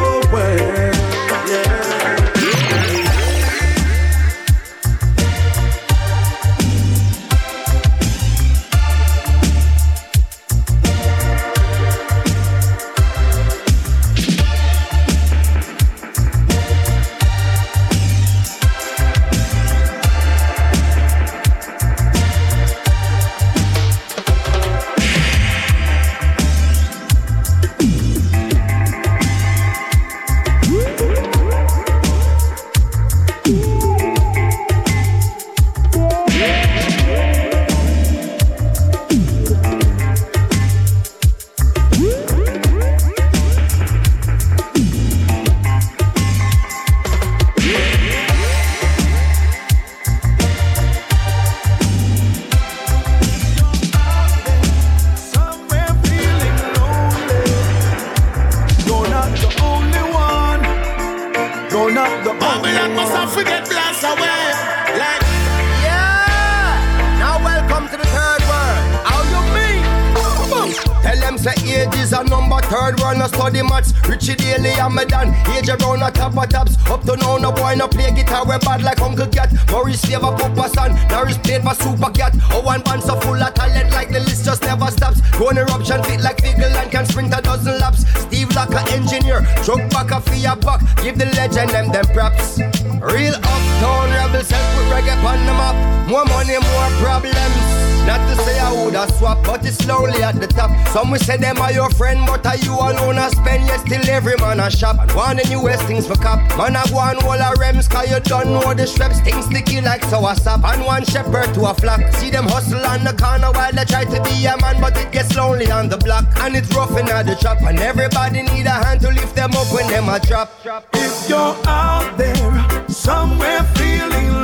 third 72.70 73.00
world, 73.00 73.18
no 73.18 73.28
study 73.28 73.62
maths. 73.62 73.94
Richie 74.08 74.36
Daley 74.36 74.72
and 74.72 74.94
me 74.96 75.06
done. 75.06 75.34
Age 75.56 75.70
around 75.70 76.00
the 76.00 76.12
top 76.14 76.38
of 76.38 76.50
tops. 76.50 76.78
Up 76.90 77.02
to 77.04 77.16
now, 77.18 77.38
no 77.38 77.52
boy 77.52 77.76
no 77.76 77.88
play 77.88 78.12
guitar. 78.12 78.46
We 78.46 78.58
bad 78.60 78.84
like 78.84 79.02
Uncle 79.02 79.28
Cat. 79.28 79.52
Maurice 79.72 80.04
favor 80.06 80.32
Papa 80.36 80.70
Son. 80.70 80.92
Norris 81.10 81.38
played 81.38 81.64
for 81.64 81.76
Super 81.76 82.12
Cat. 82.12 82.36
Oh, 82.52 82.62
one 82.62 82.82
band 82.82 83.04
so 83.04 83.20
full 83.20 83.42
of 83.42 83.54
talent 83.54 83.92
like 83.92 84.10
the 84.10 84.20
list 84.20 84.46
just 84.46 84.62
never 84.64 84.88
stops. 84.88 85.22
One 85.40 85.58
eruption 85.58 86.04
fit 86.04 86.22
like 86.22 86.38
Figgle 86.38 86.76
and 86.76 86.92
can 86.92 87.06
sprint 87.06 87.34
a 87.38 87.42
dozen 87.42 87.80
laps. 87.80 88.06
Steve 88.22 88.54
Locker 88.56 88.84
engineer. 88.92 89.42
Drug 89.64 89.90
back 89.90 90.12
a 90.12 90.22
fear 90.22 90.56
buck. 90.56 90.82
Give 91.02 91.18
the 91.18 91.26
legend 91.38 91.72
them 91.72 91.92
them 91.92 92.06
props. 92.14 92.60
Real 93.02 93.36
uptown 93.36 94.10
rebels 94.12 94.50
help 94.50 94.68
with 94.78 94.92
reggae 94.94 95.18
on 95.24 95.40
the 95.46 95.54
map. 95.54 95.76
More 96.08 96.26
money, 96.26 96.58
more 96.58 96.90
problems. 97.02 97.73
Not 98.06 98.20
to 98.28 98.36
say 98.44 98.60
I 98.60 98.74
woulda 98.74 99.08
swap, 99.14 99.44
but 99.46 99.66
it's 99.66 99.78
slowly 99.78 100.22
at 100.22 100.36
the 100.36 100.48
top. 100.48 100.72
Some 100.90 101.12
will 101.12 101.20
say 101.20 101.38
them 101.38 101.58
are 101.60 101.72
your 101.72 101.90
friend, 101.92 102.20
but 102.28 102.46
are 102.46 102.58
you 102.58 102.74
alone 102.74 103.18
a 103.18 103.30
spend? 103.30 103.66
Yet 103.66 103.80
still 103.80 104.10
every 104.10 104.36
man 104.38 104.60
a 104.60 104.70
shop. 104.70 105.00
And 105.00 105.12
one 105.14 105.38
the 105.38 105.48
newest 105.50 105.84
things 105.84 106.06
for 106.06 106.16
cop. 106.16 106.40
Man 106.58 106.76
a 106.76 106.84
go 106.90 106.98
on 106.98 107.24
wall 107.24 107.40
a 107.40 107.56
rems, 107.56 107.90
cause 107.90 108.12
you 108.12 108.20
don't 108.20 108.48
know 108.48 108.74
the 108.74 108.86
straps. 108.86 109.22
Things 109.22 109.46
sticky 109.46 109.80
like 109.80 110.04
sour 110.04 110.36
sap. 110.36 110.66
And 110.66 110.84
one 110.86 111.06
shepherd 111.06 111.54
to 111.54 111.66
a 111.66 111.74
flock. 111.74 112.02
See 112.16 112.30
them 112.30 112.46
hustle 112.46 112.86
on 112.86 113.06
the 113.06 113.14
corner 113.14 113.52
while 113.52 113.72
they 113.72 113.86
try 113.86 114.04
to 114.04 114.22
be 114.24 114.46
a 114.46 114.58
man, 114.58 114.82
but 114.82 114.98
it 114.98 115.12
gets 115.14 115.34
lonely 115.38 115.72
on 115.72 115.88
the 115.88 115.98
block. 115.98 116.26
And 116.42 116.58
it's 116.58 116.76
rough 116.76 116.98
in 116.98 117.06
the 117.06 117.38
trap. 117.40 117.62
And 117.62 117.80
everybody 117.80 118.42
need 118.42 118.66
a 118.66 118.84
hand 118.84 119.00
to 119.02 119.12
lift 119.12 119.34
them 119.34 119.52
up 119.54 119.72
when 119.72 119.88
them 119.88 120.10
a 120.10 120.20
drop. 120.20 120.52
If 120.94 121.30
you're 121.30 121.56
out 121.66 122.18
there 122.18 122.90
somewhere 122.90 123.64
feeling 123.76 124.43